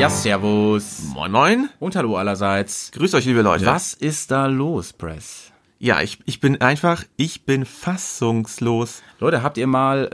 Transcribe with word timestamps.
Ja, 0.00 0.08
servus. 0.08 1.02
Moin 1.12 1.30
Moin. 1.30 1.68
Und 1.78 1.94
hallo 1.94 2.16
allerseits. 2.16 2.90
Grüßt 2.92 3.14
euch, 3.14 3.26
liebe 3.26 3.42
Leute. 3.42 3.66
Was 3.66 3.92
ist 3.92 4.30
da 4.30 4.46
los, 4.46 4.94
Press? 4.94 5.52
Ja, 5.78 6.00
ich, 6.00 6.18
ich 6.24 6.40
bin 6.40 6.58
einfach, 6.62 7.04
ich 7.16 7.44
bin 7.44 7.66
fassungslos. 7.66 9.02
Leute, 9.18 9.42
habt 9.42 9.58
ihr 9.58 9.66
mal 9.66 10.08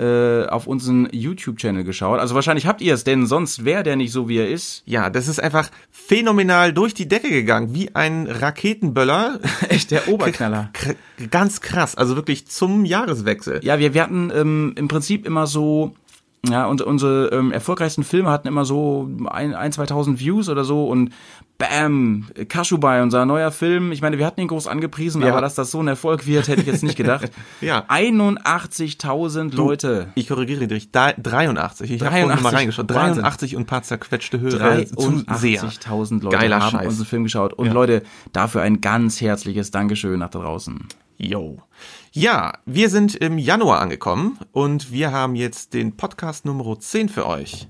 äh, 0.49 0.51
auf 0.51 0.67
unseren 0.67 1.09
YouTube-Channel 1.13 1.85
geschaut? 1.85 2.19
Also 2.19 2.35
wahrscheinlich 2.35 2.67
habt 2.67 2.81
ihr 2.81 2.95
es, 2.95 3.05
denn 3.05 3.27
sonst 3.27 3.65
wäre 3.65 3.85
der 3.85 3.95
nicht 3.95 4.11
so, 4.11 4.29
wie 4.29 4.39
er 4.39 4.49
ist. 4.49 4.83
Ja, 4.87 5.09
das 5.09 5.29
ist 5.29 5.41
einfach 5.41 5.71
phänomenal 5.93 6.73
durch 6.73 6.93
die 6.93 7.07
Decke 7.07 7.31
gegangen, 7.31 7.73
wie 7.73 7.95
ein 7.95 8.27
Raketenböller. 8.27 9.39
Echt, 9.69 9.93
der 9.93 10.09
Oberknaller. 10.09 10.73
Ganz 11.31 11.61
krass, 11.61 11.95
also 11.95 12.17
wirklich 12.17 12.49
zum 12.49 12.85
Jahreswechsel. 12.85 13.61
Ja, 13.63 13.79
wir, 13.79 13.95
wir 13.95 14.03
hatten 14.03 14.33
ähm, 14.35 14.73
im 14.77 14.89
Prinzip 14.89 15.25
immer 15.25 15.47
so 15.47 15.95
ja, 16.51 16.67
und 16.67 16.83
unsere 16.83 17.29
ähm, 17.29 17.53
erfolgreichsten 17.53 18.05
Filme 18.05 18.31
hatten 18.31 18.49
immer 18.49 18.65
so 18.65 19.09
ein, 19.29 19.55
ein 19.55 19.73
2000 19.73 20.21
Views 20.21 20.49
oder 20.49 20.65
so 20.65 20.87
und 20.87 21.13
bam, 21.59 22.27
Kashubai, 22.49 23.03
unser 23.03 23.25
neuer 23.25 23.51
Film. 23.51 23.93
Ich 23.93 24.03
meine, 24.03 24.19
wir 24.19 24.27
hatten 24.27 24.41
ihn 24.41 24.49
groß 24.49 24.67
angepriesen, 24.67 25.23
ja. 25.23 25.29
aber 25.33 25.41
dass 25.41 25.55
das 25.55 25.71
so 25.71 25.81
ein 25.81 25.89
Erfolg 25.89 26.27
wird, 26.27 26.49
hätte 26.49 26.61
ich 26.61 26.67
jetzt 26.67 26.83
nicht 26.83 26.97
gedacht. 26.97 27.31
ja. 27.61 27.85
81.000 27.89 29.55
Leute. 29.55 30.09
Ich 30.15 30.29
korrigiere 30.29 30.67
dich, 30.67 30.91
83. 30.93 31.91
Ich 31.91 32.03
habe 32.03 32.27
mal 32.27 32.55
reingeschaut. 32.55 32.91
83 32.91 33.57
und 33.57 33.63
ein 33.63 33.67
paar 33.67 33.83
zerquetschte 33.83 34.41
Hörer. 34.41 34.77
83.000 34.77 36.23
Leute 36.23 36.37
Geiler 36.37 36.61
haben 36.61 36.79
Scheiß. 36.79 36.87
unseren 36.87 37.07
Film 37.07 37.23
geschaut. 37.25 37.53
Und 37.55 37.67
ja. 37.67 37.73
Leute, 37.73 38.03
dafür 38.33 38.63
ein 38.63 38.81
ganz 38.81 39.21
herzliches 39.21 39.71
Dankeschön 39.71 40.19
nach 40.19 40.31
da 40.31 40.41
draußen. 40.41 40.87
Yo. 41.19 41.59
Ja, 42.17 42.55
wir 42.65 42.89
sind 42.89 43.15
im 43.15 43.37
Januar 43.37 43.83
angekommen 43.83 44.39
und 44.53 44.91
wir 44.91 45.13
haben 45.13 45.35
jetzt 45.35 45.75
den 45.75 45.99
Podcast 45.99 46.47
Nummer 46.47 46.81
10 46.81 47.11
für 47.11 47.27
euch. 47.27 47.69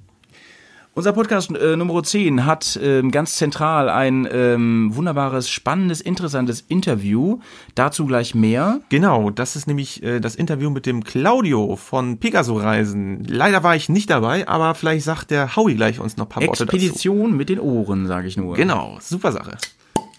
Unser 0.94 1.14
Podcast 1.14 1.50
äh, 1.50 1.75
Nummer 1.75 2.00
10 2.05 2.47
hat 2.47 2.78
ähm, 2.80 3.11
ganz 3.11 3.34
zentral 3.34 3.88
ein 3.88 4.28
ähm, 4.30 4.92
wunderbares, 4.94 5.50
spannendes, 5.50 6.00
interessantes 6.00 6.61
Interview. 6.61 7.41
Dazu 7.75 8.06
gleich 8.06 8.36
mehr. 8.36 8.83
Genau, 8.88 9.30
das 9.30 9.56
ist 9.56 9.66
nämlich 9.66 10.05
äh, 10.05 10.20
das 10.20 10.36
Interview 10.36 10.70
mit 10.70 10.86
dem 10.86 11.03
Claudio 11.03 11.75
von 11.75 12.19
Pegaso 12.19 12.56
Reisen. 12.56 13.25
Leider 13.25 13.64
war 13.64 13.75
ich 13.75 13.88
nicht 13.88 14.10
dabei, 14.10 14.47
aber 14.47 14.77
vielleicht 14.77 15.05
sagt 15.05 15.33
der 15.33 15.56
Howie 15.56 15.75
gleich 15.75 15.98
uns 15.98 16.16
noch 16.19 16.27
ein 16.27 16.28
paar 16.28 16.47
Worte 16.47 16.66
dazu. 16.66 16.77
Expedition 16.77 17.36
mit 17.36 17.48
den 17.48 17.58
Ohren, 17.58 18.06
sage 18.06 18.28
ich 18.28 18.36
nur. 18.36 18.55
Genau, 18.55 18.98
super 19.00 19.33
Sache. 19.33 19.58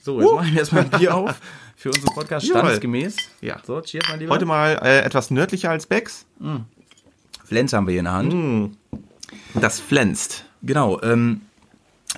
So, 0.08 0.22
jetzt 0.22 0.30
uh. 0.30 0.36
machen 0.36 0.54
wir 0.54 0.60
erstmal 0.60 0.84
ein 0.86 0.90
Bier 0.90 1.14
auf 1.14 1.36
für 1.76 1.90
unseren 1.90 2.16
Podcast 2.16 2.48
standesgemäß. 2.48 3.18
Ja. 3.42 3.58
So, 3.68 3.82
cheers, 3.82 4.06
mein 4.08 4.22
Lieber. 4.22 4.34
Heute 4.34 4.46
mal 4.46 4.80
äh, 4.82 5.02
etwas 5.02 5.32
nördlicher 5.32 5.70
als 5.70 5.86
Becks. 5.86 6.26
Mm. 6.40 6.60
Flens 7.44 7.74
haben 7.74 7.88
wir 7.88 7.92
hier 7.92 8.00
in 8.00 8.06
der 8.06 8.14
Hand. 8.14 8.34
Mm. 8.34 8.78
Das 9.60 9.82
flänzt. 9.82 10.46
Genau. 10.64 11.02
Ähm, 11.02 11.42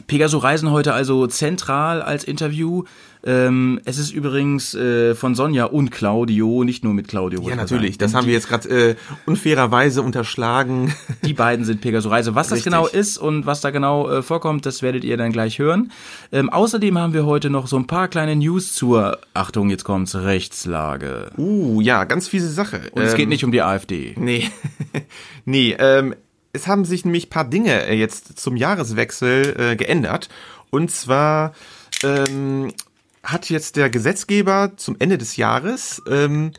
Pegaso 0.05 0.37
Reisen 0.37 0.69
heute 0.69 0.93
also 0.93 1.25
zentral 1.25 2.03
als 2.03 2.23
Interview. 2.23 2.83
Ähm, 3.23 3.81
es 3.83 3.97
ist 3.97 4.11
übrigens 4.11 4.73
äh, 4.75 5.13
von 5.13 5.35
Sonja 5.35 5.65
und 5.65 5.91
Claudio, 5.91 6.63
nicht 6.63 6.85
nur 6.85 6.93
mit 6.93 7.09
Claudio. 7.09 7.47
Ja, 7.49 7.55
natürlich. 7.55 7.97
Das 7.97 8.13
haben 8.13 8.27
wir 8.27 8.33
jetzt 8.33 8.47
gerade 8.47 8.69
äh, 8.69 8.95
unfairerweise 9.25 10.01
unterschlagen. 10.01 10.93
Die 11.25 11.33
beiden 11.33 11.65
sind 11.65 11.81
Pegaso 11.81 12.09
Reise. 12.09 12.33
Was 12.33 12.51
Richtig. 12.51 12.71
das 12.71 12.73
genau 12.73 12.87
ist 12.87 13.17
und 13.17 13.45
was 13.45 13.59
da 13.59 13.71
genau 13.71 14.09
äh, 14.09 14.21
vorkommt, 14.21 14.65
das 14.65 14.81
werdet 14.81 15.03
ihr 15.03 15.17
dann 15.17 15.33
gleich 15.33 15.59
hören. 15.59 15.91
Ähm, 16.31 16.49
außerdem 16.49 16.97
haben 16.97 17.13
wir 17.13 17.25
heute 17.25 17.49
noch 17.49 17.67
so 17.67 17.77
ein 17.77 17.87
paar 17.87 18.07
kleine 18.07 18.37
News 18.37 18.73
zur, 18.73 19.19
Achtung, 19.33 19.69
jetzt 19.69 19.83
kommt's, 19.83 20.15
Rechtslage. 20.15 21.31
Uh, 21.37 21.81
ja, 21.81 22.05
ganz 22.05 22.29
fiese 22.29 22.49
Sache. 22.49 22.81
Und 22.91 23.01
ähm, 23.01 23.07
es 23.07 23.15
geht 23.15 23.27
nicht 23.27 23.43
um 23.43 23.51
die 23.51 23.61
AfD. 23.61 24.15
Nee, 24.17 24.49
nee, 25.45 25.75
ähm, 25.77 26.15
es 26.53 26.67
haben 26.67 26.85
sich 26.85 27.03
nämlich 27.03 27.29
paar 27.29 27.45
Dinge 27.45 27.85
äh, 27.85 27.95
jetzt 27.95 28.39
zum 28.39 28.55
Jahreswechsel 28.55 29.55
äh, 29.57 29.75
geändert. 29.75 30.29
Und 30.71 30.91
zwar 30.91 31.53
ähm, 32.03 32.71
hat 33.23 33.49
jetzt 33.49 33.75
der 33.75 33.89
Gesetzgeber 33.89 34.73
zum 34.77 34.95
Ende 34.99 35.17
des 35.17 35.37
Jahres 35.37 36.01
ähm, 36.07 36.51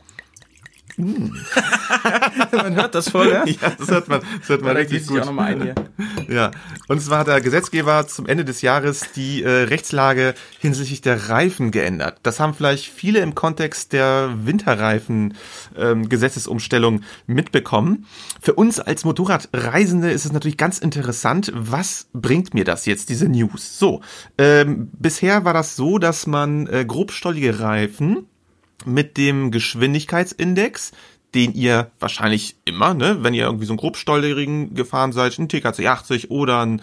man 2.51 2.75
hört 2.75 2.95
das 2.95 3.09
voll, 3.09 3.29
ja? 3.29 3.45
ja 3.45 3.73
das 3.77 3.89
hört 3.89 4.07
man, 4.07 4.21
das 4.39 4.49
hört 4.49 4.61
man 4.61 4.75
richtig 4.77 5.07
gut. 5.07 5.21
Auch 5.21 5.25
noch 5.25 5.33
mal 5.33 5.45
ein 5.45 5.61
hier. 5.61 5.75
Ja, 6.29 6.51
und 6.87 7.01
zwar 7.01 7.19
hat 7.19 7.27
der 7.27 7.41
Gesetzgeber 7.41 8.07
zum 8.07 8.25
Ende 8.25 8.45
des 8.45 8.61
Jahres 8.61 9.11
die 9.15 9.43
äh, 9.43 9.49
Rechtslage 9.63 10.33
hinsichtlich 10.59 11.01
der 11.01 11.29
Reifen 11.29 11.71
geändert. 11.71 12.19
Das 12.23 12.39
haben 12.39 12.53
vielleicht 12.53 12.85
viele 12.85 13.19
im 13.19 13.35
Kontext 13.35 13.91
der 13.91 14.31
Winterreifen 14.45 15.33
ähm, 15.75 16.07
mitbekommen. 17.27 18.05
Für 18.39 18.53
uns 18.53 18.79
als 18.79 19.03
Motorradreisende 19.03 20.11
ist 20.11 20.25
es 20.25 20.31
natürlich 20.31 20.57
ganz 20.57 20.77
interessant, 20.79 21.51
was 21.53 22.07
bringt 22.13 22.53
mir 22.53 22.63
das 22.63 22.85
jetzt, 22.85 23.09
diese 23.09 23.27
News? 23.27 23.77
So, 23.77 24.01
ähm, 24.37 24.89
bisher 24.93 25.43
war 25.43 25.53
das 25.53 25.75
so, 25.75 25.97
dass 25.97 26.27
man 26.27 26.67
äh, 26.67 26.85
grobstollige 26.85 27.59
Reifen 27.59 28.27
mit 28.85 29.17
dem 29.17 29.51
Geschwindigkeitsindex, 29.51 30.91
den 31.33 31.53
ihr 31.53 31.91
wahrscheinlich 31.99 32.57
immer, 32.65 32.93
ne, 32.93 33.19
wenn 33.21 33.33
ihr 33.33 33.45
irgendwie 33.45 33.65
so 33.65 33.73
einen 33.73 33.77
grobstollerigen 33.77 34.73
gefahren 34.73 35.13
seid, 35.13 35.37
ein 35.39 35.47
TKC 35.47 35.87
80 35.87 36.29
oder 36.29 36.65
ein 36.65 36.81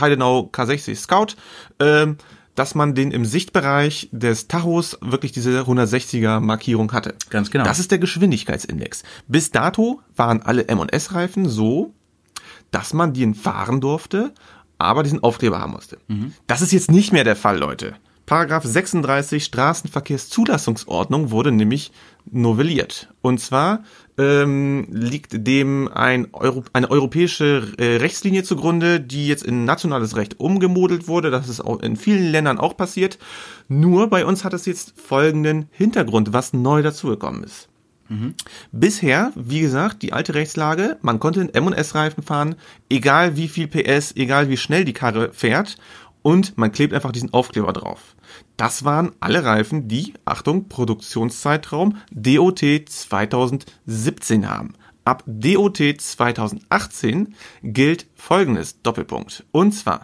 Heidenau 0.00 0.50
K60 0.52 0.94
Scout, 0.96 1.34
ähm, 1.80 2.16
dass 2.54 2.74
man 2.74 2.94
den 2.94 3.12
im 3.12 3.24
Sichtbereich 3.24 4.08
des 4.10 4.48
Tachos 4.48 4.98
wirklich 5.00 5.30
diese 5.30 5.60
160er 5.62 6.40
Markierung 6.40 6.92
hatte. 6.92 7.14
Ganz 7.30 7.50
genau. 7.50 7.64
Das 7.64 7.78
ist 7.78 7.92
der 7.92 7.98
Geschwindigkeitsindex. 7.98 9.04
Bis 9.28 9.52
dato 9.52 10.00
waren 10.16 10.42
alle 10.42 10.66
M&S 10.66 11.14
Reifen 11.14 11.48
so, 11.48 11.94
dass 12.72 12.92
man 12.92 13.14
den 13.14 13.34
fahren 13.34 13.80
durfte, 13.80 14.32
aber 14.76 15.04
diesen 15.04 15.22
Aufkleber 15.22 15.60
haben 15.60 15.72
musste. 15.72 15.98
Mhm. 16.08 16.32
Das 16.46 16.60
ist 16.60 16.72
jetzt 16.72 16.90
nicht 16.90 17.12
mehr 17.12 17.24
der 17.24 17.36
Fall, 17.36 17.58
Leute. 17.58 17.94
Paragraph 18.28 18.62
36 18.62 19.42
Straßenverkehrszulassungsordnung 19.42 21.30
wurde 21.30 21.50
nämlich 21.50 21.92
novelliert. 22.30 23.08
Und 23.22 23.40
zwar 23.40 23.84
ähm, 24.18 24.86
liegt 24.90 25.46
dem 25.46 25.88
ein 25.88 26.28
Euro, 26.34 26.62
eine 26.74 26.90
europäische 26.90 27.72
äh, 27.78 27.96
Rechtslinie 27.96 28.42
zugrunde, 28.42 29.00
die 29.00 29.28
jetzt 29.28 29.44
in 29.44 29.64
nationales 29.64 30.14
Recht 30.14 30.40
umgemodelt 30.40 31.08
wurde. 31.08 31.30
Das 31.30 31.48
ist 31.48 31.62
auch 31.62 31.80
in 31.80 31.96
vielen 31.96 32.30
Ländern 32.30 32.58
auch 32.58 32.76
passiert. 32.76 33.18
Nur 33.66 34.10
bei 34.10 34.26
uns 34.26 34.44
hat 34.44 34.52
es 34.52 34.66
jetzt 34.66 35.00
folgenden 35.00 35.70
Hintergrund, 35.70 36.34
was 36.34 36.52
neu 36.52 36.82
dazugekommen 36.82 37.44
ist. 37.44 37.70
Mhm. 38.10 38.34
Bisher, 38.72 39.32
wie 39.36 39.60
gesagt, 39.60 40.02
die 40.02 40.12
alte 40.12 40.34
Rechtslage, 40.34 40.98
man 41.00 41.18
konnte 41.18 41.40
in 41.40 41.54
M&S-Reifen 41.54 42.22
fahren, 42.22 42.56
egal 42.90 43.38
wie 43.38 43.48
viel 43.48 43.68
PS, 43.68 44.14
egal 44.16 44.50
wie 44.50 44.58
schnell 44.58 44.84
die 44.84 44.92
Karre 44.92 45.32
fährt 45.32 45.78
und 46.20 46.58
man 46.58 46.72
klebt 46.72 46.92
einfach 46.92 47.12
diesen 47.12 47.32
Aufkleber 47.32 47.72
drauf. 47.72 48.16
Das 48.58 48.84
waren 48.84 49.12
alle 49.20 49.44
Reifen, 49.44 49.86
die, 49.86 50.14
Achtung, 50.24 50.68
Produktionszeitraum 50.68 51.96
DOT 52.10 52.58
2017 52.58 54.50
haben. 54.50 54.74
Ab 55.04 55.22
DOT 55.26 55.78
2018 55.78 57.36
gilt 57.62 58.08
folgendes 58.16 58.82
Doppelpunkt. 58.82 59.46
Und 59.52 59.72
zwar 59.72 60.02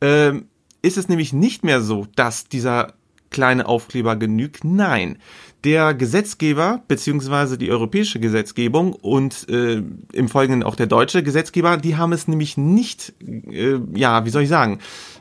ähm, 0.00 0.48
ist 0.80 0.96
es 0.96 1.08
nämlich 1.10 1.34
nicht 1.34 1.62
mehr 1.62 1.82
so, 1.82 2.06
dass 2.16 2.48
dieser 2.48 2.94
kleine 3.30 3.66
Aufkleber 3.66 4.16
genügt. 4.16 4.64
Nein, 4.64 5.18
der 5.64 5.94
Gesetzgeber 5.94 6.82
beziehungsweise 6.88 7.58
die 7.58 7.70
europäische 7.70 8.18
Gesetzgebung 8.18 8.92
und 8.94 9.48
äh, 9.48 9.82
im 10.12 10.28
Folgenden 10.28 10.62
auch 10.62 10.74
der 10.74 10.86
deutsche 10.86 11.22
Gesetzgeber, 11.22 11.76
die 11.76 11.96
haben 11.96 12.12
es 12.12 12.28
nämlich 12.28 12.56
nicht, 12.56 13.12
äh, 13.20 13.78
ja, 13.94 14.24
wie 14.24 14.30
soll 14.30 14.42
ich 14.42 14.48
sagen, 14.48 14.78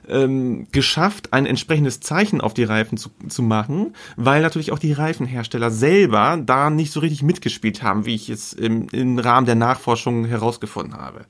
ähm, 0.07 0.67
geschafft, 0.71 1.33
ein 1.33 1.45
entsprechendes 1.45 1.99
Zeichen 1.99 2.41
auf 2.41 2.53
die 2.53 2.63
Reifen 2.63 2.97
zu, 2.97 3.09
zu 3.27 3.43
machen, 3.43 3.93
weil 4.15 4.41
natürlich 4.41 4.71
auch 4.71 4.79
die 4.79 4.93
Reifenhersteller 4.93 5.71
selber 5.71 6.39
da 6.43 6.69
nicht 6.69 6.91
so 6.91 7.01
richtig 7.01 7.21
mitgespielt 7.21 7.83
haben, 7.83 8.05
wie 8.05 8.15
ich 8.15 8.29
es 8.29 8.53
im, 8.53 8.87
im 8.91 9.19
Rahmen 9.19 9.45
der 9.45 9.55
Nachforschung 9.55 10.25
herausgefunden 10.25 10.95
habe. 10.95 11.25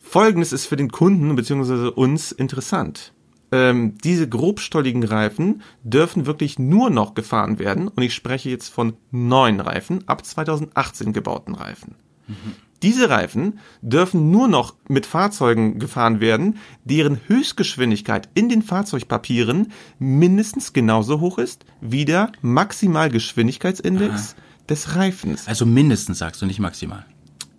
Folgendes 0.00 0.52
ist 0.52 0.66
für 0.66 0.76
den 0.76 0.90
Kunden 0.90 1.34
beziehungsweise 1.36 1.90
uns 1.90 2.32
interessant 2.32 3.12
ähm, 3.52 3.96
diese 4.04 4.28
grobstolligen 4.28 5.04
Reifen 5.04 5.62
dürfen 5.82 6.26
wirklich 6.26 6.58
nur 6.58 6.90
noch 6.90 7.14
gefahren 7.14 7.58
werden 7.58 7.88
und 7.88 8.02
ich 8.02 8.14
spreche 8.14 8.50
jetzt 8.50 8.68
von 8.68 8.94
neuen 9.10 9.60
Reifen, 9.60 10.06
ab 10.06 10.24
2018 10.24 11.12
gebauten 11.12 11.54
Reifen. 11.54 11.94
Mhm. 12.26 12.54
Diese 12.82 13.10
Reifen 13.10 13.58
dürfen 13.82 14.30
nur 14.30 14.46
noch 14.46 14.74
mit 14.88 15.04
Fahrzeugen 15.04 15.80
gefahren 15.80 16.20
werden, 16.20 16.58
deren 16.84 17.18
Höchstgeschwindigkeit 17.26 18.28
in 18.34 18.48
den 18.48 18.62
Fahrzeugpapieren 18.62 19.72
mindestens 19.98 20.72
genauso 20.72 21.18
hoch 21.20 21.38
ist 21.38 21.64
wie 21.80 22.04
der 22.04 22.30
Maximalgeschwindigkeitsindex 22.40 24.34
Aha. 24.34 24.42
des 24.68 24.94
Reifens. 24.94 25.48
Also 25.48 25.66
mindestens 25.66 26.18
sagst 26.18 26.40
du 26.40 26.46
nicht 26.46 26.60
maximal. 26.60 27.04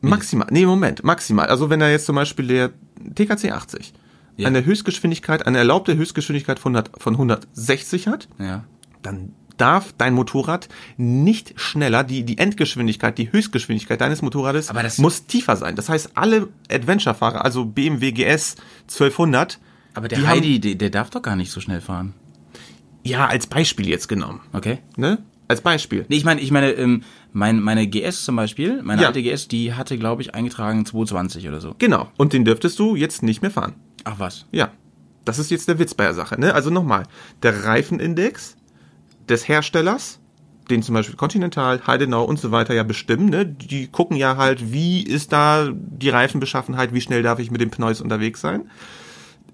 Maximal, 0.02 0.48
nee, 0.52 0.66
Moment, 0.66 1.04
maximal. 1.04 1.48
Also 1.48 1.70
wenn 1.70 1.82
er 1.82 1.92
jetzt 1.92 2.06
zum 2.06 2.16
Beispiel 2.16 2.48
der 2.48 2.72
TKC 3.16 3.52
80 3.52 3.94
ja. 4.42 4.48
eine 4.48 4.66
Höchstgeschwindigkeit, 4.66 5.46
eine 5.48 5.58
erlaubte 5.58 5.96
Höchstgeschwindigkeit 5.96 6.60
von, 6.60 6.76
100, 6.76 7.02
von 7.02 7.14
160 7.16 8.08
hat, 8.08 8.28
ja. 8.40 8.64
dann 9.02 9.34
darf 9.58 9.94
dein 9.98 10.14
Motorrad 10.14 10.70
nicht 10.98 11.60
schneller, 11.60 12.04
die, 12.04 12.24
die 12.24 12.38
Endgeschwindigkeit, 12.38 13.18
die 13.18 13.32
Höchstgeschwindigkeit 13.32 14.00
deines 14.00 14.22
Motorrades 14.22 14.70
Aber 14.70 14.84
das 14.84 14.98
muss 15.00 15.26
tiefer 15.26 15.56
sein. 15.58 15.76
Das 15.76 15.90
heißt, 15.90 16.12
alle 16.16 16.48
Adventure-Fahrer, 16.72 17.44
also 17.44 17.66
BMW 17.66 18.12
GS 18.14 18.56
1200, 18.88 19.60
Aber 19.94 20.08
der 20.08 20.20
Die 20.20 20.24
haben- 20.28 20.32
Heidi, 20.38 20.60
der, 20.60 20.76
der 20.76 20.90
darf 20.90 21.10
doch 21.10 21.22
gar 21.22 21.36
nicht 21.36 21.52
so 21.52 21.60
schnell 21.60 21.82
fahren. 21.82 22.14
Ja, 23.04 23.28
als 23.28 23.48
Beispiel 23.48 23.88
jetzt 23.90 24.08
genommen. 24.08 24.42
Okay. 24.54 24.80
Ne? 24.96 25.20
Als 25.48 25.62
Beispiel. 25.62 26.06
Nee, 26.10 26.18
ich 26.18 26.26
meine, 26.26 26.42
ich 26.42 26.52
meine, 26.52 26.72
ähm, 26.72 27.04
mein, 27.34 27.60
meine 27.60 27.88
GS 27.88 28.24
zum 28.24 28.36
Beispiel, 28.36 28.82
meine 28.84 29.02
Ja. 29.02 29.08
alte 29.08 29.22
GS, 29.22 29.48
die 29.48 29.74
hatte, 29.74 29.98
glaube 29.98 30.22
ich, 30.22 30.36
eingetragen 30.36 30.86
220 30.86 31.48
oder 31.48 31.60
so. 31.60 31.76
Genau. 31.80 32.10
Und 32.18 32.34
den 32.34 32.46
dürftest 32.46 32.78
du 32.80 32.96
jetzt 32.96 33.24
nicht 33.24 33.42
mehr 33.42 33.52
fahren. 33.52 33.74
Ach 34.06 34.20
was. 34.20 34.46
Ja. 34.52 34.72
Das 35.26 35.38
ist 35.38 35.52
jetzt 35.52 35.68
der 35.68 35.78
Witz 35.80 35.94
bei 35.94 36.06
der 36.06 36.14
Sache. 36.14 36.40
Ne? 36.40 36.54
Also 36.54 36.70
nochmal. 36.70 37.04
Der 37.44 37.66
Reifenindex 37.66 38.58
des 39.28 39.48
Herstellers, 39.48 40.20
den 40.70 40.82
zum 40.82 40.96
Beispiel 40.96 41.16
Continental, 41.16 41.86
Heidenau 41.86 42.24
und 42.24 42.40
so 42.40 42.52
weiter 42.52 42.74
ja 42.74 42.84
bestimmen, 42.84 43.30
ne? 43.30 43.46
die 43.46 43.88
gucken 43.88 44.18
ja 44.18 44.38
halt, 44.38 44.72
wie 44.72 45.04
ist 45.04 45.32
da 45.32 45.70
die 45.72 46.10
Reifenbeschaffenheit, 46.10 46.94
wie 46.94 47.02
schnell 47.02 47.22
darf 47.22 47.40
ich 47.40 47.52
mit 47.52 47.62
dem 47.62 47.70
Pneus 47.70 48.02
unterwegs 48.02 48.42
sein. 48.42 48.70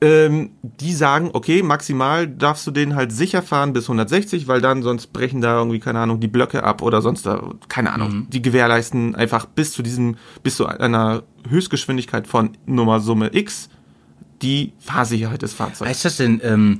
Ähm, 0.02 0.52
die 0.62 0.94
sagen, 0.94 1.30
okay, 1.32 1.64
maximal 1.64 2.28
darfst 2.28 2.68
du 2.68 2.72
den 2.72 2.96
halt 2.96 3.14
sicher 3.14 3.42
fahren 3.42 3.72
bis 3.72 3.86
160, 3.86 4.48
weil 4.48 4.60
dann 4.60 4.84
sonst 4.84 5.08
brechen 5.08 5.40
da 5.40 5.58
irgendwie, 5.58 5.80
keine 5.80 6.00
Ahnung, 6.00 6.20
die 6.20 6.28
Blöcke 6.28 6.64
ab 6.64 6.82
oder 6.82 7.02
sonst 7.02 7.26
da, 7.26 7.54
keine 7.70 7.94
Ahnung. 7.94 8.28
Die 8.30 8.42
gewährleisten 8.42 9.16
einfach 9.16 9.46
bis 9.46 9.72
zu 9.72 9.84
diesem, 9.84 10.18
bis 10.44 10.58
zu 10.58 10.68
einer 10.68 11.24
Höchstgeschwindigkeit 11.50 12.28
von 12.28 12.58
Nummer 12.66 13.00
Summe 13.00 13.34
X 13.34 13.70
die 14.42 14.74
Fahrsicherheit 14.80 15.42
des 15.42 15.54
Fahrzeugs. 15.54 15.90
Heißt 15.90 16.06
das 16.06 16.18
denn, 16.18 16.42
ähm, 16.44 16.80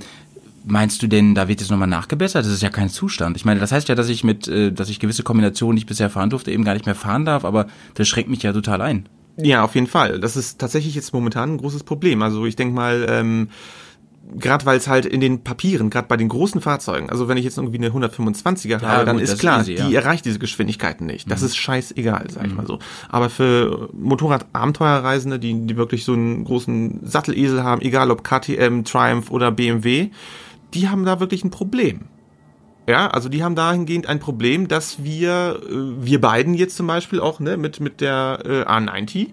meinst 0.66 1.02
du 1.02 1.08
denn, 1.08 1.36
da 1.36 1.48
wird 1.48 1.62
jetzt 1.62 1.70
nochmal 1.70 1.88
nachgebessert? 1.88 2.46
Das 2.46 2.52
ist 2.52 2.62
ja 2.62 2.70
kein 2.70 2.90
Zustand. 2.90 3.38
Ich 3.38 3.46
meine, 3.46 3.60
das 3.60 3.72
heißt 3.72 3.88
ja, 3.88 3.96
dass 3.96 4.10
ich 4.10 4.24
mit, 4.24 4.48
äh, 4.48 4.72
dass 4.72 4.90
ich 4.90 5.00
gewisse 5.00 5.24
Kombinationen, 5.24 5.76
die 5.76 5.82
ich 5.82 5.86
bisher 5.86 6.10
fahren 6.10 6.30
durfte, 6.30 6.52
eben 6.52 6.64
gar 6.64 6.74
nicht 6.74 6.86
mehr 6.86 6.96
fahren 6.96 7.26
darf, 7.26 7.46
aber 7.46 7.68
das 7.94 8.08
schränkt 8.08 8.30
mich 8.30 8.44
ja 8.44 8.54
total 8.54 8.82
ein. 8.82 9.08
Ja, 9.38 9.64
auf 9.64 9.76
jeden 9.76 9.88
Fall. 9.88 10.20
Das 10.20 10.38
ist 10.38 10.60
tatsächlich 10.60 10.96
jetzt 10.96 11.14
momentan 11.14 11.54
ein 11.54 11.58
großes 11.58 11.84
Problem. 11.84 12.22
Also 12.22 12.46
ich 12.46 12.56
denke 12.56 12.74
mal, 12.74 13.06
ähm, 13.10 13.50
gerade 14.38 14.66
weil 14.66 14.78
es 14.78 14.88
halt 14.88 15.06
in 15.06 15.22
den 15.22 15.44
Papieren, 15.44 15.90
gerade 15.90 16.08
bei 16.08 16.18
den 16.18 16.30
großen 16.30 16.62
Fahrzeugen, 16.62 17.10
also 17.10 17.28
wenn 17.28 17.38
ich 17.38 17.44
jetzt 17.44 17.58
irgendwie 17.58 17.78
eine 17.78 17.90
125er 17.90 18.82
habe, 18.82 19.06
dann 19.06 19.18
gut, 19.18 19.24
ist 19.24 19.34
ist 19.34 19.40
klar, 19.40 19.62
easy, 19.62 19.76
die 19.76 19.82
ja. 19.82 19.88
Mhm. 19.88 19.96
erreicht 19.96 20.26
diese 20.26 20.40
Geschwindigkeiten 20.40 21.06
nicht. 21.06 21.30
Das 21.30 21.42
ist 21.42 21.56
scheißegal, 21.56 22.28
sag 22.30 22.48
ich 22.48 22.54
mal 22.54 22.66
so. 22.66 22.80
Aber 23.10 23.30
für 23.30 23.90
Motorrad-Abenteuerreisende, 23.94 25.40
die, 25.40 25.66
die 25.66 25.78
wirklich 25.78 26.06
so 26.06 26.14
einen 26.14 26.44
großen 26.44 27.02
Sattelesel 27.04 27.64
haben, 27.64 27.82
egal 27.82 28.12
ob 28.12 28.24
KTM, 28.24 28.84
Triumph 28.84 29.32
oder 29.32 29.52
BMW, 29.52 30.10
die 30.74 30.90
haben 30.90 31.06
da 31.06 31.20
wirklich 31.20 31.44
ein 31.44 31.52
Problem. 31.52 32.02
Ja, 32.88 33.08
also 33.08 33.30
die 33.30 33.44
haben 33.44 33.56
dahingehend 33.56 34.08
ein 34.08 34.20
Problem, 34.20 34.68
dass 34.68 35.04
wir, 35.04 35.60
äh, 35.68 35.74
wir 36.06 36.22
beiden 36.22 36.54
jetzt 36.54 36.78
zum 36.78 36.88
Beispiel 36.88 37.20
auch, 37.20 37.40
ne, 37.40 37.58
mit, 37.58 37.80
mit 37.80 38.00
der 38.00 38.40
äh, 38.46 38.62
A90, 38.64 39.30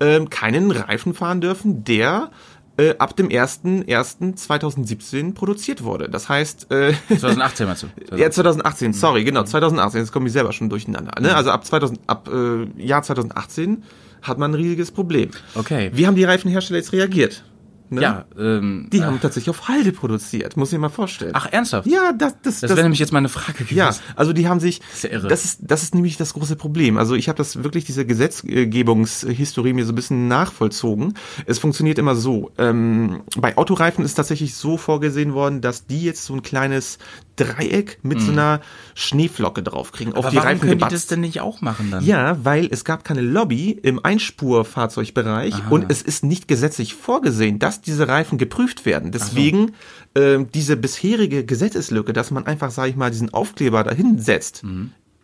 ähm, 0.00 0.30
keinen 0.30 0.70
Reifen 0.70 1.14
fahren 1.14 1.40
dürfen, 1.40 1.84
der 1.84 2.30
äh, 2.76 2.94
ab 2.98 3.16
dem 3.16 3.28
1.1.2017 3.28 5.34
produziert 5.34 5.82
wurde. 5.82 6.08
Das 6.08 6.28
heißt, 6.28 6.70
äh, 6.70 6.92
2018 7.08 7.66
meinst 7.66 7.82
du? 7.84 7.88
ja, 8.16 8.30
2018, 8.30 8.92
sorry, 8.92 9.24
genau, 9.24 9.42
2018, 9.44 10.00
jetzt 10.00 10.12
komme 10.12 10.26
ich 10.26 10.32
selber 10.32 10.52
schon 10.52 10.68
durcheinander. 10.68 11.20
Ne? 11.20 11.34
Also 11.34 11.50
ab 11.50 11.64
2000, 11.64 12.00
ab 12.06 12.28
äh, 12.32 12.64
Jahr 12.82 13.02
2018 13.02 13.82
hat 14.22 14.38
man 14.38 14.52
ein 14.52 14.54
riesiges 14.54 14.90
Problem. 14.90 15.30
Okay. 15.54 15.90
Wie 15.94 16.06
haben 16.06 16.16
die 16.16 16.24
Reifenhersteller 16.24 16.78
jetzt 16.78 16.92
reagiert? 16.92 17.44
Ne? 17.90 18.02
Ja, 18.02 18.24
ähm, 18.38 18.88
Die 18.92 19.02
haben 19.04 19.20
tatsächlich 19.20 19.50
auf 19.50 19.68
Halde 19.68 19.92
produziert, 19.92 20.56
muss 20.56 20.68
ich 20.68 20.72
mir 20.74 20.80
mal 20.82 20.88
vorstellen. 20.88 21.32
ach, 21.34 21.46
ernsthaft? 21.50 21.86
ja, 21.86 22.12
das, 22.12 22.34
das, 22.42 22.60
Das 22.60 22.70
wäre 22.70 22.82
nämlich 22.82 22.98
jetzt 22.98 23.12
meine 23.12 23.28
Frage 23.28 23.52
gewesen. 23.64 23.76
ja, 23.76 23.90
also 24.16 24.32
die 24.32 24.48
haben 24.48 24.60
sich, 24.60 24.80
ist 24.92 25.04
ja 25.04 25.10
irre. 25.10 25.28
das 25.28 25.44
ist, 25.44 25.60
das 25.62 25.82
ist 25.82 25.94
nämlich 25.94 26.16
das 26.16 26.34
große 26.34 26.56
Problem. 26.56 26.96
Also 26.98 27.14
ich 27.14 27.28
habe 27.28 27.36
das 27.36 27.62
wirklich, 27.62 27.84
diese 27.84 28.04
Gesetzgebungshistorie 28.06 29.72
mir 29.72 29.84
so 29.84 29.92
ein 29.92 29.96
bisschen 29.96 30.28
nachvollzogen. 30.28 31.14
Es 31.46 31.58
funktioniert 31.58 31.98
immer 31.98 32.14
so. 32.14 32.50
Ähm, 32.58 33.22
bei 33.36 33.56
Autoreifen 33.56 34.04
ist 34.04 34.14
tatsächlich 34.14 34.54
so 34.54 34.76
vorgesehen 34.76 35.34
worden, 35.34 35.60
dass 35.60 35.86
die 35.86 36.02
jetzt 36.02 36.24
so 36.24 36.34
ein 36.34 36.42
kleines 36.42 36.98
Dreieck 37.36 37.98
mit 38.02 38.20
so 38.20 38.32
einer 38.32 38.60
Schneeflocke 38.94 39.62
draufkriegen, 39.62 40.14
auf 40.14 40.24
Mhm. 40.24 40.26
Aber 40.26 40.30
die 40.30 40.36
warum 40.36 40.48
Reifen 40.48 40.60
können 40.60 40.70
die 40.72 40.76
gebatzt. 40.78 40.94
das 40.94 41.06
denn 41.06 41.20
nicht 41.20 41.40
auch 41.40 41.60
machen 41.60 41.90
dann? 41.90 42.04
Ja, 42.04 42.44
weil 42.44 42.68
es 42.70 42.84
gab 42.84 43.04
keine 43.04 43.20
Lobby 43.20 43.70
im 43.82 44.02
Einspurfahrzeugbereich 44.02 45.54
und 45.70 45.90
es 45.90 46.02
ist 46.02 46.24
nicht 46.24 46.48
gesetzlich 46.48 46.94
vorgesehen, 46.94 47.58
dass 47.58 47.80
diese 47.80 48.08
Reifen 48.08 48.38
geprüft 48.38 48.86
werden. 48.86 49.12
Deswegen 49.12 49.72
ähm, 50.14 50.48
diese 50.52 50.76
bisherige 50.76 51.44
Gesetzeslücke, 51.44 52.12
dass 52.12 52.30
man 52.30 52.46
einfach, 52.46 52.70
sage 52.70 52.90
ich 52.90 52.96
mal, 52.96 53.10
diesen 53.10 53.32
Aufkleber 53.32 53.84
dahin 53.84 54.18
setzt, 54.18 54.62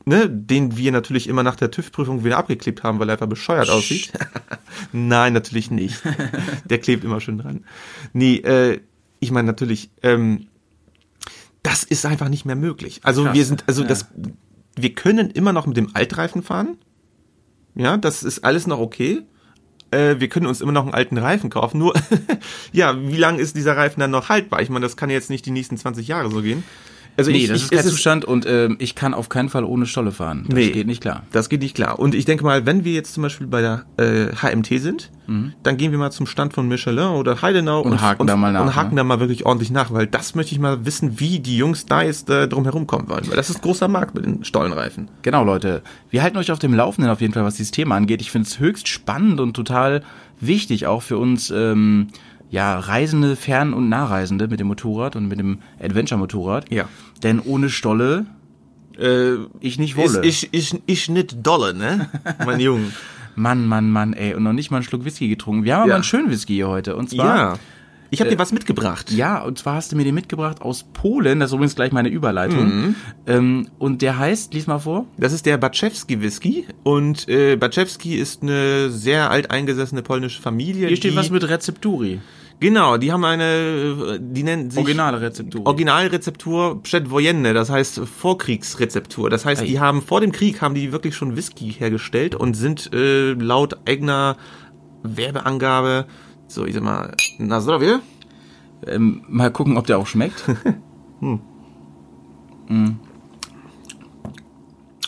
ne, 0.05 0.29
den 0.29 0.76
wir 0.76 0.93
natürlich 0.93 1.29
immer 1.29 1.43
nach 1.43 1.56
der 1.56 1.70
TÜV-Prüfung 1.70 2.25
wieder 2.25 2.38
abgeklebt 2.38 2.82
haben, 2.82 2.99
weil 2.99 3.09
er 3.09 3.14
einfach 3.14 3.26
bescheuert 3.29 3.70
aussieht. 3.70 4.12
Nein, 4.93 5.32
natürlich 5.32 5.70
nicht. 5.70 6.03
der 6.64 6.79
klebt 6.79 7.05
immer 7.05 7.20
schön 7.20 7.38
dran. 7.38 7.64
Nee, 8.12 8.37
äh, 8.37 8.81
ich 9.20 9.31
meine 9.31 9.47
natürlich, 9.47 9.91
ähm, 10.03 10.49
das 11.62 11.85
ist 11.85 12.05
einfach 12.06 12.29
nicht 12.29 12.44
mehr 12.44 12.56
möglich. 12.56 13.00
Also 13.05 13.25
Krass. 13.25 13.35
wir 13.35 13.44
sind, 13.44 13.64
also 13.67 13.82
Ja. 13.82 13.88
das, 13.88 14.06
wir 14.76 14.93
können 14.94 15.31
immer 15.31 15.53
noch 15.53 15.67
mit 15.67 15.76
dem 15.76 15.94
Altreifen 15.94 16.43
fahren. 16.43 16.76
Ja, 17.75 17.97
das 17.97 18.23
ist 18.23 18.44
alles 18.44 18.67
noch 18.67 18.79
okay. 18.81 19.23
Äh, 19.91 20.17
wir 20.19 20.29
können 20.29 20.47
uns 20.47 20.61
immer 20.61 20.73
noch 20.73 20.82
einen 20.85 20.94
alten 20.94 21.19
Reifen 21.19 21.50
kaufen. 21.50 21.79
Nur, 21.79 21.94
ja, 22.73 22.99
wie 23.00 23.17
lange 23.17 23.41
ist 23.41 23.56
dieser 23.56 23.76
Reifen 23.76 24.00
dann 24.00 24.11
noch 24.11 24.29
haltbar? 24.29 24.61
Ich 24.62 24.70
meine, 24.70 24.85
das 24.85 24.97
kann 24.97 25.11
jetzt 25.11 25.31
nicht 25.31 25.47
die 25.47 25.50
nächsten 25.50 25.76
20 25.76 26.09
Jahre 26.09 26.31
so 26.31 26.43
gehen. 26.43 26.64
Also 27.23 27.31
Nee, 27.33 27.39
ich, 27.45 27.49
das 27.49 27.57
ich, 27.59 27.63
ist 27.65 27.71
kein 27.73 27.85
Zustand 27.91 28.25
und 28.25 28.47
ähm, 28.47 28.77
ich 28.79 28.95
kann 28.95 29.15
auf 29.15 29.29
keinen 29.29 29.49
Fall 29.49 29.65
ohne 29.65 29.87
Stolle 29.87 30.13
fahren. 30.13 30.45
Das 30.47 30.55
Nee. 30.55 30.71
geht 30.71 30.87
nicht 30.87 31.01
klar. 31.01 31.23
Das 31.33 31.49
geht 31.49 31.61
nicht 31.63 31.75
klar. 31.75 31.99
Und 31.99 32.15
ich 32.15 32.25
denke 32.25 32.45
mal, 32.45 32.67
wenn 32.67 32.85
wir 32.85 32.93
jetzt 32.93 33.15
zum 33.15 33.23
Beispiel 33.23 33.47
bei 33.47 33.61
der 33.61 33.85
äh, 33.97 34.35
HMT 34.35 34.81
sind, 34.81 35.11
dann 35.63 35.79
gehen 35.79 35.93
wir 35.93 35.99
mal 35.99 36.11
zum 36.11 36.27
Stand 36.27 36.53
von 36.53 36.69
Michelin 36.69 37.07
oder 37.07 37.41
Heidenau 37.41 37.85
Mhm. 37.85 37.93
Und 37.93 38.01
haken 38.03 38.27
da 38.27 38.37
mal 38.37 38.53
nach, 38.53 38.61
Und 38.67 38.77
haken 38.77 38.91
ne? 38.91 38.97
da 38.97 39.05
mal 39.05 39.19
wirklich 39.19 39.47
ordentlich 39.47 39.71
nach, 39.71 39.91
weil 39.91 40.07
das 40.07 40.35
möchte 40.35 40.53
ich 40.53 40.59
mal 40.61 40.85
wissen, 40.85 41.21
wie 41.21 41.39
die 41.39 41.57
Jungs 41.57 41.87
da 41.87 42.03
jetzt 42.03 42.29
äh, 42.29 42.49
drum 42.49 42.65
herum 42.65 42.87
kommen 42.87 43.09
wollen. 43.09 43.27
Weil 43.29 43.37
das 43.37 43.49
ist 43.49 43.63
großer 43.63 43.89
Markt 43.89 44.15
mit 44.15 44.27
den 44.27 44.45
Stollenreifen. 44.45 45.09
Genau, 45.23 45.43
Leute. 45.43 45.83
Wir 46.11 46.23
halten 46.23 46.37
euch 46.37 46.51
auf 46.53 46.59
dem 46.59 46.75
Laufenden 46.75 47.11
auf 47.11 47.23
jeden 47.23 47.33
Fall, 47.33 47.45
was 47.45 47.55
dieses 47.55 47.71
Thema 47.71 47.97
angeht. 47.97 48.21
Ich 48.21 48.31
finde 48.31 48.47
es 48.47 48.59
höchst 48.59 48.89
spannend 48.89 49.41
und 49.41 49.55
total 49.55 50.03
wichtig, 50.39 50.87
auch 50.87 51.03
für 51.03 51.17
uns 51.17 51.51
ähm, 51.51 52.09
ja, 52.52 52.78
Reisende, 52.78 53.34
Fern- 53.34 53.72
und 53.75 53.88
Nahreisende 53.88 54.46
mit 54.46 54.60
dem 54.60 54.69
Motorrad 54.69 55.16
und 55.16 55.26
mit 55.26 55.40
dem 55.40 55.58
Adventure-Motorrad. 55.82 56.70
Ja. 56.72 56.88
Denn 57.25 57.40
ohne 57.40 57.69
Stolle 57.70 58.26
Äh, 58.99 59.37
ich 59.60 59.78
nicht 59.78 59.96
wolle. 59.96 60.25
ich, 60.25 60.50
ich, 60.52 60.81
ich 60.87 61.08
nicht 61.08 61.38
dolle, 61.44 61.73
ne? 61.75 62.09
mein 62.44 62.61
Junge. 62.68 62.92
Mann, 63.35 63.66
Mann, 63.66 63.90
Mann, 63.90 64.12
ey. 64.12 64.35
Und 64.35 64.42
noch 64.42 64.52
nicht 64.52 64.71
mal 64.71 64.76
einen 64.76 64.85
Schluck 64.85 65.06
Whisky 65.06 65.28
getrunken. 65.28 65.64
Wir 65.64 65.75
haben 65.75 65.80
aber 65.82 65.88
Ja. 65.90 65.94
einen 65.97 66.04
schönen 66.04 66.30
Whisky 66.30 66.52
hier 66.54 66.68
heute. 66.68 66.94
Und 66.94 67.09
zwar 67.11 67.37
Ja. 67.37 67.59
Ich 68.11 68.21
habe 68.21 68.28
dir 68.28 68.38
was 68.38 68.52
mitgebracht. 68.52 69.11
Ja, 69.11 69.40
und 69.40 69.56
zwar 69.59 69.76
hast 69.76 69.90
du 69.90 69.97
mir 69.97 70.04
den 70.04 70.14
mitgebracht 70.14 70.61
aus 70.61 70.85
Polen. 70.92 71.40
Das 71.40 71.49
ist 71.49 71.54
übrigens 71.54 71.75
gleich 71.75 71.92
meine 71.92 72.11
Überleitung. 72.11 72.64
Mhm. 72.66 72.94
Ähm, 73.26 73.68
und 73.78 74.02
der 74.02 74.18
heißt, 74.18 74.52
lies 74.52 74.66
mal 74.66 74.80
vor. 74.80 75.06
Das 75.16 75.32
ist 75.32 75.47
der 75.47 75.56
Baczewski 75.56 76.21
Whisky 76.21 76.66
und 76.82 77.26
äh, 77.30 77.56
Baczewski 77.56 78.16
ist 78.16 78.42
eine 78.42 78.90
sehr 78.90 79.30
alteingesessene 79.30 80.02
polnische 80.02 80.42
Familie. 80.42 80.88
Hier 80.88 80.97
steht 80.99 81.16
was 81.16 81.30
mit 81.30 81.49
Rezepturi. 81.49 82.21
Genau, 82.62 82.97
die 82.97 83.11
haben 83.11 83.25
eine, 83.25 83.45
äh, 83.45 84.19
die 84.21 84.45
nennen 84.45 84.71
sich 84.71 84.78
Originale 84.78 85.21
Rezepturi. 85.21 85.64
Originalrezeptur 85.66 86.81
Przedwojenne, 86.81 87.54
das 87.54 87.71
heißt 87.71 88.02
Vorkriegsrezeptur. 88.07 89.31
Das 89.31 89.45
heißt, 89.45 89.62
Ei. 89.62 89.66
die 89.66 89.81
haben 89.81 90.00
vor 90.00 90.21
dem 90.21 90.31
Krieg 90.31 90.62
haben 90.62 90.76
die 90.76 90.92
wirklich 90.92 91.16
schon 91.16 91.35
Whisky 91.37 91.73
hergestellt 91.73 92.37
und 92.37 92.54
sind 92.54 92.92
äh, 92.95 93.33
laut 93.33 93.81
eigener 93.88 94.37
Werbeangabe, 95.02 96.07
so 96.47 96.64
ich 96.64 96.75
sag 96.75 96.85
mal, 96.85 97.16
na 97.38 97.61
zdrowie? 97.61 97.99
ähm, 98.87 99.23
mal 99.28 99.50
gucken, 99.50 99.76
ob 99.76 99.87
der 99.87 99.99
auch 99.99 100.07
schmeckt. 100.07 100.45
Mm. 101.21 101.38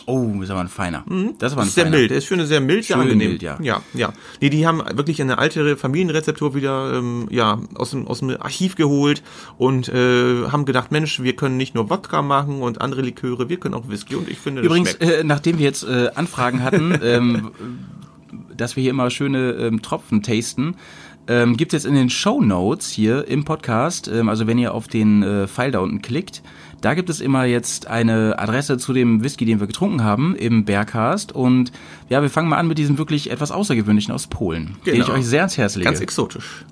Oh, 0.07 0.41
ist 0.41 0.51
aber 0.51 0.61
ein 0.61 0.67
feiner. 0.67 1.03
Das 1.39 1.51
ist 1.51 1.53
aber 1.53 1.63
ein 1.63 1.67
Ist 1.67 1.75
sehr 1.75 1.85
feiner. 1.85 1.97
mild, 1.97 2.11
ist 2.11 2.25
für 2.27 2.35
eine 2.35 2.45
sehr 2.45 2.61
mild, 2.61 2.85
sehr 2.85 2.95
Schön 2.95 3.03
angenehm. 3.03 3.29
mild, 3.29 3.41
ja. 3.41 3.57
Ja, 3.61 3.81
ja. 3.93 4.13
Nee, 4.39 4.49
die 4.51 4.67
haben 4.67 4.83
wirklich 4.95 5.19
eine 5.21 5.37
alte 5.39 5.77
Familienrezeptur 5.77 6.53
wieder 6.53 6.93
ähm, 6.93 7.27
ja, 7.31 7.59
aus, 7.73 7.91
dem, 7.91 8.07
aus 8.07 8.19
dem 8.19 8.29
Archiv 8.39 8.75
geholt 8.75 9.23
und 9.57 9.89
äh, 9.89 10.47
haben 10.47 10.65
gedacht, 10.65 10.91
Mensch, 10.91 11.21
wir 11.21 11.35
können 11.35 11.57
nicht 11.57 11.73
nur 11.73 11.89
Wodka 11.89 12.21
machen 12.21 12.61
und 12.61 12.81
andere 12.81 13.01
Liköre, 13.01 13.49
wir 13.49 13.57
können 13.57 13.73
auch 13.73 13.89
Whisky 13.89 14.15
und 14.15 14.29
ich 14.29 14.37
finde, 14.37 14.61
das 14.61 14.67
Übrigens, 14.67 14.93
äh, 14.95 15.23
nachdem 15.23 15.57
wir 15.57 15.65
jetzt 15.65 15.83
äh, 15.83 16.09
Anfragen 16.13 16.63
hatten, 16.63 16.99
ähm, 17.03 17.51
dass 18.55 18.75
wir 18.75 18.81
hier 18.81 18.91
immer 18.91 19.09
schöne 19.09 19.51
ähm, 19.53 19.81
Tropfen 19.81 20.21
tasten, 20.21 20.75
ähm, 21.27 21.57
gibt 21.57 21.73
es 21.73 21.83
jetzt 21.83 21.89
in 21.89 21.95
den 21.95 22.09
Show 22.09 22.41
Notes 22.41 22.91
hier 22.91 23.27
im 23.27 23.45
Podcast, 23.45 24.07
ähm, 24.07 24.29
also 24.29 24.45
wenn 24.45 24.59
ihr 24.59 24.73
auf 24.73 24.87
den 24.87 25.23
äh, 25.23 25.47
Pfeil 25.47 25.71
da 25.71 25.79
unten 25.79 26.01
klickt, 26.01 26.43
da 26.85 26.93
gibt 26.93 27.09
es 27.09 27.19
immer 27.19 27.45
jetzt 27.45 27.87
eine 27.87 28.37
Adresse 28.37 28.77
zu 28.77 28.93
dem 28.93 29.23
Whisky, 29.23 29.43
den 29.45 29.59
wir 29.59 29.65
getrunken 29.67 30.03
haben 30.03 30.35
im 30.35 30.65
Bearcast. 30.65 31.31
Und 31.31 31.71
ja, 32.09 32.21
wir 32.21 32.29
fangen 32.29 32.47
mal 32.47 32.57
an 32.57 32.67
mit 32.67 32.77
diesem 32.77 32.97
wirklich 32.99 33.31
etwas 33.31 33.51
Außergewöhnlichen 33.51 34.13
aus 34.13 34.27
Polen, 34.27 34.75
den 34.85 34.93
ich 34.95 35.05
Genau. 35.07 35.17
euch 35.17 35.25
sehr 35.25 35.39
ans 35.41 35.57
Herz 35.57 35.75
lege. 35.75 35.85
Ganz 35.85 35.99
exotisch. 35.99 36.63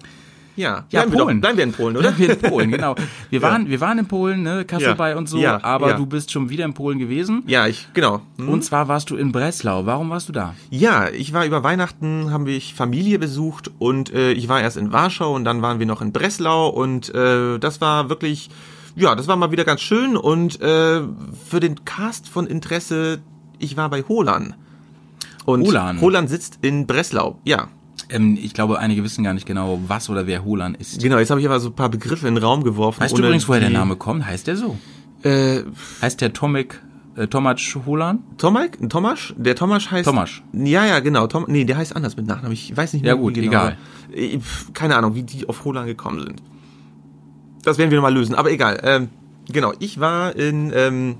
Ja, 0.55 0.86
Ja, 0.91 1.00
bleiben, 1.00 1.12
wir 1.13 1.17
doch, 1.17 1.25
Polen. 1.25 1.41
bleiben 1.41 1.58
wir 1.58 1.63
in 1.63 1.72
Polen, 1.72 1.98
oder? 1.98 2.12
Bleiben 2.12 2.20
wir 2.20 2.29
in 2.29 2.39
Polen, 2.51 2.72
genau. 2.72 2.96
Wir 3.32 3.41
waren, 3.48 3.70
wir 3.72 3.82
waren 3.82 3.98
in 3.98 4.05
Polen, 4.08 4.43
ne, 4.43 4.65
Kasselbei 4.65 5.10
Ja. 5.10 5.17
und 5.17 5.27
so, 5.27 5.39
Ja, 5.39 5.63
aber 5.63 5.89
ja. 5.89 5.98
du 5.98 6.05
bist 6.05 6.29
schon 6.32 6.51
wieder 6.51 6.63
in 6.65 6.75
Polen 6.75 7.00
gewesen. 7.00 7.41
Ja, 7.48 7.65
ich, 7.65 7.88
genau. 7.96 8.22
Hm. 8.38 8.50
Und 8.50 8.63
zwar 8.63 8.88
warst 8.88 9.10
du 9.10 9.15
in 9.15 9.32
Breslau. 9.32 9.88
Warum 9.88 10.12
warst 10.12 10.29
du 10.29 10.32
da? 10.34 10.53
Ja, 10.70 11.10
ich 11.10 11.34
war 11.34 11.43
über 11.48 11.63
Weihnachten, 11.63 12.29
haben 12.29 12.46
wir 12.46 12.62
Familie 12.62 13.17
besucht 13.17 13.72
und 13.79 14.13
äh, 14.13 14.34
ich 14.34 14.48
war 14.48 14.62
erst 14.62 14.77
in 14.77 14.91
Warschau 14.91 15.34
und 15.34 15.43
dann 15.43 15.63
waren 15.63 15.79
wir 15.79 15.88
noch 15.88 16.03
in 16.03 16.12
Breslau 16.12 16.67
und 16.70 17.10
äh, 17.15 17.58
das 17.58 17.82
war 17.82 18.10
wirklich, 18.10 18.51
ja, 18.96 19.16
das 19.16 19.28
war 19.28 19.36
mal 19.36 19.52
wieder 19.52 19.64
ganz 19.66 19.82
schön 19.82 20.16
und 20.18 20.62
äh, 20.62 21.02
für 21.50 21.60
den 21.60 21.84
Cast 21.86 22.28
von 22.30 22.48
Interesse, 22.48 23.22
ich 23.60 23.78
war 23.78 23.90
bei 23.90 24.04
Holan. 24.04 24.56
Und 25.46 25.66
Holan? 25.66 26.00
Holan 26.02 26.28
sitzt 26.28 26.60
in 26.62 26.88
Breslau, 26.88 27.40
ja. 27.44 27.68
Ähm, 28.10 28.38
ich 28.42 28.54
glaube, 28.54 28.80
einige 28.80 29.04
wissen 29.04 29.24
gar 29.24 29.34
nicht 29.34 29.46
genau, 29.46 29.80
was 29.88 30.10
oder 30.10 30.28
wer 30.28 30.44
Holan 30.46 30.76
ist. 30.76 31.02
Genau, 31.02 31.18
jetzt 31.18 31.32
habe 31.32 31.42
ich 31.42 31.48
aber 31.48 31.60
so 31.60 31.70
ein 31.70 31.76
paar 31.76 31.90
Begriffe 31.90 32.28
in 32.28 32.36
den 32.36 32.44
Raum 32.44 32.64
geworfen. 32.64 33.02
Weißt 33.02 33.18
du 33.18 33.22
übrigens, 33.22 33.48
woher 33.48 33.60
der 33.62 33.70
Name 33.70 33.96
kommt? 33.96 34.26
Heißt 34.26 34.48
der 34.48 34.56
so? 34.58 34.78
Äh, 35.24 35.64
Heißt 36.02 36.20
der 36.22 36.34
Tomek, 36.34 36.82
äh, 37.16 37.28
Tomac 37.28 37.60
Holan? 37.86 38.20
Tomek? 38.38 38.90
Tomasz? 38.90 39.34
Der 39.38 39.56
Tomasz 39.56 39.90
heißt. 39.90 40.06
Tomasz. 40.08 40.42
Ja, 40.54 40.86
ja, 40.86 41.00
genau. 41.00 41.28
Tom, 41.28 41.46
nee, 41.48 41.64
der 41.66 41.78
heißt 41.78 41.96
anders 41.96 42.18
mit 42.18 42.28
Nachnamen. 42.28 42.52
Ich 42.54 42.76
weiß 42.76 42.94
nicht 42.94 43.06
Ja, 43.06 43.14
mehr, 43.16 43.22
gut, 43.22 43.36
wie 43.36 43.42
genau. 43.42 43.52
egal. 43.52 43.78
Äh, 44.14 44.40
Keine 44.74 44.96
Ahnung, 44.98 45.16
wie 45.16 45.24
die 45.24 45.48
auf 45.48 45.64
Holan 45.66 45.86
gekommen 45.86 46.22
sind. 46.22 46.42
Das 47.63 47.77
werden 47.77 47.89
wir 47.91 47.98
nochmal 47.98 48.13
lösen. 48.13 48.36
Aber 48.36 48.51
egal. 48.51 48.79
Ähm, 48.84 49.10
genau, 49.51 49.74
ich 49.79 50.00
war 50.00 50.36
in, 50.36 50.72
ähm, 50.75 51.15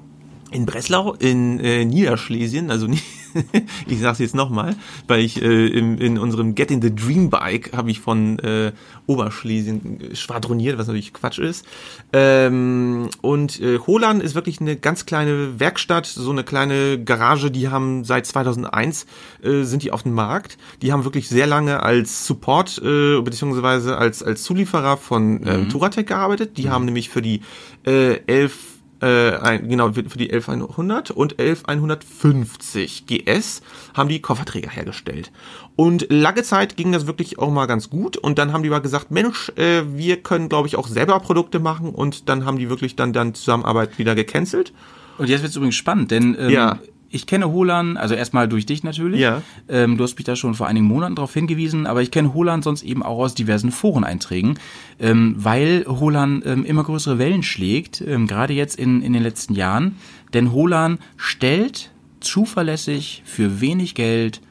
in 0.51 0.65
Breslau, 0.65 1.13
in 1.13 1.59
äh, 1.59 1.85
Niederschlesien, 1.85 2.69
also 2.69 2.88
nie, 2.88 3.01
ich 3.88 4.00
sag's 4.00 4.20
jetzt 4.20 4.36
nochmal, 4.36 4.75
weil 5.08 5.22
ich 5.22 5.42
äh, 5.42 5.68
im, 5.68 5.98
in 5.98 6.18
unserem 6.18 6.56
Get 6.56 6.72
in 6.72 6.82
the 6.82 6.94
Dream 6.94 7.30
Bike 7.30 7.72
habe 7.74 7.92
ich 7.92 8.00
von 8.00 8.40
äh, 8.40 8.72
Oberschlesien 9.06 10.00
äh, 10.02 10.16
schwadroniert, 10.16 10.78
was 10.78 10.88
natürlich 10.88 11.13
Quatsch 11.13 11.40
ist. 11.40 11.66
Ähm, 12.12 13.10
und 13.22 13.60
äh, 13.62 13.80
Holan 13.80 14.22
ist 14.22 14.36
wirklich 14.36 14.62
eine 14.62 14.75
ganz 14.75 15.06
kleine 15.06 15.60
Werkstatt, 15.60 16.06
so 16.06 16.32
eine 16.32 16.44
kleine 16.44 17.04
Garage, 17.04 17.52
die 17.52 17.70
haben 17.70 18.04
seit 18.04 18.25
2001 18.25 19.06
äh, 19.44 19.63
sind 19.63 19.84
die 19.84 19.92
auf 19.92 20.04
dem 20.04 20.13
Markt. 20.13 20.58
Die 20.82 20.92
haben 20.92 21.04
wirklich 21.04 21.30
sehr 21.30 21.48
lange 21.48 21.84
als 21.84 22.25
Support 22.28 22.82
äh, 22.84 23.22
beziehungsweise 23.22 23.98
als 23.98 24.24
als 24.24 24.44
Zulieferer 24.44 24.98
von 24.98 25.42
ähm, 25.46 25.70
Touratec 25.70 26.08
gearbeitet. 26.08 26.58
Die 26.58 26.70
haben 26.70 26.86
nämlich 26.86 27.10
für 27.10 27.22
die 27.22 27.42
äh, 27.86 28.20
11 28.28 28.73
äh, 29.03 29.38
ein, 29.38 29.67
genau, 29.67 29.91
für 29.91 30.17
die 30.17 30.31
11100 30.31 31.12
und 31.12 31.38
11150 31.39 33.05
GS 33.05 33.62
haben 33.93 34.10
die 34.10 34.22
Kofferträger 34.22 34.69
hergestellt. 34.69 35.31
Und 35.75 36.07
lange 36.10 36.43
Zeit 36.43 36.77
ging 36.77 36.91
das 36.91 37.05
wirklich 37.05 37.39
auch 37.39 37.51
mal 37.51 37.65
ganz 37.65 37.89
gut 37.89 38.15
und 38.15 38.38
dann 38.38 38.53
haben 38.53 38.63
die 38.63 38.69
mal 38.69 38.79
gesagt, 38.79 39.12
Mensch, 39.12 39.51
äh, 39.57 39.83
wir 39.88 40.24
können 40.24 40.48
glaube 40.48 40.67
ich 40.67 40.77
auch 40.77 40.88
selber 40.88 41.19
Produkte 41.19 41.60
machen 41.60 41.89
und 41.89 42.29
dann 42.29 42.45
haben 42.45 42.57
die 42.57 42.69
wirklich 42.69 42.95
dann 42.95 43.12
dann 43.12 43.33
Zusammenarbeit 43.33 43.98
wieder 43.98 44.15
gecancelt. 44.15 44.72
Und 45.17 45.29
jetzt 45.29 45.43
wird's 45.43 45.55
übrigens 45.55 45.75
spannend, 45.75 46.12
denn 46.12 46.36
ähm, 46.39 46.50
Ja. 46.50 46.79
Ich 47.13 47.27
kenne 47.27 47.51
Holan, 47.51 47.96
also 47.96 48.15
erstmal 48.15 48.48
durch 48.48 48.65
dich 48.65 48.84
natürlich. 48.84 49.22
Ja. 49.22 49.43
Ähm, 49.70 49.98
du 49.98 50.03
hast 50.03 50.15
mich 50.17 50.25
da 50.25 50.36
schon 50.36 50.55
vor 50.55 50.65
einigen 50.65 50.88
Monaten 50.88 51.15
darauf 51.15 51.34
hingewiesen, 51.34 51.86
aber 51.86 52.01
ich 52.01 52.10
kenne 52.10 52.34
Holan 52.34 52.63
sonst 52.63 52.82
eben 52.82 53.03
auch 53.03 53.20
aus 53.20 53.36
diversen 53.36 53.72
Foreneinträgen, 53.72 54.58
ähm, 55.00 55.36
weil 55.38 55.86
Holan 55.88 56.41
ähm, 56.43 56.65
immer 56.65 56.84
größere 56.84 57.20
Wellen 57.20 57.43
schlägt, 57.43 58.01
ähm, 58.01 58.25
gerade 58.25 58.53
jetzt 58.53 58.79
in, 58.79 59.03
in 59.03 59.13
den 59.13 59.22
letzten 59.22 59.53
Jahren. 59.53 59.98
Denn 60.34 60.51
Holan 60.51 60.98
stellt 61.15 61.91
zuverlässig 62.20 63.22
für 63.25 63.62
wenig 63.62 63.93
Geld 63.93 64.41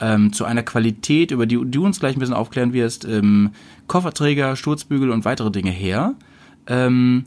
ähm, 0.00 0.32
zu 0.32 0.44
einer 0.44 0.64
Qualität, 0.64 1.30
über 1.30 1.46
die 1.46 1.60
du 1.64 1.84
uns 1.84 2.00
gleich 2.00 2.16
ein 2.16 2.18
bisschen 2.20 2.34
aufklären 2.34 2.72
wirst, 2.72 3.04
ähm, 3.04 3.50
Kofferträger, 3.86 4.56
Sturzbügel 4.56 5.10
und 5.10 5.24
weitere 5.24 5.52
Dinge 5.52 5.70
her. 5.70 6.14
Ähm, 6.66 7.26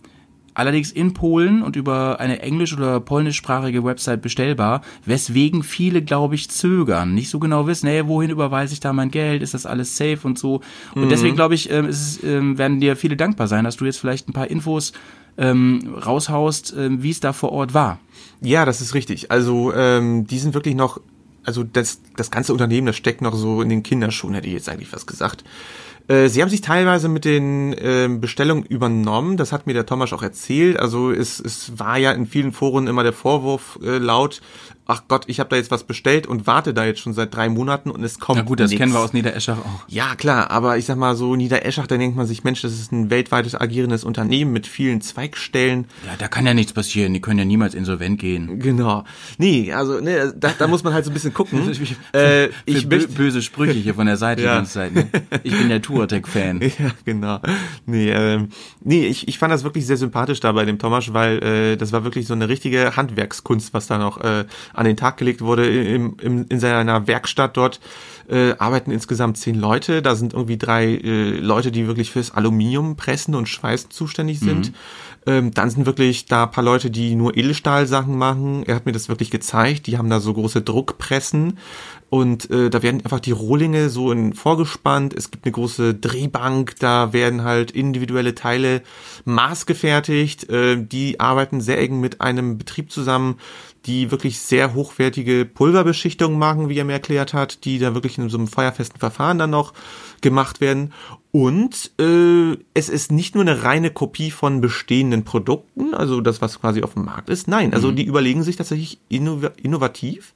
allerdings 0.56 0.92
in 0.92 1.14
Polen 1.14 1.62
und 1.62 1.76
über 1.76 2.20
eine 2.20 2.42
englisch- 2.42 2.76
oder 2.76 3.00
polnischsprachige 3.00 3.84
Website 3.84 4.22
bestellbar, 4.22 4.82
weswegen 5.06 5.62
viele, 5.62 6.02
glaube 6.02 6.34
ich, 6.34 6.50
zögern, 6.50 7.14
nicht 7.14 7.30
so 7.30 7.38
genau 7.40 7.68
wissen, 7.68 7.88
hey, 7.88 8.08
wohin 8.08 8.32
überweise 8.32 8.74
ich 8.74 8.80
da 8.80 8.94
mein 8.94 9.12
Geld, 9.12 9.44
ist 9.44 9.54
das 9.54 9.66
alles 9.66 9.96
safe 9.96 10.20
und 10.24 10.40
so. 10.40 10.62
Und 10.96 11.10
deswegen, 11.10 11.36
glaube 11.36 11.54
ich, 11.56 11.70
ähm, 11.70 11.88
ist 11.88 12.24
ähm, 12.24 12.58
werden 12.58 12.80
dir 12.80 12.96
viele 12.96 13.16
dankbar 13.16 13.48
sein, 13.48 13.66
dass 13.66 13.78
du 13.78 13.86
jetzt 13.86 13.98
vielleicht 13.98 14.28
ein 14.28 14.34
paar 14.34 14.50
Infos 14.50 14.94
ähm, 15.38 15.96
raushaust, 16.06 16.74
ähm, 16.78 17.04
wie 17.04 17.12
es 17.12 17.20
da 17.20 17.34
vor 17.34 17.52
Ort 17.52 17.74
war. 17.74 18.00
Ja, 18.42 18.66
das 18.66 18.82
ist 18.82 18.94
richtig. 18.94 19.32
Also 19.32 19.74
ähm, 19.74 20.26
die 20.26 20.40
sind 20.40 20.54
wirklich 20.54 20.76
noch, 20.76 21.02
also 21.44 21.64
das, 21.64 22.02
das 22.16 22.32
ganze 22.32 22.54
Unternehmen, 22.54 22.88
das 22.88 22.96
steckt 22.96 23.22
noch 23.22 23.36
so 23.36 23.62
in 23.62 23.70
den 23.70 23.84
Kinderschuhen, 23.84 24.34
hätte 24.34 24.48
ich 24.48 24.54
jetzt 24.54 24.70
eigentlich 24.70 24.94
was 24.94 25.06
gesagt. 25.06 25.44
Äh, 26.08 26.30
Sie 26.30 26.42
haben 26.42 26.50
sich 26.50 26.62
teilweise 26.62 27.10
mit 27.10 27.26
den 27.26 27.76
ähm, 27.80 28.22
Bestellungen 28.22 28.64
übernommen, 28.64 29.38
das 29.38 29.52
hat 29.52 29.66
mir 29.66 29.74
der 29.74 29.86
Thomas 29.86 30.14
auch 30.14 30.22
erzählt. 30.22 30.80
Also 30.80 31.12
es, 31.12 31.40
es 31.40 31.80
war 31.80 31.98
ja 31.98 32.12
in 32.12 32.28
vielen 32.28 32.52
Foren 32.52 32.88
immer 32.88 33.04
der 33.04 33.14
Vorwurf 33.14 33.80
äh, 33.84 33.98
laut, 33.98 34.42
ach 34.88 35.04
Gott, 35.08 35.24
ich 35.28 35.40
habe 35.40 35.50
da 35.50 35.56
jetzt 35.56 35.72
was 35.72 35.84
bestellt 35.84 36.28
und 36.28 36.48
warte 36.48 36.74
da 36.74 36.86
jetzt 36.86 37.00
schon 37.00 37.14
seit 37.14 37.34
drei 37.36 37.50
Monaten 37.50 37.90
und 37.92 38.04
es 38.04 38.20
kommt 38.20 38.40
Na 38.40 38.46
gut, 38.46 38.60
das 38.60 38.70
nix. 38.72 38.80
kennen 38.80 38.94
wir 38.94 39.00
aus 39.00 39.14
Niedereschach 39.14 39.58
auch. 39.58 39.84
Ja, 39.88 40.16
klar, 40.16 40.52
aber 40.52 40.78
ich 40.78 40.86
sag 40.86 40.98
mal 40.98 41.16
so, 41.16 41.36
Niedereschach, 41.36 41.88
da 41.88 41.98
denkt 41.98 42.16
man 42.16 42.28
sich, 42.28 42.44
Mensch, 42.44 42.62
das 42.62 42.74
ist 42.74 42.92
ein 42.92 43.10
weltweites 43.10 43.60
agierendes 43.60 44.04
Unternehmen 44.04 44.52
mit 44.54 44.68
vielen 44.68 45.02
Zweigstellen. 45.02 45.86
Ja, 46.06 46.14
da 46.18 46.28
kann 46.28 46.46
ja 46.46 46.54
nichts 46.54 46.74
passieren. 46.74 47.14
Die 47.14 47.22
können 47.22 47.40
ja 47.40 47.46
niemals 47.46 47.74
insolvent 47.74 48.20
gehen. 48.20 48.60
Genau. 48.60 49.04
Nee, 49.38 49.74
also 49.74 50.00
ne, 50.00 50.34
da, 50.38 50.52
da 50.58 50.68
muss 50.68 50.84
man 50.84 50.94
halt 50.94 51.06
so 51.06 51.12
ein 51.12 51.14
bisschen 51.14 51.34
gucken. 51.34 51.62
äh, 52.14 52.50
ich 52.66 52.88
bö 52.88 53.06
böse 53.08 53.42
Sprüche 53.42 53.74
hier 53.80 53.96
von 53.96 54.06
der 54.06 54.18
Seite 54.18 54.44
Ja. 54.44 54.52
die 54.52 54.56
ganze 54.58 54.74
Zeit. 54.74 54.94
Ne? 54.96 55.08
Ich 55.44 55.58
bin 55.58 55.70
der 55.70 55.82
Touratec-Fan. 55.82 56.62
Ja, 56.78 56.92
genau. 57.06 57.40
Nee, 57.86 58.12
ähm, 58.12 58.50
nee 58.84 59.06
ich, 59.08 59.28
ich 59.28 59.38
fand 59.40 59.54
das 59.54 59.64
wirklich 59.64 59.86
sehr 59.86 59.98
sympathisch 59.98 60.40
da 60.42 60.52
bei 60.52 60.66
dem 60.66 60.78
Thomas, 60.78 61.14
weil 61.14 61.42
äh, 61.44 61.78
das 61.78 61.92
war 61.94 62.04
wirklich 62.04 62.28
so 62.28 62.34
eine 62.34 62.50
richtige 62.50 62.96
Handwerkskunst, 62.98 63.74
was 63.74 63.88
da 63.88 63.98
noch 63.98 64.20
äh, 64.22 64.46
an 64.76 64.86
den 64.86 64.98
Tag 64.98 65.18
gelegt 65.18 65.42
wurde. 65.42 65.68
Im, 65.68 66.18
im, 66.22 66.46
in 66.50 66.60
seiner 66.60 67.08
Werkstatt 67.08 67.58
dort 67.58 67.80
äh, 68.30 68.54
arbeiten 68.58 68.92
insgesamt 68.92 69.38
zehn 69.38 69.56
Leute. 69.56 70.02
Da 70.02 70.16
sind 70.16 70.34
irgendwie 70.34 70.58
drei 70.58 70.86
äh, 70.86 71.32
Leute, 71.38 71.72
die 71.72 71.88
wirklich 71.88 72.12
fürs 72.12 72.32
Aluminium 72.32 72.96
pressen 72.96 73.36
und 73.36 73.48
Schweißen 73.48 73.92
zuständig 73.92 74.40
sind. 74.40 74.74
Ähm, 75.28 75.52
dann 75.52 75.70
sind 75.72 75.86
wirklich 75.86 76.26
da 76.26 76.44
ein 76.44 76.52
paar 76.52 76.64
Leute, 76.64 76.92
die 76.92 77.16
nur 77.16 77.36
Edelstahlsachen 77.36 78.18
machen. 78.18 78.64
Er 78.68 78.76
hat 78.76 78.86
mir 78.86 78.92
das 78.92 79.10
wirklich 79.10 79.32
gezeigt. 79.32 79.88
Die 79.88 79.98
haben 79.98 80.10
da 80.10 80.20
so 80.20 80.34
große 80.34 80.62
Druckpressen 80.62 81.58
und 82.10 82.50
äh, 82.52 82.70
da 82.70 82.84
werden 82.84 83.02
einfach 83.04 83.20
die 83.20 83.32
Rohlinge 83.32 83.90
so 83.90 84.12
in 84.12 84.34
vorgespannt. 84.34 85.14
Es 85.14 85.32
gibt 85.32 85.46
eine 85.46 85.52
große 85.52 85.96
Drehbank, 85.96 86.76
da 86.80 87.14
werden 87.14 87.44
halt 87.44 87.72
individuelle 87.72 88.36
Teile 88.36 88.84
maßgefertigt. 89.26 90.50
Äh, 90.50 90.78
die 90.82 91.20
arbeiten 91.20 91.62
sehr 91.62 91.80
eng 91.80 92.00
mit 92.00 92.22
einem 92.22 92.58
Betrieb 92.58 92.92
zusammen, 92.92 93.38
die 93.86 94.12
wirklich 94.12 94.40
sehr 94.40 94.74
hochwertige 94.74 95.46
Pulverbeschichtungen 95.46 96.38
machen, 96.38 96.70
wie 96.70 96.78
er 96.78 96.86
mir 96.86 96.94
erklärt 96.94 97.34
hat, 97.34 97.66
die 97.66 97.80
da 97.80 97.94
wirklich 97.94 98.18
in 98.18 98.30
so 98.30 98.38
einem 98.38 98.48
feuerfesten 98.48 99.00
Verfahren 99.00 99.38
dann 99.38 99.52
noch 99.52 99.74
gemacht 100.22 100.62
werden. 100.62 100.94
Und 101.32 101.92
äh, 102.00 102.58
es 102.74 102.90
ist 102.90 103.12
nicht 103.12 103.36
nur 103.36 103.44
eine 103.44 103.64
reine 103.64 103.92
Kopie 103.92 104.32
von 104.32 104.62
bestehenden 104.62 105.24
Produkten, 105.24 105.94
also 105.94 106.22
das, 106.22 106.42
was 106.42 106.60
quasi 106.60 106.82
auf 106.82 106.94
dem 106.94 107.06
Markt 107.06 107.30
ist. 107.30 107.48
Nein, 107.48 107.74
also 107.74 107.92
die 107.92 108.06
überlegen 108.06 108.44
sich 108.44 108.56
tatsächlich 108.56 109.00
innov 109.10 109.52
innovativ 109.62 110.34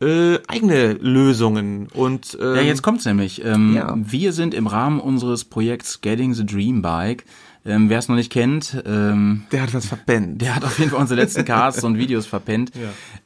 äh, 0.00 0.38
eigene 0.48 0.94
Lösungen. 0.94 1.88
Und 1.94 2.36
ähm, 2.40 2.54
Ja, 2.56 2.62
jetzt 2.62 2.82
kommt's 2.82 3.04
nämlich. 3.04 3.44
Ähm, 3.44 3.74
Ja. 3.74 3.94
Wir 3.96 4.32
sind 4.32 4.54
im 4.54 4.66
Rahmen 4.66 4.98
unseres 4.98 5.44
Projekts 5.44 6.00
Getting 6.00 6.32
the 6.34 6.46
Dream 6.46 6.80
Bike. 6.82 7.24
Ähm, 7.70 7.88
Wer 7.88 7.98
es 7.98 8.08
noch 8.08 8.16
nicht 8.16 8.30
kennt, 8.32 8.82
ähm, 8.86 9.42
der 9.52 9.62
hat 9.62 9.72
was 9.74 9.86
verpennt. 9.86 10.42
der 10.42 10.56
hat 10.56 10.64
auf 10.64 10.78
jeden 10.78 10.90
Fall 10.90 11.00
unsere 11.00 11.20
letzten 11.20 11.44
Casts 11.44 11.84
und 11.84 11.96
Videos 11.98 12.26
verpennt. 12.26 12.72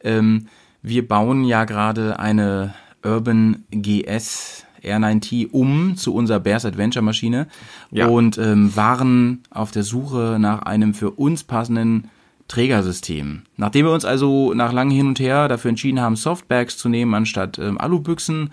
Ähm, 0.02 0.46
wir 0.82 1.06
bauen 1.08 1.44
ja 1.44 1.64
gerade 1.64 2.18
eine 2.18 2.74
Urban 3.02 3.64
GS 3.70 4.64
R9T 4.82 5.48
um 5.50 5.96
zu 5.96 6.14
unserer 6.14 6.40
Bears 6.40 6.64
Adventure 6.66 7.02
Maschine 7.02 7.46
Ja. 7.90 8.06
und 8.08 8.36
ähm, 8.38 8.76
waren 8.76 9.42
auf 9.50 9.70
der 9.70 9.82
Suche 9.82 10.36
nach 10.38 10.60
einem 10.62 10.92
für 10.94 11.10
uns 11.12 11.42
passenden 11.42 12.10
Trägersystem. 12.48 13.42
Nachdem 13.56 13.86
wir 13.86 13.92
uns 13.92 14.04
also 14.04 14.52
nach 14.54 14.72
langem 14.72 14.94
Hin 14.94 15.06
und 15.08 15.18
Her 15.20 15.48
dafür 15.48 15.70
entschieden 15.70 16.00
haben, 16.00 16.16
Softbags 16.16 16.76
zu 16.76 16.88
nehmen 16.90 17.14
anstatt 17.14 17.58
ähm, 17.58 17.78
Alubüchsen, 17.78 18.50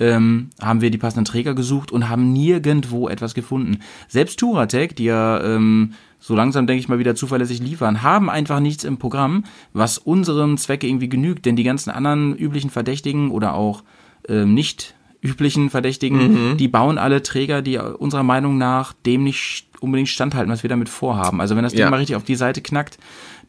ähm, 0.00 0.50
haben 0.60 0.80
wir 0.80 0.90
die 0.90 0.98
passenden 0.98 1.24
Träger 1.24 1.54
gesucht 1.54 1.92
und 1.92 2.08
haben 2.08 2.32
nirgendwo 2.32 3.08
etwas 3.08 3.34
gefunden. 3.34 3.78
Selbst 4.08 4.38
Touratec, 4.40 4.96
die 4.96 5.04
ja 5.04 5.42
ähm, 5.42 5.92
so 6.18 6.34
langsam, 6.34 6.66
denke 6.66 6.80
ich 6.80 6.88
mal, 6.88 6.98
wieder 6.98 7.14
zuverlässig 7.14 7.60
liefern, 7.60 8.02
haben 8.02 8.30
einfach 8.30 8.60
nichts 8.60 8.84
im 8.84 8.96
Programm, 8.98 9.44
was 9.72 9.98
unserem 9.98 10.56
Zwecke 10.56 10.86
irgendwie 10.86 11.08
genügt. 11.08 11.46
Denn 11.46 11.54
die 11.56 11.64
ganzen 11.64 11.90
anderen 11.90 12.34
üblichen 12.36 12.70
Verdächtigen 12.70 13.30
oder 13.30 13.54
auch 13.54 13.84
ähm, 14.28 14.54
nicht 14.54 14.94
üblichen 15.20 15.70
Verdächtigen, 15.70 16.56
die 16.58 16.68
bauen 16.68 16.98
alle 16.98 17.22
Träger, 17.22 17.62
die 17.62 17.78
unserer 17.78 18.22
Meinung 18.22 18.58
nach 18.58 18.92
dem 19.06 19.24
nicht 19.24 19.66
unbedingt 19.80 20.08
standhalten, 20.10 20.52
was 20.52 20.62
wir 20.62 20.68
damit 20.68 20.88
vorhaben. 20.90 21.40
Also 21.40 21.56
wenn 21.56 21.62
das 21.62 21.72
Ding 21.72 21.80
Ja. 21.80 21.90
mal 21.90 21.96
richtig 21.96 22.16
auf 22.16 22.24
die 22.24 22.34
Seite 22.34 22.60
knackt, 22.60 22.98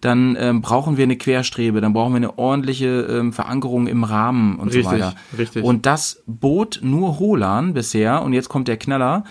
dann 0.02 0.38
ähm, 0.40 0.62
brauchen 0.62 0.98
wir 0.98 1.04
eine 1.04 1.16
Querstrebe, 1.18 1.82
dann 1.82 1.94
brauchen 1.94 2.14
wir 2.14 2.18
eine 2.18 2.38
ordentliche 2.38 3.02
ähm, 3.10 3.34
Verankerung 3.34 3.88
im 3.88 4.04
Rahmen 4.04 4.58
und 4.58 4.68
Richtig, 4.70 4.84
so 4.86 4.92
weiter. 4.92 5.16
richtig. 5.38 5.64
Und 5.64 5.86
das 5.86 6.24
bot 6.28 6.80
nur 6.84 7.20
Holan 7.20 7.74
bisher, 7.74 8.22
und 8.24 8.34
jetzt 8.34 8.50
kommt 8.50 8.68
der 8.68 8.78
Knaller, 8.78 9.24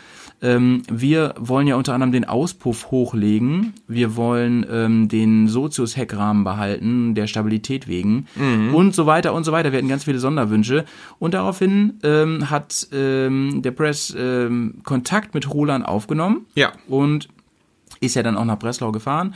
ähm, 0.42 0.83
wir 0.90 1.35
wollen 1.38 1.66
ja 1.66 1.76
unter 1.76 1.94
anderem 1.94 2.12
den 2.12 2.25
Auspuff 2.26 2.90
hochlegen. 2.90 3.73
Wir 3.88 4.14
wollen 4.16 4.66
ähm, 4.71 5.09
den 5.09 5.49
Sozius-Heckrahmen 5.49 6.44
behalten, 6.44 7.14
der 7.14 7.26
Stabilität 7.28 7.88
wegen 7.88 8.26
und 8.75 8.94
so 8.94 9.06
weiter 9.06 9.33
und 9.33 9.44
so 9.44 9.52
weiter. 9.52 9.73
Wir 9.73 9.78
hatten 9.78 9.88
ganz 9.88 10.04
viele 10.04 10.18
Sonderwünsche. 10.18 10.85
Und 11.18 11.33
daraufhin 11.35 11.94
ähm, 12.02 12.50
hat 12.50 12.88
ähm, 12.92 13.62
der 13.62 13.71
Press 13.71 14.14
ähm, 14.18 14.80
Kontakt 14.85 15.35
mit 15.35 15.49
Roland 15.52 15.87
aufgenommen 15.87 16.44
Ja. 16.56 16.73
und 16.88 17.28
ist 18.00 18.14
ja 18.16 18.23
dann 18.23 18.37
auch 18.37 18.44
nach 18.44 18.59
Breslau 18.59 18.92
gefahren. 18.92 19.35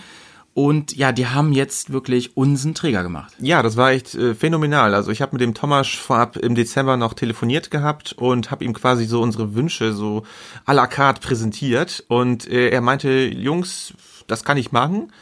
Und 0.58 0.96
ja, 0.96 1.12
die 1.12 1.28
haben 1.28 1.52
jetzt 1.52 1.92
wirklich 1.92 2.36
unseren 2.36 2.74
Träger 2.74 3.04
gemacht. 3.04 3.32
Ja, 3.38 3.62
das 3.62 3.76
war 3.76 3.92
echt 3.92 4.16
äh, 4.16 4.34
phänomenal. 4.34 4.92
Also 4.92 5.12
ich 5.12 5.22
habe 5.22 5.36
mit 5.36 5.40
dem 5.40 5.54
Thomas 5.54 5.86
vorab 5.86 6.36
im 6.36 6.56
Dezember 6.56 6.96
noch 6.96 7.14
telefoniert 7.14 7.70
gehabt 7.70 8.14
und 8.14 8.50
habe 8.50 8.64
ihm 8.64 8.72
quasi 8.72 9.04
so 9.04 9.22
unsere 9.22 9.54
Wünsche 9.54 9.92
so 9.92 10.24
à 10.66 10.74
la 10.74 10.88
carte 10.88 11.20
präsentiert. 11.20 12.02
Und 12.08 12.48
äh, 12.48 12.70
er 12.70 12.80
meinte, 12.80 13.08
Jungs, 13.08 13.94
das 14.26 14.42
kann 14.42 14.56
ich 14.56 14.72
machen. 14.72 15.12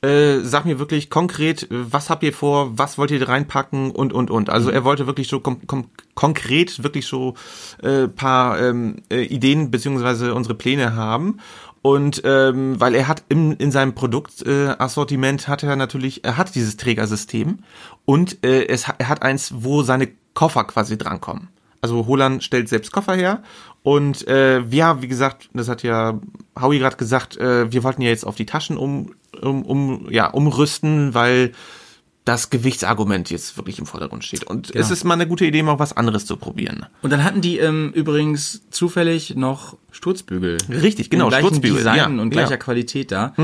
Äh, 0.00 0.42
sag 0.42 0.64
mir 0.64 0.78
wirklich 0.78 1.10
konkret, 1.10 1.66
was 1.70 2.08
habt 2.08 2.22
ihr 2.22 2.32
vor, 2.32 2.78
was 2.78 2.96
wollt 2.96 3.10
ihr 3.10 3.28
reinpacken 3.28 3.90
und 3.90 4.12
und 4.12 4.30
und. 4.30 4.48
Also 4.48 4.70
er 4.70 4.84
wollte 4.84 5.08
wirklich 5.08 5.26
so 5.26 5.40
konkret 6.14 6.84
wirklich 6.84 7.06
so 7.06 7.34
äh, 7.82 8.06
paar 8.06 8.60
ähm, 8.60 9.02
äh, 9.10 9.22
Ideen 9.22 9.72
beziehungsweise 9.72 10.34
unsere 10.34 10.54
Pläne 10.54 10.94
haben. 10.94 11.40
Und 11.84 12.22
ähm, 12.24 12.80
weil 12.80 12.94
er 12.94 13.08
hat 13.08 13.24
im, 13.28 13.52
in 13.58 13.70
seinem 13.70 13.94
Produktassortiment 13.94 15.42
äh, 15.42 15.46
hat 15.48 15.62
er 15.64 15.76
natürlich, 15.76 16.24
er 16.24 16.38
hat 16.38 16.54
dieses 16.54 16.78
Trägersystem 16.78 17.58
und 18.06 18.42
äh, 18.42 18.68
es, 18.68 18.86
er 18.96 19.10
hat 19.10 19.22
eins, 19.22 19.52
wo 19.56 19.82
seine 19.82 20.08
Koffer 20.32 20.64
quasi 20.64 20.96
drankommen. 20.96 21.48
Also 21.82 22.06
Holland 22.06 22.42
stellt 22.42 22.70
selbst 22.70 22.90
Koffer 22.90 23.14
her 23.16 23.42
und 23.82 24.26
äh, 24.26 24.62
wir, 24.70 25.02
wie 25.02 25.08
gesagt, 25.08 25.50
das 25.52 25.68
hat 25.68 25.82
ja 25.82 26.18
Howie 26.58 26.78
gerade 26.78 26.96
gesagt, 26.96 27.36
äh, 27.36 27.70
wir 27.70 27.84
wollten 27.84 28.00
ja 28.00 28.08
jetzt 28.08 28.26
auf 28.26 28.36
die 28.36 28.46
Taschen 28.46 28.78
um, 28.78 29.14
um, 29.42 29.62
um 29.62 30.10
ja 30.10 30.28
umrüsten, 30.30 31.12
weil 31.12 31.52
das 32.24 32.48
Gewichtsargument 32.48 33.30
jetzt 33.30 33.56
wirklich 33.58 33.78
im 33.78 33.84
Vordergrund 33.84 34.24
steht. 34.24 34.44
Und 34.44 34.74
es 34.74 34.90
ist 34.90 35.04
mal 35.04 35.14
eine 35.14 35.26
gute 35.26 35.44
Idee, 35.44 35.62
mal 35.62 35.78
was 35.78 35.94
anderes 35.94 36.24
zu 36.24 36.38
probieren. 36.38 36.86
Und 37.02 37.10
dann 37.10 37.22
hatten 37.22 37.42
die 37.42 37.58
ähm, 37.58 37.92
übrigens 37.94 38.62
zufällig 38.70 39.36
noch 39.36 39.76
Sturzbügel. 39.90 40.56
Richtig, 40.70 41.10
genau, 41.10 41.30
Sturzbügel, 41.30 41.78
Design 41.78 41.96
ja, 41.96 42.06
und 42.06 42.30
gleicher 42.30 42.52
ja. 42.52 42.56
Qualität 42.56 43.12
da. 43.12 43.34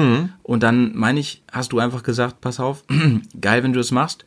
Und 0.43 0.63
dann, 0.63 0.97
meine 0.97 1.21
ich, 1.21 1.43
hast 1.53 1.73
du 1.73 1.79
einfach 1.79 2.03
gesagt, 2.03 2.41
pass 2.41 2.59
auf, 2.59 2.85
geil, 3.41 3.63
wenn 3.63 3.75
du 3.75 3.79
das 3.81 3.91
machst. 3.91 4.25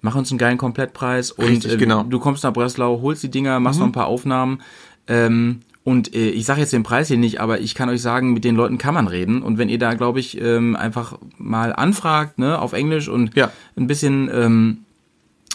Mach 0.00 0.14
uns 0.14 0.30
einen 0.30 0.38
geilen 0.38 0.58
Komplettpreis 0.58 1.32
und 1.32 1.46
Richtig, 1.46 1.72
äh, 1.72 1.76
genau. 1.76 2.04
du 2.04 2.20
kommst 2.20 2.44
nach 2.44 2.52
Breslau, 2.52 3.00
holst 3.00 3.22
die 3.22 3.30
Dinger, 3.30 3.58
machst 3.58 3.80
noch 3.80 3.86
ein 3.86 3.92
paar 3.92 4.06
Aufnahmen. 4.06 4.62
Ähm, 5.08 5.60
und 5.88 6.14
äh, 6.14 6.28
ich 6.28 6.44
sage 6.44 6.60
jetzt 6.60 6.74
den 6.74 6.82
Preis 6.82 7.08
hier 7.08 7.16
nicht, 7.16 7.40
aber 7.40 7.60
ich 7.60 7.74
kann 7.74 7.88
euch 7.88 8.02
sagen, 8.02 8.34
mit 8.34 8.44
den 8.44 8.56
Leuten 8.56 8.76
kann 8.76 8.92
man 8.92 9.08
reden. 9.08 9.40
Und 9.42 9.56
wenn 9.56 9.70
ihr 9.70 9.78
da, 9.78 9.94
glaube 9.94 10.20
ich, 10.20 10.38
ähm, 10.38 10.76
einfach 10.76 11.18
mal 11.38 11.72
anfragt, 11.74 12.38
ne, 12.38 12.58
auf 12.58 12.74
Englisch 12.74 13.08
und 13.08 13.34
Ja. 13.34 13.50
ein 13.74 13.86
bisschen 13.86 14.30
ähm, 14.32 14.78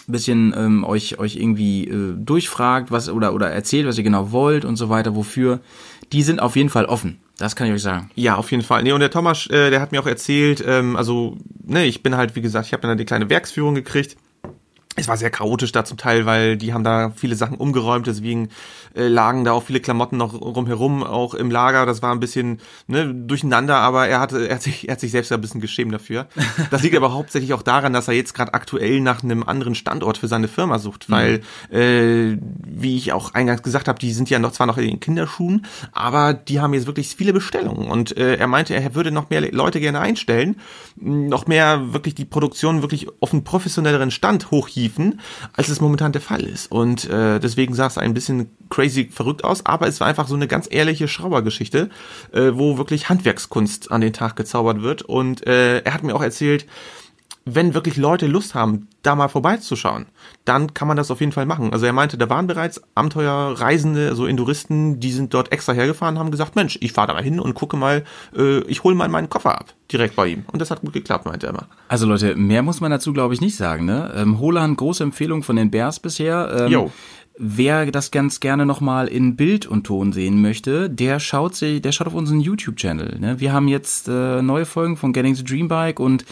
bisschen 0.08 0.52
ähm, 0.56 0.82
euch 0.84 1.18
euch 1.20 1.36
irgendwie 1.36 1.86
äh, 1.86 2.14
durchfragt, 2.16 2.90
was 2.90 3.08
oder 3.08 3.32
oder 3.32 3.48
erzählt, 3.50 3.86
was 3.86 3.96
ihr 3.96 4.02
genau 4.02 4.32
wollt 4.32 4.64
und 4.64 4.74
so 4.76 4.88
weiter, 4.88 5.14
wofür, 5.14 5.60
die 6.12 6.22
sind 6.24 6.42
auf 6.42 6.56
jeden 6.56 6.68
Fall 6.68 6.86
offen. 6.86 7.18
Das 7.38 7.54
kann 7.54 7.68
ich 7.68 7.72
euch 7.72 7.82
sagen. 7.82 8.10
Ja, 8.16 8.34
auf 8.34 8.50
jeden 8.50 8.64
Fall. 8.64 8.82
Nee, 8.82 8.92
und 8.92 9.00
der 9.00 9.10
Thomas, 9.10 9.46
äh, 9.46 9.70
der 9.70 9.80
hat 9.80 9.92
mir 9.92 10.00
auch 10.00 10.06
erzählt, 10.06 10.62
ähm, 10.66 10.96
also, 10.96 11.36
ne, 11.64 11.84
ich 11.86 12.02
bin 12.02 12.16
halt, 12.16 12.34
wie 12.34 12.40
gesagt, 12.42 12.66
ich 12.66 12.72
habe 12.72 12.86
dann 12.86 12.98
die 12.98 13.04
kleine 13.04 13.30
Werksführung 13.30 13.74
gekriegt. 13.74 14.16
Es 14.96 15.08
war 15.08 15.16
sehr 15.16 15.30
chaotisch 15.30 15.72
da 15.72 15.84
zum 15.84 15.98
Teil, 15.98 16.24
weil 16.24 16.56
die 16.56 16.72
haben 16.72 16.84
da 16.84 17.12
viele 17.16 17.34
Sachen 17.34 17.56
umgeräumt, 17.56 18.06
deswegen 18.06 18.50
äh, 18.94 19.08
lagen 19.08 19.44
da 19.44 19.52
auch 19.52 19.64
viele 19.64 19.80
Klamotten 19.80 20.16
noch 20.16 20.34
rumherum, 20.40 21.02
auch 21.02 21.34
im 21.34 21.50
Lager. 21.50 21.84
Das 21.84 22.00
war 22.00 22.12
ein 22.12 22.20
bisschen 22.20 22.60
ne, 22.86 23.12
durcheinander, 23.12 23.76
aber 23.78 24.06
er 24.06 24.20
hatte, 24.20 24.48
er 24.48 24.54
hat 24.54 24.62
sich, 24.62 24.88
er 24.88 24.92
hat 24.92 25.00
sich 25.00 25.10
selbst 25.10 25.32
ein 25.32 25.40
bisschen 25.40 25.60
geschämt 25.60 25.92
dafür. 25.92 26.26
Das 26.70 26.82
liegt 26.82 26.96
aber 26.96 27.12
hauptsächlich 27.12 27.52
auch 27.52 27.62
daran, 27.62 27.92
dass 27.92 28.08
er 28.08 28.14
jetzt 28.14 28.34
gerade 28.34 28.54
aktuell 28.54 29.00
nach 29.00 29.22
einem 29.22 29.42
anderen 29.42 29.74
Standort 29.74 30.18
für 30.18 30.28
seine 30.28 30.48
Firma 30.48 30.78
sucht, 30.78 31.10
weil, 31.10 31.42
äh, 31.70 32.36
wie 32.40 32.96
ich 32.96 33.12
auch 33.12 33.34
eingangs 33.34 33.62
gesagt 33.62 33.86
habe, 33.86 33.98
die 33.98 34.12
sind 34.12 34.30
ja 34.30 34.38
noch 34.38 34.52
zwar 34.52 34.66
noch 34.66 34.78
in 34.78 34.86
den 34.86 35.00
Kinderschuhen, 35.00 35.66
aber 35.92 36.32
die 36.32 36.60
haben 36.60 36.74
jetzt 36.74 36.86
wirklich 36.86 37.14
viele 37.14 37.32
Bestellungen. 37.32 37.90
Und 37.90 38.16
äh, 38.16 38.36
er 38.36 38.46
meinte, 38.46 38.74
er 38.74 38.94
würde 38.94 39.10
noch 39.10 39.30
mehr 39.30 39.40
Leute 39.52 39.80
gerne 39.80 40.00
einstellen, 40.00 40.56
noch 40.96 41.46
mehr 41.46 41.92
wirklich 41.92 42.14
die 42.14 42.24
Produktion 42.24 42.82
wirklich 42.82 43.08
auf 43.20 43.32
einen 43.32 43.44
professionelleren 43.44 44.10
Stand 44.10 44.50
hochhieven, 44.84 45.20
als 45.52 45.68
es 45.68 45.80
momentan 45.80 46.12
der 46.12 46.20
Fall 46.20 46.42
ist. 46.42 46.70
Und 46.70 47.08
äh, 47.08 47.38
deswegen 47.40 47.74
sah 47.74 47.86
es 47.86 47.98
ein 47.98 48.14
bisschen 48.14 48.50
crazy 48.70 49.08
verrückt 49.10 49.44
aus, 49.44 49.66
aber 49.66 49.86
es 49.86 50.00
war 50.00 50.06
einfach 50.06 50.28
so 50.28 50.34
eine 50.34 50.48
ganz 50.48 50.68
ehrliche 50.70 51.08
Schraubergeschichte, 51.08 51.90
äh, 52.32 52.50
wo 52.54 52.78
wirklich 52.78 53.08
Handwerkskunst 53.08 53.90
an 53.90 54.00
den 54.00 54.12
Tag 54.12 54.36
gezaubert 54.36 54.82
wird. 54.82 55.02
Und 55.02 55.46
äh, 55.46 55.80
er 55.80 55.94
hat 55.94 56.02
mir 56.02 56.14
auch 56.14 56.22
erzählt, 56.22 56.66
wenn 57.44 57.74
wirklich 57.74 57.96
Leute 57.96 58.26
Lust 58.26 58.54
haben, 58.54 58.88
da 59.02 59.14
mal 59.14 59.28
vorbeizuschauen, 59.28 60.06
dann 60.44 60.72
kann 60.72 60.88
man 60.88 60.96
das 60.96 61.10
auf 61.10 61.20
jeden 61.20 61.32
Fall 61.32 61.44
machen. 61.44 61.72
Also 61.72 61.84
er 61.84 61.92
meinte, 61.92 62.16
da 62.16 62.30
waren 62.30 62.46
bereits 62.46 62.80
Abenteuerreisende, 62.94 64.14
so 64.14 64.26
Induristen, 64.26 64.98
die 64.98 65.12
sind 65.12 65.34
dort 65.34 65.52
extra 65.52 65.72
hergefahren, 65.72 66.18
haben 66.18 66.30
gesagt, 66.30 66.56
Mensch, 66.56 66.78
ich 66.80 66.92
fahre 66.92 67.08
da 67.08 67.14
mal 67.14 67.22
hin 67.22 67.38
und 67.38 67.54
gucke 67.54 67.76
mal, 67.76 68.04
äh, 68.36 68.60
ich 68.60 68.82
hole 68.82 68.94
mal 68.94 69.08
meinen 69.08 69.28
Koffer 69.28 69.58
ab, 69.58 69.74
direkt 69.92 70.16
bei 70.16 70.28
ihm. 70.28 70.44
Und 70.52 70.60
das 70.60 70.70
hat 70.70 70.80
gut 70.80 70.94
geklappt, 70.94 71.26
meinte 71.26 71.46
er 71.46 71.50
immer. 71.50 71.68
Also 71.88 72.06
Leute, 72.06 72.34
mehr 72.34 72.62
muss 72.62 72.80
man 72.80 72.90
dazu 72.90 73.12
glaube 73.12 73.34
ich 73.34 73.42
nicht 73.42 73.56
sagen. 73.56 73.84
Ne? 73.84 74.12
Ähm, 74.16 74.40
Holland, 74.40 74.78
große 74.78 75.02
Empfehlung 75.02 75.42
von 75.42 75.56
den 75.56 75.70
Bears 75.70 76.00
bisher. 76.00 76.66
Ähm, 76.66 76.72
Jo. 76.72 76.92
Wer 77.36 77.90
das 77.90 78.12
ganz 78.12 78.38
gerne 78.38 78.64
nochmal 78.64 79.08
in 79.08 79.34
Bild 79.34 79.66
und 79.66 79.84
Ton 79.84 80.12
sehen 80.12 80.40
möchte, 80.40 80.88
der 80.88 81.18
schaut 81.18 81.56
sich, 81.56 81.82
der 81.82 81.90
schaut 81.90 82.06
auf 82.06 82.14
unseren 82.14 82.38
YouTube-Channel. 82.38 83.18
Ne? 83.18 83.40
Wir 83.40 83.52
haben 83.52 83.66
jetzt 83.66 84.06
äh, 84.06 84.40
neue 84.40 84.64
Folgen 84.64 84.96
von 84.96 85.12
Getting 85.12 85.34
the 85.34 85.42
Dream 85.42 85.66
Bike 85.66 85.98
und 85.98 86.24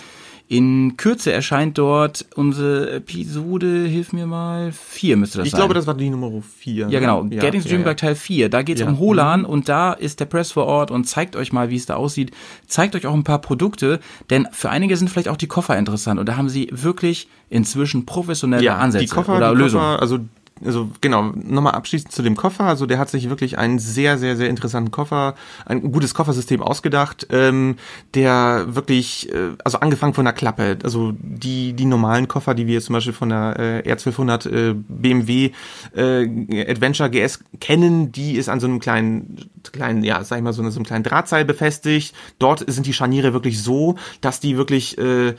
in 0.52 0.98
Kürze 0.98 1.32
erscheint 1.32 1.78
dort 1.78 2.26
unsere 2.34 2.90
Episode, 2.96 3.86
hilf 3.86 4.12
mir 4.12 4.26
mal, 4.26 4.70
vier 4.70 5.16
müsste 5.16 5.38
das 5.38 5.46
Ich 5.46 5.52
sein. 5.52 5.60
glaube, 5.60 5.72
das 5.72 5.86
war 5.86 5.94
die 5.94 6.10
Nummer 6.10 6.30
vier. 6.42 6.88
Ja, 6.88 6.88
ne? 6.88 7.00
genau. 7.00 7.24
Getting 7.24 7.62
the 7.62 7.68
Dream 7.70 7.80
ja, 7.80 7.86
Bike 7.86 7.96
Teil 7.96 8.14
4. 8.14 8.50
Da 8.50 8.60
geht's 8.60 8.80
Ja. 8.82 8.86
Mhm. 8.86 8.92
um 8.92 8.98
Holan 8.98 9.44
und 9.46 9.70
da 9.70 9.94
ist 9.94 10.20
der 10.20 10.26
Press 10.26 10.52
vor 10.52 10.66
Ort 10.66 10.90
und 10.90 11.04
zeigt 11.04 11.36
euch 11.36 11.54
mal, 11.54 11.70
wie 11.70 11.76
es 11.76 11.86
da 11.86 11.94
aussieht. 11.94 12.32
Zeigt 12.66 12.94
euch 12.94 13.06
auch 13.06 13.14
ein 13.14 13.24
paar 13.24 13.38
Produkte, 13.40 13.98
denn 14.28 14.46
für 14.52 14.68
einige 14.68 14.94
sind 14.98 15.08
vielleicht 15.08 15.28
auch 15.30 15.38
die 15.38 15.46
Koffer 15.46 15.78
interessant 15.78 16.20
und 16.20 16.28
da 16.28 16.36
haben 16.36 16.50
sie 16.50 16.68
wirklich 16.70 17.28
inzwischen 17.48 18.04
professionelle 18.04 18.62
ja, 18.62 18.76
Ansätze 18.76 19.06
die 19.06 19.10
Koffer, 19.10 19.38
oder 19.38 19.52
die 19.54 19.56
Lösungen. 19.58 19.84
Koffer, 19.84 20.02
also 20.02 20.18
also 20.64 20.90
genau, 21.00 21.32
nochmal 21.34 21.74
abschließend 21.74 22.12
zu 22.12 22.22
dem 22.22 22.36
Koffer. 22.36 22.64
Also 22.64 22.86
der 22.86 22.98
hat 22.98 23.10
sich 23.10 23.28
wirklich 23.28 23.58
einen 23.58 23.78
sehr, 23.78 24.18
sehr, 24.18 24.36
sehr 24.36 24.48
interessanten 24.48 24.90
Koffer, 24.90 25.34
ein 25.66 25.92
gutes 25.92 26.14
Koffersystem 26.14 26.62
ausgedacht, 26.62 27.26
ähm, 27.30 27.76
der 28.14 28.66
wirklich, 28.68 29.32
äh, 29.32 29.52
also 29.64 29.78
angefangen 29.80 30.14
von 30.14 30.24
der 30.24 30.34
Klappe, 30.34 30.78
also 30.82 31.12
die 31.18 31.72
die 31.72 31.84
normalen 31.84 32.28
Koffer, 32.28 32.54
die 32.54 32.66
wir 32.66 32.74
jetzt 32.74 32.86
zum 32.86 32.94
Beispiel 32.94 33.12
von 33.12 33.28
der 33.28 33.82
äh, 33.84 33.92
R1200 33.92 34.50
äh, 34.50 34.74
BMW 34.74 35.50
äh, 35.96 36.70
Adventure 36.70 37.10
GS 37.10 37.40
kennen, 37.60 38.12
die 38.12 38.36
ist 38.36 38.48
an 38.48 38.60
so 38.60 38.66
einem 38.66 38.80
kleinen, 38.80 39.50
kleinen, 39.72 40.04
ja, 40.04 40.22
sag 40.24 40.38
ich 40.38 40.42
mal, 40.42 40.52
so, 40.52 40.68
so 40.68 40.78
einem 40.78 40.86
kleinen 40.86 41.04
Drahtseil 41.04 41.44
befestigt. 41.44 42.14
Dort 42.38 42.64
sind 42.70 42.86
die 42.86 42.92
Scharniere 42.92 43.32
wirklich 43.32 43.62
so, 43.62 43.96
dass 44.20 44.40
die 44.40 44.56
wirklich 44.56 44.98
äh, 44.98 45.34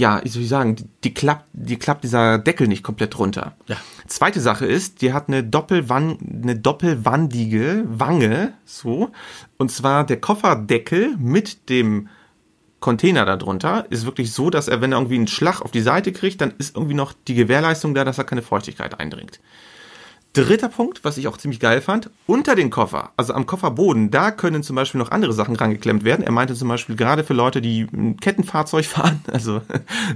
ja, 0.00 0.20
wie 0.24 0.28
soll 0.28 0.42
ich 0.42 0.48
sagen, 0.48 0.76
die, 0.76 0.84
die 1.04 1.14
klappt, 1.14 1.44
die 1.52 1.78
klappt 1.78 2.02
dieser 2.04 2.38
Deckel 2.38 2.66
nicht 2.66 2.82
komplett 2.82 3.18
runter. 3.18 3.54
Ja. 3.66 3.76
Zweite 4.06 4.40
Sache 4.40 4.66
ist, 4.66 5.02
die 5.02 5.12
hat 5.12 5.28
eine 5.28 5.44
Doppelwan 5.44 6.18
eine 6.42 6.56
doppelwandige 6.56 7.84
Wange, 7.86 8.54
so. 8.64 9.10
Und 9.58 9.70
zwar 9.70 10.04
der 10.04 10.18
Kofferdeckel 10.18 11.16
mit 11.18 11.68
dem 11.68 12.08
Container 12.80 13.26
darunter 13.26 13.84
ist 13.90 14.06
wirklich 14.06 14.32
so, 14.32 14.48
dass 14.48 14.66
er, 14.66 14.80
wenn 14.80 14.92
er 14.92 14.98
irgendwie 14.98 15.16
einen 15.16 15.28
Schlag 15.28 15.60
auf 15.60 15.70
die 15.70 15.82
Seite 15.82 16.12
kriegt, 16.12 16.40
dann 16.40 16.54
ist 16.56 16.76
irgendwie 16.76 16.94
noch 16.94 17.12
die 17.28 17.34
Gewährleistung 17.34 17.94
da, 17.94 18.04
dass 18.04 18.16
er 18.16 18.24
keine 18.24 18.42
Feuchtigkeit 18.42 18.98
eindringt. 18.98 19.38
Dritter 20.32 20.68
Punkt, 20.68 21.02
was 21.02 21.16
ich 21.16 21.26
auch 21.26 21.36
ziemlich 21.38 21.58
geil 21.58 21.80
fand, 21.80 22.08
unter 22.26 22.54
den 22.54 22.70
Koffer, 22.70 23.10
also 23.16 23.34
am 23.34 23.46
Kofferboden, 23.46 24.12
da 24.12 24.30
können 24.30 24.62
zum 24.62 24.76
Beispiel 24.76 25.00
noch 25.00 25.10
andere 25.10 25.32
Sachen 25.32 25.56
rangeklemmt 25.56 26.04
werden. 26.04 26.24
Er 26.24 26.30
meinte 26.30 26.54
zum 26.54 26.68
Beispiel 26.68 26.94
gerade 26.94 27.24
für 27.24 27.34
Leute, 27.34 27.60
die 27.60 27.88
ein 27.92 28.16
Kettenfahrzeug 28.18 28.84
fahren, 28.86 29.22
also 29.32 29.60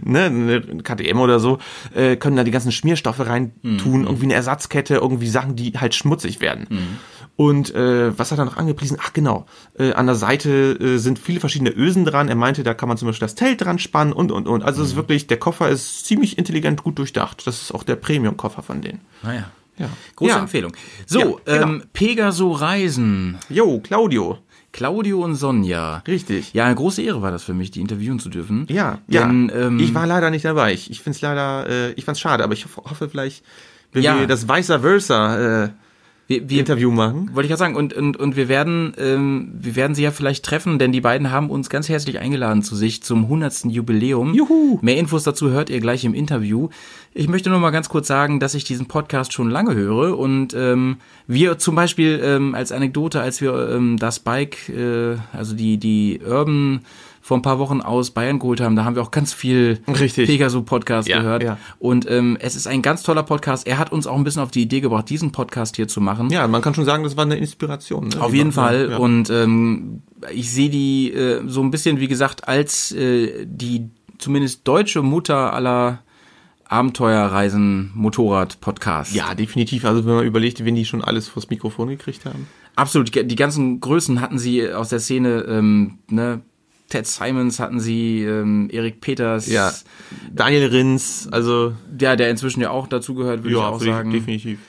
ne, 0.03 0.24
eine 0.24 0.61
KTM 0.61 1.18
oder 1.18 1.40
so, 1.40 1.59
äh, 1.94 2.14
können 2.16 2.37
da 2.37 2.44
die 2.44 2.53
ganzen 2.53 2.70
Schmierstoffe 2.70 3.20
rein 3.27 3.53
tun, 3.79 4.05
irgendwie 4.05 4.27
eine 4.27 4.35
Ersatzkette, 4.35 4.94
irgendwie 4.94 5.29
Sachen, 5.29 5.57
die 5.57 5.72
halt 5.72 5.94
schmutzig 5.94 6.40
werden. 6.40 6.68
Und 7.37 7.74
äh, 7.74 8.16
was 8.16 8.31
hat 8.31 8.38
er 8.38 8.44
noch 8.44 8.57
angepriesen? 8.57 8.98
Ach 9.03 9.12
genau, 9.12 9.46
äh, 9.77 9.92
an 9.92 10.07
der 10.07 10.14
Seite 10.14 10.79
äh, 10.81 10.98
sind 10.98 11.18
viele 11.18 11.40
verschiedene 11.40 11.70
Ösen 11.70 12.05
dran. 12.05 12.29
Er 12.29 12.37
meinte, 12.37 12.62
da 12.62 12.74
kann 12.74 12.88
man 12.88 12.96
zum 12.96 13.09
Beispiel 13.09 13.27
das 13.27 13.35
Zelt 13.35 13.61
dran 13.61 13.81
spannen 13.81 14.12
und 14.12 14.31
und 14.31 14.46
und. 14.46 14.62
Also 14.62 14.83
es 14.83 14.90
ist 14.90 14.96
wirklich, 14.96 15.27
der 15.27 15.38
Koffer 15.38 15.68
ist 15.68 16.07
ziemlich 16.07 16.38
intelligent 16.38 16.85
gut 16.85 16.98
durchdacht. 16.98 17.44
Das 17.46 17.62
ist 17.62 17.74
auch 17.74 17.83
der 17.83 17.96
Premium-Koffer 17.96 18.62
von 18.62 18.83
denen. 18.83 19.00
Naja. 19.22 19.50
Ja. 19.78 19.88
Große 20.16 20.30
ja. 20.30 20.38
Empfehlung. 20.38 20.72
So, 21.06 21.40
Ja, 21.46 21.54
genau. 21.58 21.66
ähm, 21.72 21.82
Pegaso 21.92 22.52
Reisen. 22.52 23.38
Jo, 23.48 23.80
Claudio. 23.80 24.38
Claudio 24.72 25.20
und 25.22 25.37
Sonja. 25.37 26.02
Richtig. 26.06 26.52
Ja, 26.52 26.64
eine 26.66 26.74
große 26.74 27.00
Ehre 27.02 27.22
war 27.22 27.30
das 27.30 27.44
für 27.44 27.54
mich, 27.54 27.70
die 27.70 27.80
interviewen 27.80 28.18
zu 28.18 28.28
dürfen. 28.28 28.66
Ja, 28.68 28.98
Denn, 29.06 29.48
ja. 29.48 29.66
ähm, 29.66 29.78
ich 29.78 29.94
war 29.94 30.06
leider 30.06 30.30
nicht 30.30 30.44
dabei. 30.44 30.72
Ich, 30.72 30.90
ich 30.90 31.00
finde 31.00 31.16
es 31.16 31.22
leider, 31.22 31.68
äh, 31.68 31.92
ich 31.92 32.04
fand's 32.04 32.20
schade, 32.20 32.42
aber 32.42 32.54
ich 32.54 32.64
hoffe, 32.64 32.82
hoffe 32.90 33.08
vielleicht, 33.08 33.44
wenn 33.92 34.02
Ja. 34.02 34.18
wir 34.18 34.26
das 34.26 34.48
Vice 34.48 34.66
Versa 34.80 35.64
äh, 35.64 35.68
wir, 36.26 36.48
wir, 36.48 36.60
Interview 36.60 36.90
machen. 36.90 37.30
Wollte 37.34 37.46
ich 37.46 37.50
ja 37.50 37.56
sagen. 37.56 37.76
Und, 37.76 37.92
und, 37.92 38.16
und 38.16 38.37
wir 38.37 38.48
werden, 38.48 38.94
ähm, 38.98 39.52
wir 39.54 39.76
werden 39.76 39.94
sie 39.94 40.02
ja 40.02 40.10
vielleicht 40.10 40.44
treffen, 40.44 40.78
denn 40.78 40.92
die 40.92 41.00
beiden 41.00 41.30
haben 41.30 41.50
uns 41.50 41.68
ganz 41.68 41.88
herzlich 41.88 42.18
eingeladen 42.18 42.62
zu 42.62 42.76
sich 42.76 43.02
zum 43.02 43.24
100. 43.24 43.66
Jubiläum. 43.66 44.32
Juhu. 44.32 44.78
Mehr 44.80 44.96
Infos 44.96 45.24
dazu 45.24 45.50
hört 45.50 45.68
ihr 45.68 45.80
gleich 45.80 46.04
im 46.04 46.14
Interview. 46.14 46.68
Ich 47.12 47.28
möchte 47.28 47.50
nur 47.50 47.58
mal 47.58 47.70
ganz 47.70 47.88
kurz 47.88 48.08
sagen, 48.08 48.40
dass 48.40 48.54
ich 48.54 48.64
diesen 48.64 48.87
Podcast 48.87 49.32
schon 49.32 49.50
lange 49.50 49.74
höre 49.74 50.18
und 50.18 50.54
ähm, 50.54 50.96
wir 51.26 51.58
zum 51.58 51.74
Beispiel 51.74 52.20
ähm, 52.24 52.54
als 52.54 52.72
Anekdote, 52.72 53.20
als 53.20 53.40
wir 53.40 53.70
ähm, 53.70 53.98
das 53.98 54.18
Bike, 54.18 54.68
äh, 54.70 55.16
also 55.32 55.54
die, 55.54 55.76
die 55.76 56.20
Urban 56.26 56.80
vor 57.26 57.38
ein 57.38 57.42
paar 57.42 57.58
Wochen 57.58 57.80
aus 57.80 58.10
Bayern 58.10 58.38
geholt 58.38 58.60
haben, 58.60 58.76
da 58.76 58.84
haben 58.84 58.96
wir 58.96 59.02
auch 59.02 59.10
ganz 59.10 59.32
viel 59.32 59.80
Richtig. 59.88 60.26
Pegasus-Podcast 60.28 61.08
Ja, 61.08 61.20
gehört. 61.20 61.42
ja. 61.42 61.56
Und 61.78 62.06
ähm, 62.10 62.37
es 62.38 62.54
ist 62.54 62.66
ein 62.66 62.82
ganz 62.82 63.02
toller 63.02 63.22
Podcast. 63.22 63.66
Er 63.66 63.78
hat 63.78 63.92
uns 63.92 64.06
auch 64.06 64.18
ein 64.18 64.24
bisschen 64.24 64.42
auf 64.42 64.50
die 64.50 64.60
Idee 64.60 64.82
gebracht, 64.82 65.08
diesen 65.08 65.32
Podcast 65.32 65.76
hier 65.76 65.88
zu 65.88 66.02
machen. 66.02 66.28
Ja, 66.28 66.46
man 66.48 66.60
kann 66.60 66.74
schon 66.74 66.84
sagen, 66.84 67.02
das 67.02 67.16
war 67.16 67.24
eine 67.24 67.37
Inspiration. 67.37 68.08
Ne? 68.08 68.20
Auf 68.20 68.34
jeden 68.34 68.52
Fall. 68.52 68.90
Ja. 68.90 68.96
Und 68.98 69.30
ähm, 69.30 70.02
ich 70.34 70.50
sehe 70.52 70.68
die 70.68 71.14
äh, 71.14 71.40
so 71.46 71.62
ein 71.62 71.70
bisschen, 71.70 71.98
wie 71.98 72.08
gesagt, 72.08 72.46
als 72.46 72.92
äh, 72.92 73.46
die 73.46 73.88
zumindest 74.18 74.68
deutsche 74.68 75.00
Mutter 75.00 75.54
aller 75.54 76.00
Abenteuerreisen 76.68 77.90
Motorrad-Podcasts. 77.94 79.14
ja, 79.14 79.34
definitiv. 79.34 79.87
Also 79.87 80.04
wenn 80.04 80.14
man 80.14 80.26
überlegt, 80.26 80.62
wen 80.64 80.74
die 80.74 80.84
schon 80.84 81.02
alles 81.02 81.28
vors 81.28 81.48
Mikrofon 81.48 81.88
gekriegt 81.88 82.26
haben. 82.26 82.46
Absolut. 82.76 83.14
Die, 83.14 83.26
die 83.26 83.37
ganzen 83.37 83.80
Größen 83.80 84.20
hatten 84.20 84.38
sie 84.38 84.70
aus 84.72 84.90
der 84.90 85.00
Szene, 85.00 85.44
ähm, 85.48 85.98
ne? 86.10 86.42
Ted 86.94 87.09
Simons 87.09 87.59
hatten 87.59 87.80
sie, 87.80 88.22
ähm, 88.22 88.68
Erik 88.70 89.00
Peters. 89.00 89.48
Ja. 89.48 89.72
Daniel 90.33 90.66
Rins, 90.66 91.28
also 91.33 91.72
Ja, 92.00 92.14
der 92.14 92.30
inzwischen 92.30 92.61
ja 92.61 92.70
auch 92.70 92.87
dazugehört, 92.87 93.42
würde 93.42 93.50
ich 93.50 93.57
auch 93.57 93.80
sagen. 93.80 94.12
definitiv. 94.12 94.61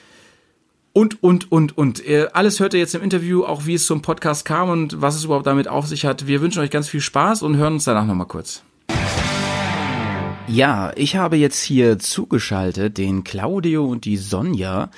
Und, 0.92 1.22
und, 1.22 1.52
und, 1.52 1.78
und. 1.78 2.04
Äh, 2.04 2.26
Alles 2.32 2.58
hört 2.58 2.74
ihr 2.74 2.80
jetzt 2.80 2.96
im 2.96 3.02
Interview, 3.02 3.44
auch 3.44 3.64
wie 3.66 3.74
es 3.74 3.86
zum 3.86 4.02
Podcast 4.02 4.44
kam 4.44 4.70
und 4.70 5.00
was 5.00 5.14
es 5.14 5.22
überhaupt 5.22 5.46
damit 5.46 5.68
auf 5.68 5.86
sich 5.86 6.04
hat. 6.04 6.26
Wir 6.26 6.40
wünschen 6.40 6.62
euch 6.62 6.70
ganz 6.70 6.88
viel 6.88 7.00
Spaß 7.00 7.42
und 7.42 7.58
hören 7.58 7.74
uns 7.74 7.84
danach 7.84 8.06
nochmal 8.06 8.26
kurz. 8.26 8.64
Ja, 10.48 10.92
ich 10.96 11.14
habe 11.14 11.36
jetzt 11.36 11.62
hier 11.62 12.00
zugeschaltet 12.00 12.98
den 12.98 13.22
Claudio 13.22 13.84
und 13.84 14.04
die 14.04 14.16
Sonja. 14.16 14.90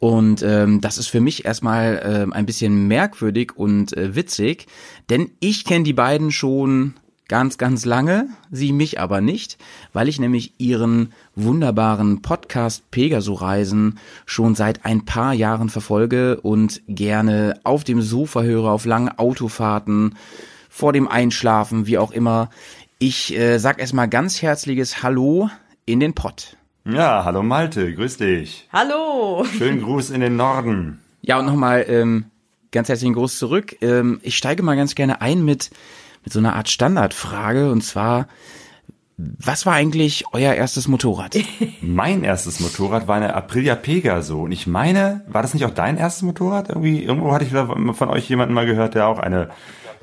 Und 0.00 0.42
ähm, 0.42 0.80
das 0.80 0.96
ist 0.96 1.08
für 1.08 1.20
mich 1.20 1.44
erstmal 1.44 2.00
ähm, 2.04 2.32
ein 2.32 2.46
bisschen 2.46 2.86
merkwürdig 2.86 3.56
und 3.56 3.96
äh, 3.96 4.14
witzig, 4.14 4.66
denn 5.10 5.30
ich 5.40 5.64
kenne 5.64 5.84
die 5.84 5.92
beiden 5.92 6.30
schon 6.30 6.94
ganz, 7.26 7.58
ganz 7.58 7.84
lange, 7.84 8.28
sie 8.50 8.72
mich 8.72 9.00
aber 9.00 9.20
nicht, 9.20 9.58
weil 9.92 10.08
ich 10.08 10.20
nämlich 10.20 10.54
ihren 10.58 11.12
wunderbaren 11.34 12.22
Podcast 12.22 12.90
Pegaso-Reisen 12.90 13.98
schon 14.24 14.54
seit 14.54 14.84
ein 14.84 15.04
paar 15.04 15.34
Jahren 15.34 15.68
verfolge 15.68 16.40
und 16.40 16.80
gerne 16.88 17.60
auf 17.64 17.82
dem 17.84 18.00
Sofa 18.00 18.42
höre, 18.42 18.70
auf 18.70 18.86
langen 18.86 19.10
Autofahrten, 19.18 20.14
vor 20.70 20.92
dem 20.92 21.08
Einschlafen, 21.08 21.86
wie 21.86 21.98
auch 21.98 22.12
immer. 22.12 22.50
Ich 23.00 23.36
äh, 23.36 23.58
sag 23.58 23.80
erstmal 23.80 24.08
ganz 24.08 24.42
herzliches 24.42 25.02
Hallo 25.02 25.50
in 25.86 25.98
den 25.98 26.14
Pott. 26.14 26.57
Ja, 26.90 27.22
hallo 27.26 27.42
Malte, 27.42 27.92
grüß 27.92 28.16
dich. 28.16 28.66
Hallo. 28.72 29.44
Schönen 29.44 29.82
Gruß 29.82 30.08
in 30.08 30.22
den 30.22 30.36
Norden. 30.36 31.00
Ja, 31.20 31.38
und 31.38 31.44
nochmal 31.44 31.84
ähm, 31.86 32.24
ganz 32.72 32.88
herzlichen 32.88 33.12
Gruß 33.12 33.38
zurück. 33.38 33.76
Ähm, 33.82 34.20
ich 34.22 34.38
steige 34.38 34.62
mal 34.62 34.74
ganz 34.74 34.94
gerne 34.94 35.20
ein 35.20 35.44
mit, 35.44 35.68
mit 36.24 36.32
so 36.32 36.38
einer 36.38 36.56
Art 36.56 36.70
Standardfrage 36.70 37.70
und 37.70 37.82
zwar, 37.82 38.26
was 39.18 39.66
war 39.66 39.74
eigentlich 39.74 40.24
euer 40.32 40.54
erstes 40.54 40.88
Motorrad? 40.88 41.36
Mein 41.82 42.24
erstes 42.24 42.58
Motorrad 42.58 43.06
war 43.06 43.16
eine 43.16 43.34
Aprilia 43.34 43.74
Pegaso. 43.74 44.40
Und 44.40 44.52
ich 44.52 44.66
meine, 44.66 45.26
war 45.28 45.42
das 45.42 45.52
nicht 45.52 45.66
auch 45.66 45.74
dein 45.74 45.98
erstes 45.98 46.22
Motorrad? 46.22 46.70
Irgendwie, 46.70 47.04
irgendwo 47.04 47.32
hatte 47.32 47.44
ich 47.44 47.50
von 47.96 48.08
euch 48.08 48.30
jemanden 48.30 48.54
mal 48.54 48.64
gehört, 48.64 48.94
der 48.94 49.08
auch 49.08 49.18
eine, 49.18 49.50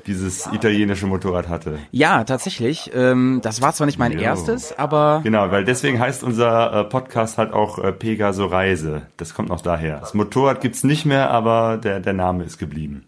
dieses 0.06 0.46
italienische 0.52 1.06
Motorrad 1.06 1.48
hatte. 1.48 1.78
ja, 1.90 2.24
tatsächlich. 2.24 2.90
Ähm, 2.94 3.40
das 3.42 3.60
war 3.62 3.72
zwar 3.72 3.86
nicht 3.86 3.98
mein 3.98 4.12
Jo. 4.12 4.20
erstes, 4.20 4.76
aber 4.78 5.20
Genau, 5.24 5.50
weil 5.50 5.64
deswegen 5.64 5.98
heißt 6.00 6.22
unser 6.22 6.72
äh, 6.72 6.84
Podcast 6.84 7.38
halt 7.38 7.52
auch 7.52 7.78
äh, 7.78 7.92
Pegaso 7.92 8.46
Reise. 8.46 9.02
Das 9.16 9.34
kommt 9.34 9.48
noch 9.48 9.60
daher. 9.60 9.98
Das 10.00 10.14
Motorrad 10.14 10.60
gibt's 10.60 10.84
nicht 10.84 11.04
mehr, 11.06 11.30
aber 11.30 11.76
der, 11.76 12.00
der 12.00 12.12
Name 12.12 12.44
ist 12.44 12.58
geblieben. 12.58 13.04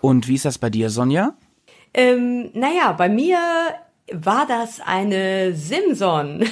und 0.00 0.28
wie 0.28 0.34
ist 0.34 0.44
das 0.44 0.58
bei 0.58 0.70
dir, 0.70 0.90
Sonja? 0.90 1.34
Ähm, 1.94 2.50
naja, 2.52 2.92
bei 2.92 3.08
mir 3.08 3.38
war 4.12 4.46
das 4.46 4.80
eine 4.84 5.54
Simson, 5.54 6.44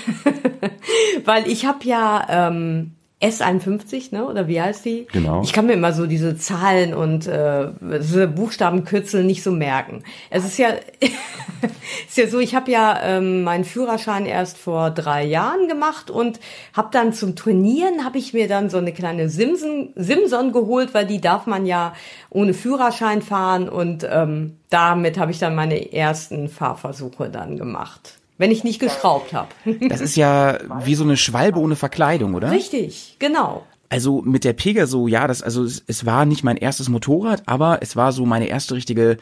weil 1.24 1.46
ich 1.46 1.66
habe 1.66 1.84
ja 1.84 2.26
ähm, 2.48 2.92
S51, 3.24 4.12
ne? 4.12 4.26
Oder 4.26 4.48
wie 4.48 4.60
heißt 4.60 4.84
die? 4.84 5.06
Genau. 5.12 5.42
Ich 5.42 5.52
kann 5.52 5.66
mir 5.66 5.72
immer 5.72 5.92
so 5.92 6.06
diese 6.06 6.36
Zahlen 6.36 6.92
und 6.92 7.26
äh, 7.26 7.68
diese 7.80 8.28
Buchstabenkürzel 8.28 9.24
nicht 9.24 9.42
so 9.42 9.50
merken. 9.50 10.04
Es 10.28 10.44
ist 10.44 10.58
ja, 10.58 10.68
ist 12.08 12.18
ja 12.18 12.26
so, 12.26 12.38
ich 12.38 12.54
habe 12.54 12.70
ja 12.70 13.00
ähm, 13.02 13.42
meinen 13.42 13.64
Führerschein 13.64 14.26
erst 14.26 14.58
vor 14.58 14.90
drei 14.90 15.24
Jahren 15.24 15.68
gemacht 15.68 16.10
und 16.10 16.38
habe 16.74 16.88
dann 16.92 17.12
zum 17.14 17.34
Trainieren 17.34 18.04
habe 18.04 18.18
ich 18.18 18.34
mir 18.34 18.46
dann 18.46 18.68
so 18.68 18.76
eine 18.76 18.92
kleine 18.92 19.28
Simson, 19.30 19.90
Simson 19.94 20.52
geholt, 20.52 20.92
weil 20.92 21.06
die 21.06 21.20
darf 21.20 21.46
man 21.46 21.64
ja 21.64 21.94
ohne 22.30 22.52
Führerschein 22.52 23.22
fahren 23.22 23.68
und 23.68 24.06
ähm, 24.10 24.58
damit 24.70 25.18
habe 25.18 25.30
ich 25.30 25.38
dann 25.38 25.54
meine 25.54 25.92
ersten 25.92 26.48
Fahrversuche 26.48 27.30
dann 27.30 27.56
gemacht, 27.56 28.18
wenn 28.38 28.50
ich 28.50 28.64
nicht 28.64 28.80
geschraubt 28.80 29.32
habe. 29.32 29.48
Das 29.88 30.00
ist 30.00 30.16
ja 30.16 30.58
wie 30.84 30.94
so 30.94 31.04
eine 31.04 31.16
Schwalbe 31.16 31.60
ohne 31.60 31.76
Verkleidung, 31.76 32.34
oder? 32.34 32.50
Richtig, 32.50 33.16
genau. 33.18 33.64
Also 33.88 34.22
mit 34.22 34.44
der 34.44 34.54
Pegaso, 34.54 35.06
ja, 35.06 35.26
das 35.26 35.42
also 35.42 35.62
es, 35.62 35.84
es 35.86 36.04
war 36.04 36.24
nicht 36.24 36.42
mein 36.42 36.56
erstes 36.56 36.88
Motorrad, 36.88 37.42
aber 37.46 37.78
es 37.80 37.96
war 37.96 38.12
so 38.12 38.26
meine 38.26 38.46
erste 38.46 38.74
richtige 38.74 39.18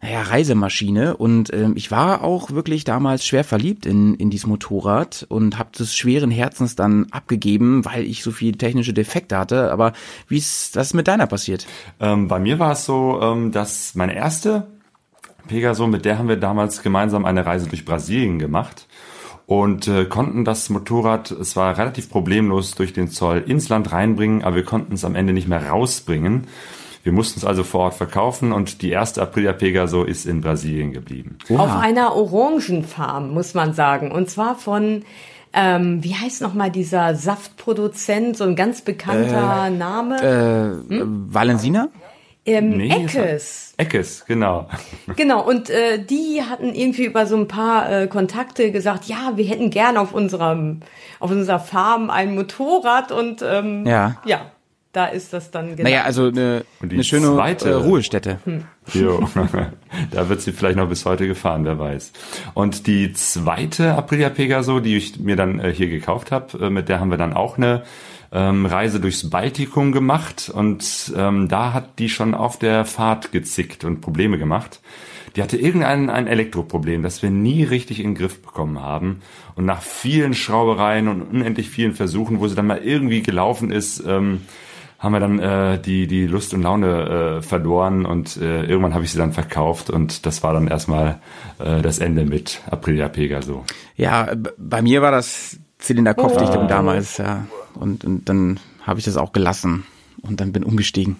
naja, 0.00 0.22
Reisemaschine 0.22 1.16
und 1.16 1.52
ähm, 1.52 1.74
ich 1.76 1.92
war 1.92 2.24
auch 2.24 2.50
wirklich 2.50 2.82
damals 2.82 3.24
schwer 3.24 3.44
verliebt 3.44 3.86
in 3.86 4.14
in 4.14 4.30
dieses 4.30 4.48
Motorrad 4.48 5.24
und 5.28 5.58
habe 5.58 5.70
das 5.76 5.94
schweren 5.94 6.32
Herzens 6.32 6.74
dann 6.74 7.06
abgegeben, 7.12 7.84
weil 7.84 8.04
ich 8.04 8.24
so 8.24 8.32
viele 8.32 8.58
technische 8.58 8.92
Defekte 8.92 9.38
hatte. 9.38 9.70
Aber 9.70 9.92
wie 10.26 10.38
ist 10.38 10.74
das 10.74 10.92
mit 10.92 11.06
deiner 11.06 11.28
passiert? 11.28 11.66
Ähm, 12.00 12.26
bei 12.26 12.40
mir 12.40 12.58
war 12.58 12.72
es 12.72 12.84
so, 12.84 13.20
ähm, 13.22 13.52
dass 13.52 13.94
meine 13.94 14.16
erste 14.16 14.66
Pegaso, 15.48 15.86
mit 15.86 16.04
der 16.04 16.18
haben 16.18 16.28
wir 16.28 16.36
damals 16.36 16.82
gemeinsam 16.82 17.24
eine 17.24 17.44
Reise 17.44 17.68
durch 17.68 17.84
Brasilien 17.84 18.38
gemacht 18.38 18.86
und 19.46 19.88
äh, 19.88 20.04
konnten 20.04 20.44
das 20.44 20.70
Motorrad, 20.70 21.30
es 21.30 21.56
war 21.56 21.76
relativ 21.76 22.08
problemlos, 22.08 22.74
durch 22.74 22.92
den 22.92 23.08
Zoll 23.08 23.44
ins 23.46 23.68
Land 23.68 23.92
reinbringen, 23.92 24.44
aber 24.44 24.56
wir 24.56 24.64
konnten 24.64 24.94
es 24.94 25.04
am 25.04 25.14
Ende 25.14 25.32
nicht 25.32 25.48
mehr 25.48 25.68
rausbringen. 25.68 26.46
Wir 27.02 27.12
mussten 27.12 27.40
es 27.40 27.44
also 27.44 27.64
vor 27.64 27.80
Ort 27.80 27.94
verkaufen 27.94 28.52
und 28.52 28.80
die 28.80 28.90
erste 28.90 29.20
Aprilia 29.20 29.52
Pegaso 29.52 30.04
ist 30.04 30.24
in 30.24 30.40
Brasilien 30.40 30.92
geblieben. 30.92 31.36
Auf 31.50 31.72
einer 31.76 32.14
Orangenfarm, 32.14 33.34
muss 33.34 33.54
man 33.54 33.74
sagen. 33.74 34.12
Und 34.12 34.30
zwar 34.30 34.54
von, 34.54 35.02
ähm, 35.52 36.04
wie 36.04 36.14
heißt 36.14 36.42
noch 36.42 36.54
mal 36.54 36.70
dieser 36.70 37.16
Saftproduzent, 37.16 38.36
so 38.36 38.44
ein 38.44 38.54
ganz 38.54 38.82
bekannter 38.82 39.68
Name? 39.70 40.22
Äh, 40.88 41.02
Valensina? 41.04 41.88
Ähm, 42.44 42.76
nee, 42.76 42.90
Eckes. 42.90 43.74
Eckes, 43.76 44.24
genau. 44.26 44.68
Genau, 45.16 45.46
und 45.46 45.70
äh, 45.70 45.98
die 46.04 46.42
hatten 46.42 46.74
irgendwie 46.74 47.04
über 47.04 47.26
so 47.26 47.36
ein 47.36 47.46
paar 47.48 47.90
äh, 47.90 48.06
Kontakte 48.08 48.72
gesagt, 48.72 49.04
ja, 49.04 49.32
wir 49.36 49.44
hätten 49.44 49.70
gern 49.70 49.96
auf 49.96 50.12
unserem, 50.12 50.80
auf 51.20 51.30
unserer 51.30 51.60
Farm 51.60 52.10
ein 52.10 52.34
Motorrad 52.34 53.12
und 53.12 53.42
ähm, 53.42 53.86
Ja. 53.86 54.16
ja, 54.24 54.50
da 54.92 55.06
ist 55.06 55.32
das 55.32 55.50
dann 55.50 55.76
genau. 55.76 55.88
Naja, 55.88 56.02
also 56.02 56.26
eine, 56.26 56.64
eine 56.82 57.04
schöne 57.04 57.28
zweite- 57.28 57.70
äh, 57.70 57.74
Ruhestätte. 57.74 58.38
Jo. 58.92 59.26
da 60.10 60.28
wird 60.28 60.40
sie 60.42 60.52
vielleicht 60.52 60.76
noch 60.76 60.88
bis 60.88 61.06
heute 61.06 61.26
gefahren, 61.26 61.64
wer 61.64 61.78
weiß. 61.78 62.12
Und 62.54 62.86
die 62.86 63.12
zweite 63.12 63.94
Aprilia 63.94 64.28
Pegaso, 64.28 64.80
die 64.80 64.96
ich 64.96 65.18
mir 65.20 65.36
dann 65.36 65.60
äh, 65.60 65.72
hier 65.72 65.88
gekauft 65.88 66.30
habe, 66.32 66.66
äh, 66.66 66.70
mit 66.70 66.88
der 66.88 67.00
haben 67.00 67.10
wir 67.10 67.18
dann 67.18 67.32
auch 67.32 67.56
eine 67.56 67.84
ähm, 68.32 68.66
Reise 68.66 68.98
durchs 68.98 69.28
Baltikum 69.28 69.92
gemacht 69.92 70.50
und 70.52 71.12
ähm, 71.16 71.48
da 71.48 71.72
hat 71.72 71.98
die 71.98 72.08
schon 72.08 72.34
auf 72.34 72.58
der 72.58 72.84
Fahrt 72.84 73.32
gezickt 73.32 73.84
und 73.84 74.00
Probleme 74.00 74.38
gemacht. 74.38 74.80
Die 75.36 75.42
hatte 75.42 75.56
irgendein 75.56 76.10
ein 76.10 76.26
Elektroproblem, 76.26 77.02
das 77.02 77.22
wir 77.22 77.30
nie 77.30 77.64
richtig 77.64 78.00
in 78.00 78.10
den 78.10 78.14
Griff 78.14 78.42
bekommen 78.42 78.80
haben. 78.80 79.22
Und 79.54 79.64
nach 79.64 79.80
vielen 79.80 80.34
Schraubereien 80.34 81.08
und 81.08 81.22
unendlich 81.22 81.70
vielen 81.70 81.94
Versuchen, 81.94 82.40
wo 82.40 82.48
sie 82.48 82.54
dann 82.54 82.66
mal 82.66 82.82
irgendwie 82.82 83.22
gelaufen 83.22 83.70
ist, 83.70 84.02
ähm, 84.06 84.42
haben 84.98 85.12
wir 85.12 85.20
dann 85.20 85.38
äh, 85.40 85.80
die 85.80 86.06
die 86.06 86.26
Lust 86.26 86.54
und 86.54 86.62
Laune 86.62 87.38
äh, 87.38 87.42
verloren 87.42 88.06
und 88.06 88.36
äh, 88.36 88.64
irgendwann 88.64 88.94
habe 88.94 89.04
ich 89.04 89.10
sie 89.10 89.18
dann 89.18 89.32
verkauft 89.32 89.90
und 89.90 90.26
das 90.26 90.44
war 90.44 90.52
dann 90.52 90.68
erstmal 90.68 91.20
äh, 91.58 91.82
das 91.82 91.98
Ende 91.98 92.24
mit 92.24 92.60
Aprilia 92.70 93.08
Pegaso. 93.08 93.64
Ja, 93.96 94.32
bei 94.56 94.80
mir 94.80 95.02
war 95.02 95.10
das 95.10 95.58
Zylinderkopfdichtung 95.78 96.68
damals, 96.68 97.18
ja. 97.18 97.46
Und, 97.74 98.04
und 98.04 98.28
dann 98.28 98.60
habe 98.86 98.98
ich 98.98 99.04
das 99.04 99.16
auch 99.16 99.32
gelassen 99.32 99.84
und 100.22 100.40
dann 100.40 100.52
bin 100.52 100.64
umgestiegen. 100.64 101.16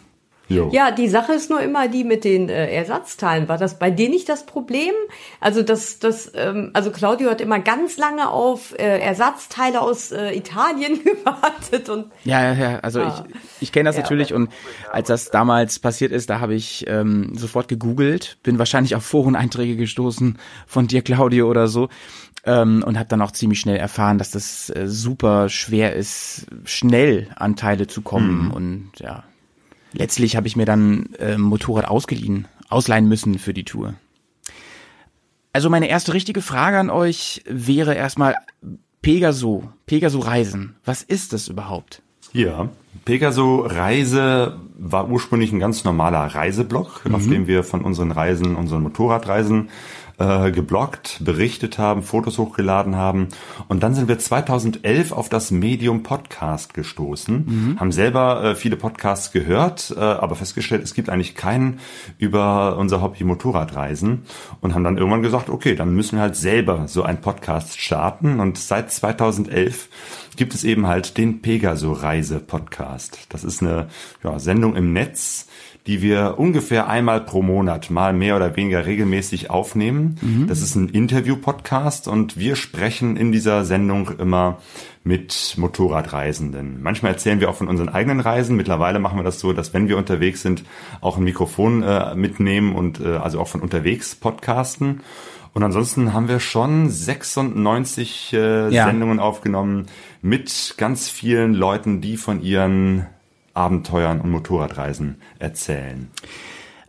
Jo. 0.48 0.68
Ja, 0.72 0.90
die 0.90 1.08
Sache 1.08 1.32
ist 1.32 1.48
nur 1.50 1.60
immer 1.62 1.88
die 1.88 2.04
mit 2.04 2.24
den 2.24 2.48
äh, 2.50 2.70
Ersatzteilen. 2.74 3.48
War 3.48 3.56
das 3.58 3.78
bei 3.78 3.90
dir 3.90 4.10
nicht 4.10 4.28
das 4.28 4.44
Problem? 4.44 4.92
Also 5.40 5.62
das, 5.62 5.98
das, 5.98 6.30
ähm, 6.34 6.70
also 6.74 6.90
Claudio 6.90 7.30
hat 7.30 7.40
immer 7.40 7.58
ganz 7.60 7.96
lange 7.96 8.28
auf 8.28 8.74
äh, 8.78 8.98
Ersatzteile 8.98 9.80
aus 9.80 10.10
äh, 10.12 10.36
Italien 10.36 11.02
gewartet 11.04 11.88
und 11.88 12.06
Ja, 12.24 12.42
ja, 12.42 12.52
ja. 12.52 12.78
Also 12.80 13.00
Ah. 13.00 13.24
ich, 13.30 13.62
ich 13.62 13.72
kenne 13.72 13.88
das 13.88 13.96
Ja, 13.96 14.02
natürlich 14.02 14.34
und 14.34 14.50
als 14.90 15.08
das 15.08 15.30
damals 15.30 15.78
passiert 15.78 16.12
ist, 16.12 16.28
da 16.28 16.40
habe 16.40 16.54
ich 16.54 16.84
ähm, 16.88 17.32
sofort 17.34 17.68
gegoogelt, 17.68 18.36
bin 18.42 18.58
wahrscheinlich 18.58 18.94
auf 18.94 19.04
Foreneinträge 19.04 19.76
gestoßen 19.76 20.38
von 20.66 20.86
dir, 20.86 21.02
Claudio, 21.02 21.48
oder 21.48 21.68
so. 21.68 21.88
Ähm, 22.44 22.82
und 22.84 22.98
habe 22.98 23.08
dann 23.08 23.22
auch 23.22 23.30
ziemlich 23.30 23.60
schnell 23.60 23.76
erfahren, 23.76 24.18
dass 24.18 24.32
das 24.32 24.68
äh, 24.70 24.88
super 24.88 25.48
schwer 25.48 25.94
ist, 25.94 26.46
schnell 26.64 27.28
an 27.36 27.54
Teile 27.54 27.86
zu 27.86 28.02
kommen. 28.02 28.50
Und 28.50 28.90
ja, 28.98 29.22
letztlich 29.92 30.34
habe 30.34 30.48
ich 30.48 30.56
mir 30.56 30.66
dann 30.66 31.10
äh, 31.20 31.38
Motorrad 31.38 31.86
ausgeliehen, 31.86 32.48
ausleihen 32.68 33.08
müssen 33.08 33.38
für 33.38 33.54
die 33.54 33.64
Tour. 33.64 33.94
Also 35.52 35.68
meine 35.70 35.88
erste 35.88 36.14
richtige 36.14 36.42
Frage 36.42 36.78
an 36.78 36.90
euch 36.90 37.42
wäre 37.46 37.94
erstmal 37.94 38.34
Pegaso, 39.02 39.68
Pegaso 39.86 40.20
Reisen. 40.20 40.76
Was 40.84 41.02
ist 41.02 41.32
das 41.32 41.48
überhaupt? 41.48 42.02
Ja, 42.32 42.70
Pegaso 43.04 43.60
Reise 43.60 44.58
war 44.78 45.08
ursprünglich 45.08 45.52
ein 45.52 45.58
ganz 45.58 45.84
normaler 45.84 46.34
Reiseblog, 46.34 47.02
auf 47.12 47.28
dem 47.28 47.46
wir 47.46 47.62
von 47.64 47.82
unseren 47.82 48.10
Reisen, 48.10 48.56
unseren 48.56 48.82
Motorradreisen 48.82 49.68
äh, 50.22 50.52
gebloggt, 50.52 51.18
berichtet 51.20 51.78
haben, 51.78 52.02
Fotos 52.02 52.38
hochgeladen 52.38 52.94
haben. 52.94 53.28
Und 53.66 53.82
dann 53.82 53.94
sind 53.94 54.06
wir 54.06 54.18
2011 54.18 55.10
auf 55.10 55.28
das 55.28 55.50
Medium 55.50 56.04
Podcast 56.04 56.74
gestoßen, 56.74 57.76
haben 57.80 57.92
selber 57.92 58.44
äh, 58.44 58.54
viele 58.54 58.76
Podcasts 58.76 59.32
gehört, 59.32 59.92
äh, 59.96 60.00
aber 60.00 60.36
festgestellt, 60.36 60.84
es 60.84 60.94
gibt 60.94 61.10
eigentlich 61.10 61.34
keinen 61.34 61.80
über 62.18 62.76
unser 62.76 63.02
Hobby 63.02 63.24
Motorradreisen 63.24 64.22
und 64.60 64.74
haben 64.74 64.84
dann 64.84 64.96
irgendwann 64.96 65.22
gesagt, 65.22 65.50
okay, 65.50 65.74
dann 65.74 65.94
müssen 65.94 66.16
wir 66.16 66.22
halt 66.22 66.36
selber 66.36 66.86
so 66.86 67.02
einen 67.02 67.20
Podcast 67.20 67.80
starten. 67.80 68.38
Und 68.38 68.58
seit 68.58 68.92
2011 68.92 69.88
gibt 70.36 70.54
es 70.54 70.62
eben 70.64 70.86
halt 70.86 71.18
den 71.18 71.42
Pegaso 71.42 71.92
Reise 71.92 72.38
Podcast. 72.38 73.26
Das 73.30 73.44
ist 73.44 73.62
eine 73.62 73.88
ja, 74.22 74.38
Sendung 74.38 74.76
im 74.76 74.92
Netz, 74.92 75.48
die 75.86 76.00
wir 76.00 76.34
ungefähr 76.38 76.88
einmal 76.88 77.20
pro 77.20 77.42
Monat, 77.42 77.90
mal 77.90 78.12
mehr 78.12 78.36
oder 78.36 78.56
weniger 78.56 78.86
regelmäßig 78.86 79.50
aufnehmen. 79.50 80.46
Das 80.46 80.62
ist 80.62 80.76
ein 80.76 80.88
Interview-Podcast 80.88 82.06
und 82.06 82.38
wir 82.38 82.54
sprechen 82.56 83.16
in 83.16 83.32
dieser 83.32 83.64
Sendung 83.64 84.10
immer 84.18 84.58
mit 85.04 85.54
Motorradreisenden. 85.56 86.80
Manchmal 86.82 87.12
erzählen 87.12 87.40
wir 87.40 87.50
auch 87.50 87.56
von 87.56 87.66
unseren 87.66 87.88
eigenen 87.88 88.20
Reisen. 88.20 88.56
Mittlerweile 88.56 89.00
machen 89.00 89.18
wir 89.18 89.24
das 89.24 89.40
so, 89.40 89.52
dass 89.52 89.74
wenn 89.74 89.88
wir 89.88 89.96
unterwegs 89.96 90.42
sind, 90.42 90.62
auch 91.00 91.16
ein 91.16 91.24
Mikrofon 91.24 91.82
äh, 91.82 92.14
mitnehmen 92.14 92.76
und 92.76 93.00
äh, 93.00 93.16
also 93.16 93.40
auch 93.40 93.48
von 93.48 93.60
unterwegs 93.60 94.14
podcasten. 94.14 95.00
Und 95.54 95.62
ansonsten 95.64 96.14
haben 96.14 96.28
wir 96.28 96.40
schon 96.40 96.88
96 96.88 98.32
äh, 98.32 98.68
Ja. 98.70 98.86
Sendungen 98.86 99.18
aufgenommen 99.18 99.86
mit 100.22 100.74
ganz 100.78 101.10
vielen 101.10 101.52
Leuten, 101.54 102.00
die 102.00 102.16
von 102.16 102.40
ihren 102.42 103.06
Abenteuern 103.54 104.20
und 104.20 104.30
Motorradreisen 104.30 105.22
erzählen. 105.38 106.10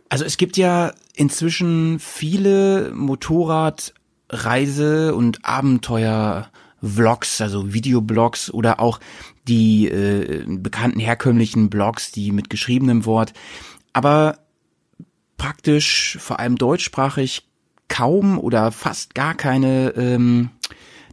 Also 0.08 0.24
es 0.24 0.36
gibt 0.36 0.56
ja 0.56 0.92
inzwischen 1.14 1.98
viele 1.98 2.92
Motorradreise- 2.94 5.14
und 5.14 5.44
Abenteuer-Vlogs, 5.44 7.40
also 7.40 7.72
Videoblogs 7.72 8.52
oder 8.52 8.80
auch 8.80 9.00
die 9.48 9.88
äh, 9.88 10.44
bekannten 10.46 11.00
herkömmlichen 11.00 11.70
Blogs, 11.70 12.12
die 12.12 12.30
mit 12.32 12.50
geschriebenem 12.50 13.06
Wort. 13.06 13.32
Aber 13.92 14.38
praktisch, 15.36 16.18
vor 16.20 16.40
allem 16.40 16.56
deutschsprachig, 16.56 17.48
kaum 17.88 18.38
oder 18.38 18.72
fast 18.72 19.14
gar 19.14 19.34
keine 19.34 19.90
ähm, 19.96 20.50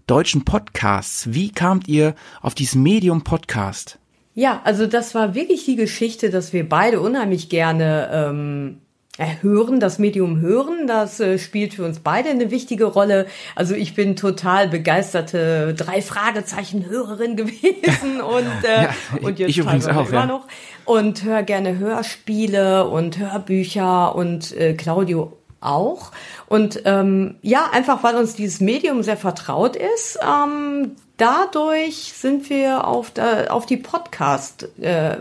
deutschen 0.08 0.46
Podcasts. 0.46 1.34
Wie 1.34 1.52
kamt 1.52 1.88
ihr 1.88 2.16
auf 2.42 2.56
dieses 2.56 2.76
Medium 2.76 3.24
Podcast? 3.24 4.00
Ja, 4.34 4.62
also 4.64 4.88
das 4.88 5.14
war 5.14 5.36
wirklich 5.36 5.66
die 5.66 5.76
Geschichte, 5.76 6.30
dass 6.30 6.54
wir 6.54 6.68
beide 6.68 7.02
unheimlich 7.02 7.50
gerne 7.50 8.10
ähm, 8.14 8.78
äh, 9.18 9.36
hören, 9.42 9.82
das 9.82 10.00
Medium 10.00 10.40
hören. 10.40 10.88
Das 10.88 11.20
äh, 11.20 11.38
spielt 11.38 11.74
für 11.74 11.84
uns 11.84 12.00
beide 12.00 12.30
eine 12.30 12.50
wichtige 12.50 12.86
Rolle. 12.86 13.28
Also 13.56 13.76
ich 13.76 13.94
bin 13.94 14.16
total 14.16 14.70
begeisterte 14.70 15.74
drei 15.76 16.02
Fragezeichen 16.02 16.86
Hörerin 16.86 17.36
gewesen 17.36 18.22
und 18.22 18.64
äh, 18.64 18.84
Ja, 18.84 18.96
und 19.22 19.38
jetzt 19.38 19.50
ich 19.50 19.58
übrigens 19.58 19.88
auch, 19.88 20.08
immer 20.08 20.22
ja. 20.22 20.26
noch 20.26 20.48
und 20.86 21.24
höre 21.24 21.44
gerne 21.44 21.78
Hörspiele 21.78 22.88
und 22.88 23.20
Hörbücher 23.20 24.16
und 24.16 24.56
äh, 24.58 24.74
Claudio 24.74 25.38
auch. 25.62 26.12
Und 26.48 26.82
ähm, 26.86 27.36
ja, 27.42 27.70
einfach 27.72 28.04
weil 28.04 28.16
uns 28.16 28.36
dieses 28.36 28.60
Medium 28.60 29.04
sehr 29.04 29.18
vertraut 29.18 29.76
ist, 29.76 30.20
ähm, 30.22 30.96
dadurch 31.18 32.14
sind 32.14 32.50
wir 32.50 32.88
auf, 32.88 33.12
der, 33.12 33.54
auf 33.54 33.66
die 33.66 33.78
Podcast, 33.78 34.68
äh, 34.80 35.18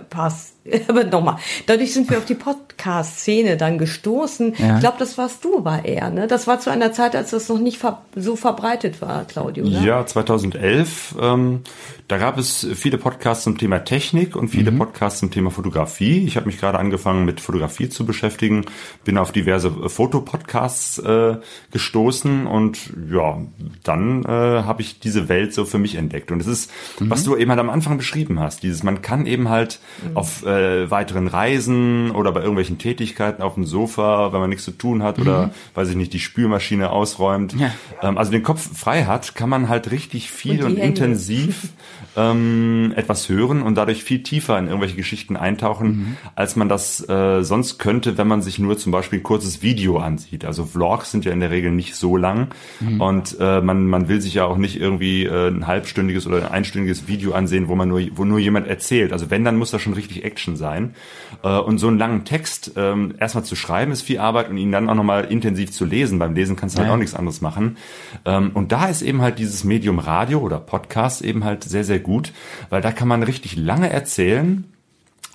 aber 0.88 1.04
nochmal, 1.04 1.36
dadurch 1.66 1.92
sind 1.92 2.10
wir 2.10 2.18
auf 2.18 2.24
die 2.24 2.34
Podcast-Szene 2.34 3.56
dann 3.56 3.78
gestoßen. 3.78 4.54
Ja. 4.58 4.74
Ich 4.74 4.80
glaube, 4.80 4.96
das 4.98 5.18
warst 5.18 5.44
du 5.44 5.58
aber 5.58 5.84
eher, 5.84 6.10
ne? 6.10 6.26
Das 6.26 6.46
war 6.46 6.60
zu 6.60 6.70
einer 6.70 6.92
Zeit, 6.92 7.16
als 7.16 7.30
das 7.30 7.48
noch 7.48 7.58
nicht 7.58 7.78
ver 7.78 8.02
so 8.14 8.36
verbreitet 8.36 9.00
war, 9.00 9.24
Claudio, 9.24 9.66
ne? 9.66 9.84
Ja, 9.84 10.04
2011. 10.06 11.16
Ähm, 11.20 11.62
da 12.10 12.18
gab 12.18 12.38
es 12.38 12.66
viele 12.74 12.98
Podcasts 12.98 13.44
zum 13.44 13.56
Thema 13.56 13.84
Technik 13.84 14.34
und 14.34 14.48
viele 14.48 14.72
Podcasts 14.72 15.20
zum 15.20 15.30
Thema 15.30 15.52
Fotografie. 15.52 16.24
Ich 16.24 16.36
habe 16.36 16.46
mich 16.46 16.58
gerade 16.58 16.76
angefangen 16.76 17.24
mit 17.24 17.40
Fotografie 17.40 17.88
zu 17.88 18.04
beschäftigen, 18.04 18.64
bin 19.04 19.16
auf 19.16 19.30
diverse 19.30 19.68
äh, 19.68 19.88
Fotopodcasts 19.88 20.98
äh, 20.98 21.36
gestoßen 21.70 22.48
und 22.48 22.78
ja, 23.12 23.38
dann 23.84 24.24
äh, 24.24 24.28
habe 24.28 24.82
ich 24.82 24.98
diese 24.98 25.28
Welt 25.28 25.54
so 25.54 25.64
für 25.64 25.78
mich 25.78 25.94
entdeckt. 25.94 26.32
Und 26.32 26.40
es 26.40 26.48
ist, 26.48 26.72
was 26.98 27.22
du 27.22 27.36
eben 27.36 27.50
halt 27.50 27.60
am 27.60 27.70
Anfang 27.70 27.96
beschrieben 27.96 28.40
hast, 28.40 28.64
dieses, 28.64 28.82
man 28.82 29.02
kann 29.02 29.26
eben 29.26 29.48
halt 29.48 29.78
auf 30.14 30.44
äh, 30.44 30.59
weiteren 30.90 31.26
Reisen 31.28 32.10
oder 32.10 32.32
bei 32.32 32.40
irgendwelchen 32.40 32.78
Tätigkeiten 32.78 33.42
auf 33.42 33.54
dem 33.54 33.64
Sofa, 33.64 34.32
wenn 34.32 34.40
man 34.40 34.48
nichts 34.50 34.64
zu 34.64 34.72
tun 34.72 35.02
hat 35.02 35.18
oder, 35.18 35.50
weiß 35.74 35.88
ich 35.90 35.96
nicht, 35.96 36.12
die 36.12 36.20
Spülmaschine 36.20 36.90
ausräumt, 36.90 37.54
Ja. 37.58 37.70
ähm, 38.02 38.18
also 38.18 38.30
den 38.32 38.42
Kopf 38.42 38.76
frei 38.78 39.04
hat, 39.04 39.34
kann 39.34 39.48
man 39.48 39.68
halt 39.68 39.90
richtig 39.90 40.30
viel 40.30 40.62
Und 40.64 40.72
und, 40.72 40.76
intensiv 40.78 41.68
ähm, 42.16 42.92
etwas 42.96 43.28
hören 43.28 43.62
und 43.62 43.74
dadurch 43.76 44.02
viel 44.02 44.22
tiefer 44.22 44.58
in 44.58 44.66
irgendwelche 44.66 44.96
Geschichten 44.96 45.36
eintauchen, 45.36 45.86
Mhm. 45.88 46.16
als 46.34 46.56
man 46.56 46.68
das 46.68 47.06
äh, 47.08 47.42
sonst 47.42 47.78
könnte, 47.78 48.18
wenn 48.18 48.26
man 48.28 48.42
sich 48.42 48.58
nur 48.58 48.76
zum 48.78 48.92
Beispiel 48.92 49.20
ein 49.20 49.22
kurzes 49.22 49.62
Video 49.62 49.98
ansieht. 49.98 50.44
Also 50.44 50.64
Vlogs 50.64 51.10
sind 51.10 51.24
ja 51.24 51.32
in 51.32 51.40
der 51.40 51.50
Regel 51.50 51.70
nicht 51.70 51.94
so 51.94 52.16
lang 52.16 52.48
Mhm. 52.80 53.00
und 53.00 53.36
äh, 53.40 53.60
man, 53.60 53.86
man 53.86 54.08
will 54.08 54.20
sich 54.20 54.34
ja 54.34 54.44
auch 54.44 54.56
nicht 54.56 54.80
irgendwie 54.80 55.24
äh, 55.24 55.48
ein 55.48 55.66
halbstündiges 55.66 56.26
oder 56.26 56.38
ein 56.38 56.50
einstündiges 56.50 57.06
Video 57.08 57.32
ansehen, 57.32 57.68
wo 57.68 57.74
man 57.76 57.88
nur, 57.88 58.00
wo 58.14 58.24
nur 58.24 58.38
jemand 58.38 58.66
erzählt. 58.66 59.12
Also 59.12 59.30
wenn, 59.30 59.44
dann 59.44 59.56
muss 59.56 59.70
das 59.70 59.80
schon 59.82 59.92
richtig 59.92 60.24
Action 60.24 60.39
sein. 60.56 60.94
Äh, 61.42 61.58
und 61.58 61.78
so 61.78 61.88
einen 61.88 61.98
langen 61.98 62.24
Text 62.24 62.72
ähm, 62.76 63.14
erstmal 63.18 63.44
zu 63.44 63.56
schreiben 63.56 63.92
ist 63.92 64.02
viel 64.02 64.18
Arbeit 64.18 64.50
und 64.50 64.56
ihn 64.58 64.72
dann 64.72 64.88
auch 64.88 64.94
nochmal 64.94 65.24
intensiv 65.24 65.70
zu 65.72 65.84
lesen. 65.84 66.18
Beim 66.18 66.34
Lesen 66.34 66.56
kannst 66.56 66.76
du 66.76 66.80
halt 66.80 66.88
Ja. 66.88 66.94
auch 66.94 66.98
nichts 66.98 67.14
anderes 67.14 67.40
machen. 67.40 67.76
Ähm, 68.24 68.50
und 68.54 68.72
da 68.72 68.86
ist 68.88 69.02
eben 69.02 69.20
halt 69.22 69.38
dieses 69.38 69.64
Medium 69.64 69.98
Radio 69.98 70.40
oder 70.40 70.58
Podcast 70.58 71.22
eben 71.22 71.44
halt 71.44 71.64
sehr, 71.64 71.84
sehr 71.84 72.00
gut, 72.00 72.32
weil 72.68 72.80
da 72.80 72.92
kann 72.92 73.08
man 73.08 73.22
richtig 73.22 73.56
lange 73.56 73.90
erzählen. 73.90 74.64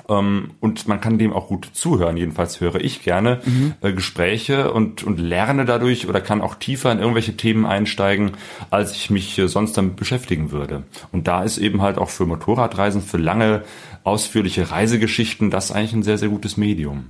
Ähm, 0.08 0.52
und 0.60 0.88
man 0.88 1.02
kann 1.02 1.18
dem 1.18 1.34
auch 1.34 1.48
gut 1.48 1.68
zuhören. 1.74 2.16
Jedenfalls 2.16 2.62
höre 2.62 2.76
ich 2.76 3.02
gerne 3.02 3.40
äh, 3.82 3.92
Gespräche 3.92 4.72
und, 4.72 5.02
und 5.04 5.20
lerne 5.20 5.66
dadurch 5.66 6.08
oder 6.08 6.22
kann 6.22 6.42
auch 6.42 6.54
tiefer 6.56 6.92
in 6.92 7.00
irgendwelche 7.00 7.36
Themen 7.36 7.66
einsteigen, 7.66 8.32
als 8.70 8.92
ich 8.96 9.10
mich 9.10 9.40
äh, 9.40 9.48
sonst 9.48 9.74
damit 9.78 9.96
beschäftigen 9.96 10.52
würde. 10.52 10.84
Und 11.12 11.28
da 11.28 11.42
ist 11.44 11.58
eben 11.58 11.82
halt 11.82 11.98
auch 11.98 12.10
für 12.12 12.28
Motorradreisen, 12.28 13.02
für 13.02 13.18
lange, 13.18 13.64
ausführliche 14.06 14.72
Reisegeschichten 14.72 15.50
das 15.50 15.72
eigentlich 15.72 15.94
ein 15.94 16.04
sehr, 16.04 16.18
sehr 16.18 16.30
gutes 16.30 16.58
Medium. 16.58 17.08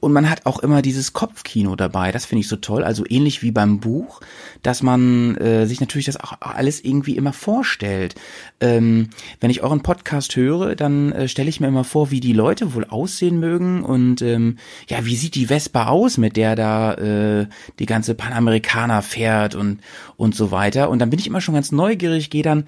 Und 0.00 0.12
man 0.12 0.28
hat 0.28 0.46
auch 0.46 0.58
immer 0.58 0.82
dieses 0.82 1.12
Kopfkino 1.12 1.76
dabei. 1.76 2.12
Das 2.12 2.24
finde 2.24 2.40
ich 2.40 2.48
so 2.48 2.56
toll. 2.56 2.84
Also 2.84 3.04
ähnlich 3.08 3.42
wie 3.42 3.52
beim 3.52 3.80
Buch, 3.80 4.20
dass 4.62 4.82
man 4.82 5.36
äh, 5.36 5.66
sich 5.66 5.80
natürlich 5.80 6.06
das 6.06 6.18
auch 6.18 6.34
alles 6.40 6.82
irgendwie 6.84 7.16
immer 7.16 7.32
vorstellt. 7.32 8.14
Ähm, 8.60 9.10
wenn 9.40 9.50
ich 9.50 9.62
euren 9.62 9.82
Podcast 9.82 10.34
höre, 10.36 10.74
dann 10.74 11.12
äh, 11.12 11.28
stelle 11.28 11.48
ich 11.48 11.60
mir 11.60 11.68
immer 11.68 11.84
vor, 11.84 12.10
wie 12.10 12.20
die 12.20 12.32
Leute 12.32 12.74
wohl 12.74 12.84
aussehen 12.84 13.38
mögen 13.38 13.84
und 13.84 14.22
ähm, 14.22 14.58
ja, 14.88 15.04
wie 15.04 15.16
sieht 15.16 15.36
die 15.36 15.46
Vespa 15.46 15.86
aus, 15.86 16.18
mit 16.18 16.36
der 16.36 16.56
da 16.56 16.94
äh, 16.94 17.46
die 17.78 17.86
ganze 17.86 18.14
Panamerikaner 18.14 19.02
fährt 19.02 19.54
und 19.54 19.80
und 20.16 20.34
so 20.34 20.50
weiter. 20.50 20.90
Und 20.90 20.98
dann 20.98 21.10
bin 21.10 21.18
ich 21.18 21.26
immer 21.26 21.40
schon 21.40 21.54
ganz 21.54 21.72
neugierig, 21.72 22.30
gehe 22.30 22.42
dann 22.42 22.64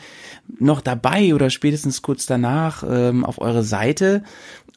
noch 0.58 0.80
dabei 0.80 1.34
oder 1.34 1.50
spätestens 1.50 2.02
kurz 2.02 2.26
danach 2.26 2.84
ähm, 2.88 3.24
auf 3.24 3.40
eure 3.40 3.63
Seite 3.64 4.22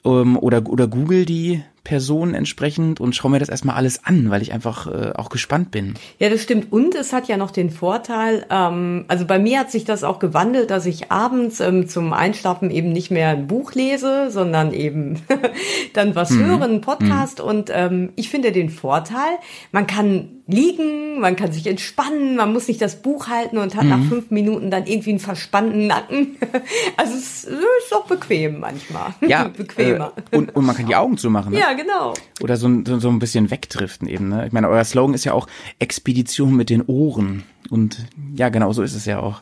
ähm, 0.06 0.38
oder 0.38 0.66
oder 0.68 0.88
Google 0.88 1.26
die 1.26 1.64
Person 1.88 2.34
entsprechend 2.34 3.00
und 3.00 3.16
schaue 3.16 3.32
mir 3.32 3.40
das 3.40 3.48
erstmal 3.48 3.78
alles 3.78 4.04
an, 4.04 4.30
weil 4.30 4.42
ich 4.42 4.52
einfach 4.52 4.88
äh, 4.88 5.14
auch 5.16 5.30
gespannt 5.30 5.72
bin. 5.72 5.94
Ja, 6.20 6.30
das 6.30 6.44
stimmt. 6.44 6.70
Und 6.70 6.96
es 6.96 7.14
hat 7.14 7.30
ja 7.30 7.38
noch 7.38 7.50
den 7.50 7.70
Vorteil, 7.70 8.46
ähm, 8.50 9.06
also 9.08 9.26
bei 9.26 9.40
mir 9.40 9.62
hat 9.62 9.72
sich 9.72 9.86
das 9.86 10.04
auch 10.04 10.20
gewandelt, 10.20 10.70
dass 10.70 10.86
ich 10.86 11.14
abends 11.14 11.62
ähm, 11.62 11.88
zum 11.88 12.12
Einschlafen 12.12 12.72
eben 12.72 12.92
nicht 12.92 13.10
mehr 13.10 13.30
ein 13.30 13.48
Buch 13.48 13.72
lese, 13.72 14.30
sondern 14.32 14.74
eben 14.74 15.22
dann 15.94 16.14
was 16.14 16.32
mhm. 16.32 16.46
höre, 16.46 16.64
einen 16.64 16.82
Podcast. 16.82 17.40
Mhm. 17.40 17.46
Und 17.46 17.70
ähm, 17.74 18.10
ich 18.18 18.28
finde 18.30 18.52
den 18.52 18.70
Vorteil, 18.70 19.38
man 19.72 19.88
kann 19.88 20.38
liegen, 20.48 21.20
man 21.20 21.36
kann 21.36 21.52
sich 21.52 21.68
entspannen, 21.68 22.38
man 22.38 22.54
muss 22.54 22.68
nicht 22.68 22.82
das 22.82 23.02
Buch 23.02 23.28
halten 23.28 23.58
und 23.58 23.76
hat 23.76 23.84
mhm. 23.84 23.90
nach 23.90 24.04
fünf 24.10 24.32
Minuten 24.32 24.72
dann 24.72 24.88
irgendwie 24.88 25.12
einen 25.12 25.20
verspannten 25.20 25.88
Nacken. 25.88 26.38
Also 26.96 27.14
es 27.16 27.44
ist 27.44 27.92
doch 27.92 28.06
bequem 28.06 28.60
manchmal. 28.60 29.14
Ja, 29.22 29.48
bequemer. 29.58 30.14
Äh, 30.32 30.38
und, 30.38 30.56
und 30.56 30.66
man 30.66 30.76
kann 30.76 30.88
die 30.88 30.96
Augen 30.96 31.18
zumachen. 31.18 31.54
Ne? 31.54 31.60
Ja, 31.60 31.74
genau. 31.78 32.14
Oder 32.42 32.58
so, 32.58 32.70
so, 32.86 33.00
so 33.00 33.10
ein 33.10 33.20
bisschen 33.20 33.50
wegdriften 33.50 34.08
eben. 34.08 34.28
Ne? 34.28 34.46
Ich 34.48 34.52
meine, 34.52 34.68
euer 34.68 34.84
Slogan 34.84 35.14
ist 35.14 35.24
ja 35.24 35.34
auch 35.34 35.48
Expedition 35.80 36.56
mit 36.56 36.70
den 36.70 36.82
Ohren. 36.86 37.44
Und 37.70 38.06
ja, 38.36 38.50
genau 38.50 38.74
so 38.74 38.82
ist 38.82 38.96
es 38.96 39.06
ja 39.06 39.20
auch. 39.20 39.42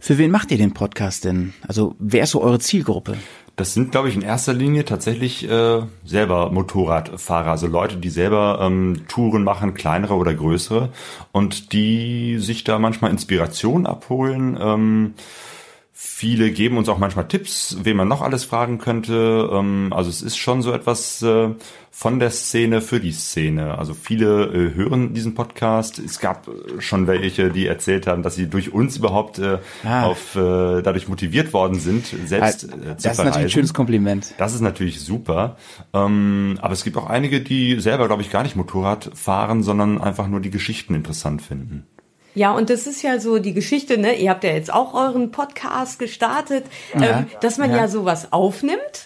Für 0.00 0.18
wen 0.18 0.30
macht 0.30 0.50
ihr 0.50 0.58
den 0.58 0.74
Podcast 0.74 1.24
denn? 1.24 1.54
Also 1.66 1.94
wer 1.98 2.24
ist 2.24 2.30
so 2.32 2.42
eure 2.42 2.58
Zielgruppe? 2.58 3.16
Das 3.56 3.72
sind, 3.72 3.90
glaube 3.90 4.10
ich, 4.10 4.14
in 4.14 4.20
erster 4.20 4.52
Linie 4.52 4.84
tatsächlich 4.84 5.48
äh, 5.48 5.82
selber 6.04 6.50
Motorradfahrer, 6.52 7.52
also 7.52 7.66
Leute, 7.66 7.96
die 7.96 8.10
selber 8.10 8.58
ähm, 8.60 9.04
Touren 9.08 9.44
machen, 9.44 9.72
kleinere 9.72 10.14
oder 10.14 10.34
größere, 10.34 10.90
und 11.32 11.72
die 11.72 12.36
sich 12.38 12.64
da 12.64 12.78
manchmal 12.78 13.12
Inspiration 13.12 13.86
abholen. 13.86 14.58
Ähm, 14.60 15.14
Viele 15.98 16.50
geben 16.50 16.76
uns 16.76 16.90
auch 16.90 16.98
manchmal 16.98 17.26
Tipps, 17.26 17.78
wen 17.82 17.96
man 17.96 18.06
noch 18.06 18.20
alles 18.20 18.44
fragen 18.44 18.76
könnte. 18.76 19.48
Ähm, 19.50 19.94
also 19.96 20.10
es 20.10 20.20
ist 20.20 20.36
schon 20.36 20.60
so 20.60 20.72
etwas 20.72 21.22
äh, 21.22 21.48
von 21.90 22.20
der 22.20 22.28
Szene 22.28 22.82
für 22.82 23.00
die 23.00 23.12
Szene. 23.12 23.78
Also 23.78 23.94
viele 23.94 24.44
äh, 24.44 24.74
hören 24.74 25.14
diesen 25.14 25.34
Podcast. 25.34 25.98
Es 25.98 26.20
gab 26.20 26.50
schon 26.80 27.06
welche, 27.06 27.50
die 27.50 27.66
erzählt 27.66 28.06
haben, 28.06 28.22
dass 28.22 28.34
sie 28.34 28.46
durch 28.50 28.74
uns 28.74 28.98
überhaupt 28.98 29.38
äh, 29.38 29.56
ah. 29.84 30.04
auf 30.04 30.32
dadurch 30.34 31.08
motiviert 31.08 31.54
worden 31.54 31.78
sind, 31.78 32.04
selbst 32.26 32.60
zu 32.60 32.66
Das 32.66 33.04
ist 33.06 33.16
natürlich 33.16 33.36
ein 33.36 33.48
schönes 33.48 33.72
Kompliment. 33.72 34.34
Das 34.36 34.52
ist 34.52 34.60
natürlich 34.60 35.00
super. 35.00 35.56
Ähm, 35.94 36.58
aber 36.60 36.74
es 36.74 36.84
gibt 36.84 36.98
auch 36.98 37.08
einige, 37.08 37.40
die 37.40 37.80
selber, 37.80 38.06
glaube 38.06 38.20
ich, 38.20 38.30
gar 38.30 38.42
nicht 38.42 38.54
Motorrad 38.54 39.12
fahren, 39.14 39.62
sondern 39.62 39.98
einfach 39.98 40.28
nur 40.28 40.40
die 40.40 40.50
Geschichten 40.50 40.94
interessant 40.94 41.40
finden. 41.40 41.86
Ja, 42.36 42.52
und 42.52 42.68
das 42.68 42.86
ist 42.86 43.00
ja 43.00 43.18
so 43.18 43.38
die 43.38 43.54
Geschichte, 43.54 43.96
ne? 43.96 44.14
Ihr 44.14 44.28
habt 44.28 44.44
ja 44.44 44.50
jetzt 44.50 44.70
auch 44.70 44.92
euren 44.92 45.30
Podcast 45.30 45.98
gestartet, 45.98 46.66
ja, 46.92 47.20
ähm, 47.20 47.26
dass 47.40 47.56
man 47.56 47.70
ja. 47.70 47.78
ja 47.78 47.88
sowas 47.88 48.30
aufnimmt 48.30 49.05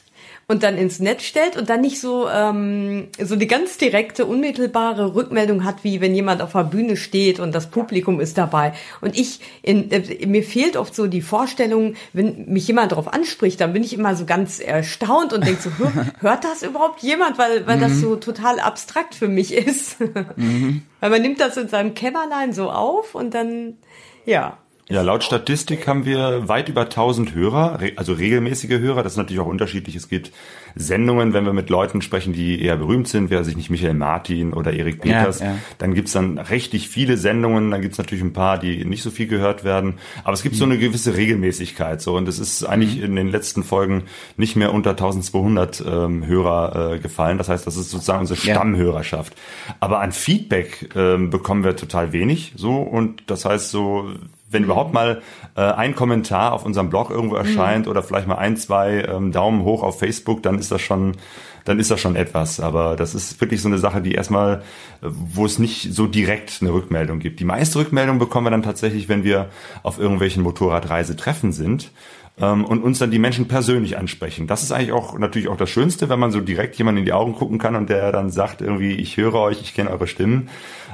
und 0.51 0.65
dann 0.65 0.77
ins 0.77 0.99
Netz 0.99 1.23
stellt 1.23 1.57
und 1.57 1.71
dann 1.71 1.81
nicht 1.81 2.01
so 2.01 2.29
ähm, 2.29 3.07
so 3.23 3.37
die 3.37 3.47
ganz 3.47 3.79
direkte 3.79 4.27
unmittelbare 4.27 5.15
Rückmeldung 5.15 5.65
hat, 5.65 5.85
wie 5.85 6.01
wenn 6.01 6.13
jemand 6.13 6.43
auf 6.43 6.53
der 6.55 6.65
Bühne 6.65 6.97
steht 6.97 7.39
und 7.39 7.55
das 7.55 7.71
Publikum 7.71 8.19
ist 8.19 8.37
dabei. 8.37 8.73
Und 9.01 9.17
ich 9.17 9.39
in, 9.63 9.93
äh, 9.93 10.27
mir 10.27 10.43
fehlt 10.43 10.77
oft 10.77 10.93
so 10.93 11.07
die 11.07 11.23
Vorstellung, 11.23 11.95
wenn 12.13 12.47
mich 12.47 12.67
jemand 12.67 12.91
darauf 12.91 13.13
anspricht, 13.13 13.61
dann 13.61 13.73
bin 13.73 13.85
ich 13.85 13.95
immer 13.95 14.17
so 14.17 14.27
ganz 14.27 14.59
erstaunt 14.59 15.33
und 15.33 15.47
denke 15.47 15.63
so, 15.63 15.71
hört 16.19 16.43
das 16.43 16.65
überhaupt 16.65 17.01
jemand, 17.01 17.39
weil 17.39 17.69
weil 17.69 17.77
mhm. 17.77 17.83
das 17.83 18.01
so 18.01 18.17
total 18.17 18.59
abstrakt 18.59 19.15
für 19.15 19.29
mich 19.29 19.55
ist. 19.55 20.01
mhm. 20.37 20.83
Weil 21.01 21.11
man 21.11 21.23
nimmt 21.23 21.41
das 21.41 21.57
in 21.57 21.69
seinem 21.69 21.95
Kämmerlein 21.95 22.53
so 22.53 22.71
auf 22.71 23.15
und 23.15 23.33
dann 23.33 23.79
ja. 24.27 24.59
Ja, 24.91 25.03
laut 25.03 25.23
Statistik 25.23 25.87
haben 25.87 26.05
wir 26.05 26.49
weit 26.49 26.69
über 26.69 26.83
1000 26.83 27.33
Hörer, 27.33 27.79
also 27.95 28.13
regelmäßige 28.13 28.81
Hörer. 28.81 29.05
Das 29.05 29.13
ist 29.13 29.19
natürlich 29.19 29.41
auch 29.41 29.47
unterschiedlich. 29.47 29.95
Es 29.95 30.09
gibt 30.09 30.33
Sendungen, 30.75 31.33
wenn 31.33 31.45
wir 31.45 31.53
mit 31.53 31.71
Leuten 31.71 32.03
sprechen, 32.03 32.33
die 32.33 32.61
eher 32.61 32.77
berühmt 32.77 33.07
sind, 33.07 33.31
wer 33.31 33.45
sich 33.45 33.57
nicht 33.57 33.71
Michael 33.71 33.95
Martin 33.95 34.53
oder 34.53 34.73
Erik 34.73 35.01
Peters, 35.01 35.41
ja, 35.41 35.47
ja. 35.47 35.59
dann 35.79 35.95
gibt's 35.95 36.13
dann 36.13 36.39
richtig 36.39 36.89
viele 36.89 37.17
Sendungen. 37.17 37.71
Dann 37.71 37.83
gibt's 37.83 37.99
natürlich 37.99 38.25
ein 38.25 38.33
paar, 38.33 38.59
die 38.59 38.85
nicht 38.85 39.05
so 39.05 39.11
viel 39.11 39.29
gehört 39.29 39.63
werden. 39.63 39.95
Aber 40.25 40.33
es 40.33 40.43
gibt 40.43 40.57
mhm. 40.57 40.59
so 40.59 40.65
eine 40.65 40.79
gewisse 40.79 41.17
Regelmäßigkeit. 41.17 42.01
So 42.01 42.17
und 42.17 42.27
es 42.27 42.41
ist 42.41 42.65
eigentlich 42.65 42.99
mhm. 42.99 43.05
in 43.05 43.17
den 43.17 43.29
letzten 43.29 43.63
Folgen 43.63 44.05
nicht 44.37 44.57
mehr 44.57 44.75
unter 44.75 44.91
1200 44.91 45.85
ähm, 45.87 46.27
Hörer 46.27 46.95
äh, 46.95 46.99
gefallen. 46.99 47.39
Das 47.39 47.49
heißt, 47.49 47.65
das 47.65 47.77
ist 47.77 47.91
sozusagen 47.91 48.21
unsere 48.21 48.41
Stammhörerschaft. 48.41 49.35
Aber 49.79 50.01
an 50.01 50.11
Feedback 50.11 50.91
ähm, 50.97 51.31
bekommen 51.31 51.63
wir 51.63 51.77
total 51.77 52.13
wenig. 52.13 52.55
So 52.57 52.79
und 52.79 53.23
das 53.29 53.45
heißt 53.45 53.71
so 53.71 54.11
wenn 54.51 54.65
überhaupt 54.65 54.93
mal 54.93 55.23
äh, 55.57 55.61
ein 55.61 55.95
Kommentar 55.95 56.53
auf 56.53 56.65
unserem 56.65 56.91
Blog 56.91 57.11
irgendwo 57.11 57.37
mhm. 57.37 57.47
erscheint 57.47 57.87
mhm. 57.87 57.91
oder 57.91 58.03
vielleicht 58.03 58.27
mal 58.27 58.37
ein, 58.37 58.57
zwei 58.57 59.03
ähm, 59.03 59.33
Daumen 59.33 59.65
hoch 59.65 59.83
auf 59.83 59.99
Facebook, 59.99 60.43
dann 60.43 60.59
ist 60.59 60.71
das 60.71 60.81
schon, 60.81 61.17
dann 61.65 61.79
ist 61.79 61.91
das 61.91 62.01
schon 62.01 62.17
etwas. 62.17 62.61
Aber 62.61 62.97
das 62.97 63.15
ist 63.15 63.41
wirklich 63.41 63.63
so 63.63 63.69
eine 63.69 63.79
Sache, 63.79 64.01
die 64.03 64.13
erstmal, 64.13 64.63
äh, 65.03 65.07
wo 65.09 65.47
es 65.47 65.59
nicht 65.59 65.95
so 65.95 66.07
direkt 66.07 66.59
eine 66.61 66.73
Rückmeldung 66.73 67.21
gibt. 67.21 67.41
Die 67.41 67.45
meiste 67.45 67.79
Rückmeldung 67.79 68.19
bekommen 68.19 68.47
wir 68.47 68.51
dann 68.51 68.63
tatsächlich, 68.63 69.09
wenn 69.09 69.25
wir 69.25 69.49
auf 69.83 69.99
irgendwelchen 69.99 70.43
Motorradreisetreffen 70.43 71.53
sind 71.53 71.93
ähm, 72.41 72.65
und 72.65 72.83
uns 72.83 72.99
dann 72.99 73.11
die 73.11 73.19
Menschen 73.19 73.49
persönlich 73.49 73.99
ansprechen. 73.99 74.47
Das 74.47 74.63
ist 74.63 74.73
eigentlich 74.73 74.93
auch 74.93 75.19
natürlich 75.19 75.49
auch 75.49 75.57
das 75.57 75.71
Schönste, 75.71 76.09
wenn 76.09 76.19
man 76.19 76.33
so 76.33 76.41
direkt 76.41 76.77
jemanden 76.77 77.01
in 77.01 77.05
die 77.05 77.13
Augen 77.13 77.35
gucken 77.35 77.59
kann 77.59 77.77
und 77.77 77.91
der 77.91 78.13
dann 78.13 78.31
sagt 78.31 78.63
irgendwie, 78.63 78.95
ich 78.95 79.17
höre 79.17 79.35
euch, 79.35 79.61
ich 79.61 79.75
kenne 79.75 79.91
eure 79.91 80.07
Stimmen. 80.07 80.49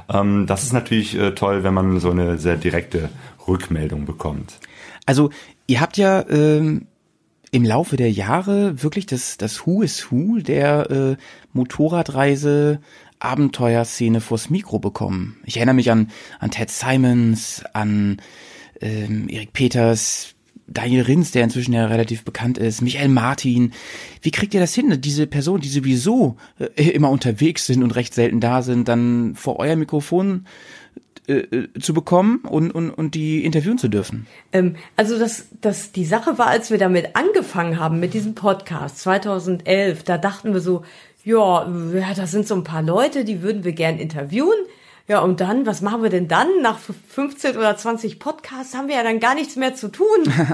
Ähm, 0.09 0.45
das 0.47 0.63
ist 0.63 0.73
natürlich 0.73 1.17
äh, 1.17 1.31
toll, 1.31 1.63
wenn 1.63 1.73
man 1.73 1.99
so 1.99 2.11
eine 2.11 2.37
sehr 2.37 2.55
direkte 2.55 3.09
Rückmeldung 3.47 4.05
bekommt. 4.05 4.59
Also 5.05 5.29
ihr 5.67 5.81
habt 5.81 5.97
ja 5.97 6.27
ähm, 6.29 6.87
im 7.51 7.63
Laufe 7.63 7.95
der 7.95 8.11
Jahre 8.11 8.83
wirklich 8.83 9.05
das, 9.05 9.37
das 9.37 9.65
Who 9.65 9.81
is 9.81 10.11
Who 10.11 10.39
der 10.39 10.91
äh, 10.91 11.15
Motorradreise 11.53 12.79
Abenteuerszene 13.19 14.21
vors 14.21 14.49
Mikro 14.49 14.79
bekommen. 14.79 15.37
Ich 15.45 15.57
erinnere 15.57 15.75
mich 15.75 15.89
an, 15.89 16.11
an 16.39 16.51
Ted 16.51 16.69
Simons, 16.69 17.63
an 17.73 18.21
ähm, 18.79 19.27
Erik 19.27 19.53
Peters, 19.53 20.35
Daniel 20.67 21.03
Rins, 21.03 21.31
der 21.31 21.45
inzwischen 21.45 21.73
ja 21.73 21.85
relativ 21.87 22.23
bekannt 22.23 22.57
ist, 22.57 22.81
Michael 22.81 23.07
Martin. 23.07 23.71
Wie 24.21 24.31
kriegt 24.31 24.53
ihr 24.53 24.59
das 24.59 24.75
hin, 24.75 24.93
diese 24.99 25.25
Personen, 25.25 25.61
die 25.61 25.69
sowieso 25.69 26.35
äh, 26.59 26.89
immer 26.89 27.09
unterwegs 27.09 27.65
sind 27.65 27.83
und 27.83 27.95
recht 27.95 28.13
selten 28.13 28.39
da 28.39 28.61
sind, 28.61 28.87
dann 28.87 29.33
vor 29.35 29.59
euer 29.59 29.77
Mikrofon 29.77 30.45
äh, 31.27 31.39
äh, 31.39 31.79
zu 31.79 31.93
bekommen 31.93 32.39
und, 32.49 32.71
und, 32.71 32.89
und 32.89 33.13
die 33.13 33.43
interviewen 33.43 33.77
zu 33.77 33.89
dürfen? 33.89 34.27
Ähm, 34.53 34.77
also 34.95 35.19
das, 35.19 35.47
das, 35.59 35.91
die 35.91 36.05
Sache 36.05 36.37
war, 36.37 36.47
als 36.47 36.71
wir 36.71 36.77
damit 36.77 37.17
angefangen 37.17 37.79
haben 37.79 37.99
mit 37.99 38.13
diesem 38.13 38.33
Podcast 38.33 38.99
2011, 38.99 40.03
da 40.03 40.17
dachten 40.17 40.53
wir 40.53 40.61
so, 40.61 40.83
ja, 41.25 41.67
ja, 41.93 42.13
das 42.15 42.31
sind 42.31 42.47
so 42.47 42.55
ein 42.55 42.63
paar 42.63 42.81
Leute, 42.81 43.25
die 43.25 43.41
würden 43.41 43.65
wir 43.65 43.73
gern 43.73 43.99
interviewen. 43.99 44.57
Ja, 45.09 45.21
und 45.21 45.39
dann, 45.39 45.65
was 45.65 45.81
machen 45.81 46.03
wir 46.03 46.09
denn 46.09 46.27
dann? 46.27 46.61
Nach 46.61 46.77
15 46.77 47.55
oder 47.55 47.77
20 47.77 48.19
Podcasts 48.19 48.75
haben 48.75 48.89
wir 48.89 48.95
ja 48.95 49.03
dann 49.03 49.21
gar 49.21 49.35
nichts 49.35 49.55
mehr 49.55 49.73
zu 49.73 49.87
tun. 49.87 50.05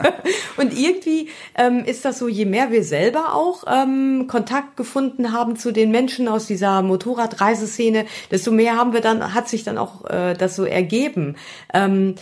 und 0.57 0.77
irgendwie 0.77 1.29
ähm, 1.57 1.83
ist 1.85 2.05
das 2.05 2.19
so, 2.19 2.27
je 2.27 2.45
mehr 2.45 2.69
wir 2.69 2.83
selber 2.83 3.33
auch 3.33 3.63
ähm, 3.65 4.27
Kontakt 4.27 4.77
gefunden 4.77 5.31
haben 5.31 5.55
zu 5.55 5.71
den 5.71 5.89
Menschen 5.89 6.27
aus 6.27 6.45
dieser 6.45 6.83
Motorradreiseszene, 6.83 8.05
desto 8.29 8.51
mehr 8.51 8.77
haben 8.77 8.93
wir 8.93 9.01
dann, 9.01 9.33
hat 9.33 9.49
sich 9.49 9.63
dann 9.63 9.79
auch 9.79 10.05
äh, 10.05 10.35
das 10.35 10.55
so 10.55 10.65
ergeben. 10.65 11.35
Ähm, 11.73 12.13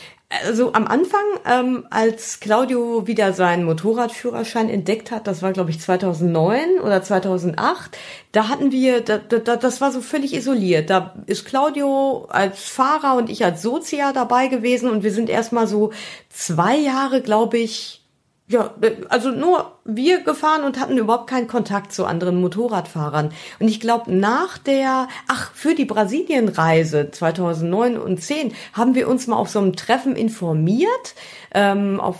also 0.45 0.73
am 0.73 0.87
Anfang, 0.87 1.23
ähm, 1.45 1.85
als 1.89 2.39
Claudio 2.39 3.05
wieder 3.07 3.33
seinen 3.33 3.65
Motorradführerschein 3.65 4.69
entdeckt 4.69 5.11
hat, 5.11 5.27
das 5.27 5.41
war 5.41 5.51
glaube 5.51 5.69
ich 5.71 5.79
2009 5.79 6.79
oder 6.81 7.03
2008, 7.03 7.97
da 8.31 8.47
hatten 8.47 8.71
wir, 8.71 9.01
da, 9.01 9.17
da, 9.17 9.57
das 9.57 9.81
war 9.81 9.91
so 9.91 10.01
völlig 10.01 10.33
isoliert. 10.33 10.89
Da 10.89 11.15
ist 11.25 11.45
Claudio 11.45 12.27
als 12.29 12.63
Fahrer 12.63 13.17
und 13.17 13.29
ich 13.29 13.43
als 13.43 13.61
Sozia 13.61 14.13
dabei 14.13 14.47
gewesen 14.47 14.89
und 14.89 15.03
wir 15.03 15.11
sind 15.11 15.29
erstmal 15.29 15.67
so 15.67 15.91
zwei 16.29 16.77
Jahre, 16.77 17.21
glaube 17.21 17.57
ich, 17.57 18.01
ja, 18.47 18.73
also 19.09 19.31
nur 19.31 19.79
wir 19.83 20.21
gefahren 20.21 20.63
und 20.63 20.79
hatten 20.79 20.97
überhaupt 20.97 21.27
keinen 21.27 21.47
Kontakt 21.47 21.91
zu 21.91 22.05
anderen 22.05 22.39
Motorradfahrern. 22.39 23.31
Und 23.59 23.67
ich 23.67 23.79
glaube, 23.79 24.13
nach 24.13 24.57
der, 24.57 25.07
ach, 25.27 25.51
für 25.53 25.73
die 25.73 25.85
Brasilienreise 25.85 27.09
2009 27.11 27.97
und 27.97 28.21
10 28.21 28.53
haben 28.73 28.95
wir 28.95 29.07
uns 29.07 29.27
mal 29.27 29.37
auf 29.37 29.49
so 29.49 29.59
einem 29.59 29.75
Treffen 29.75 30.15
informiert 30.15 31.15
ähm, 31.53 31.99
auf 31.99 32.15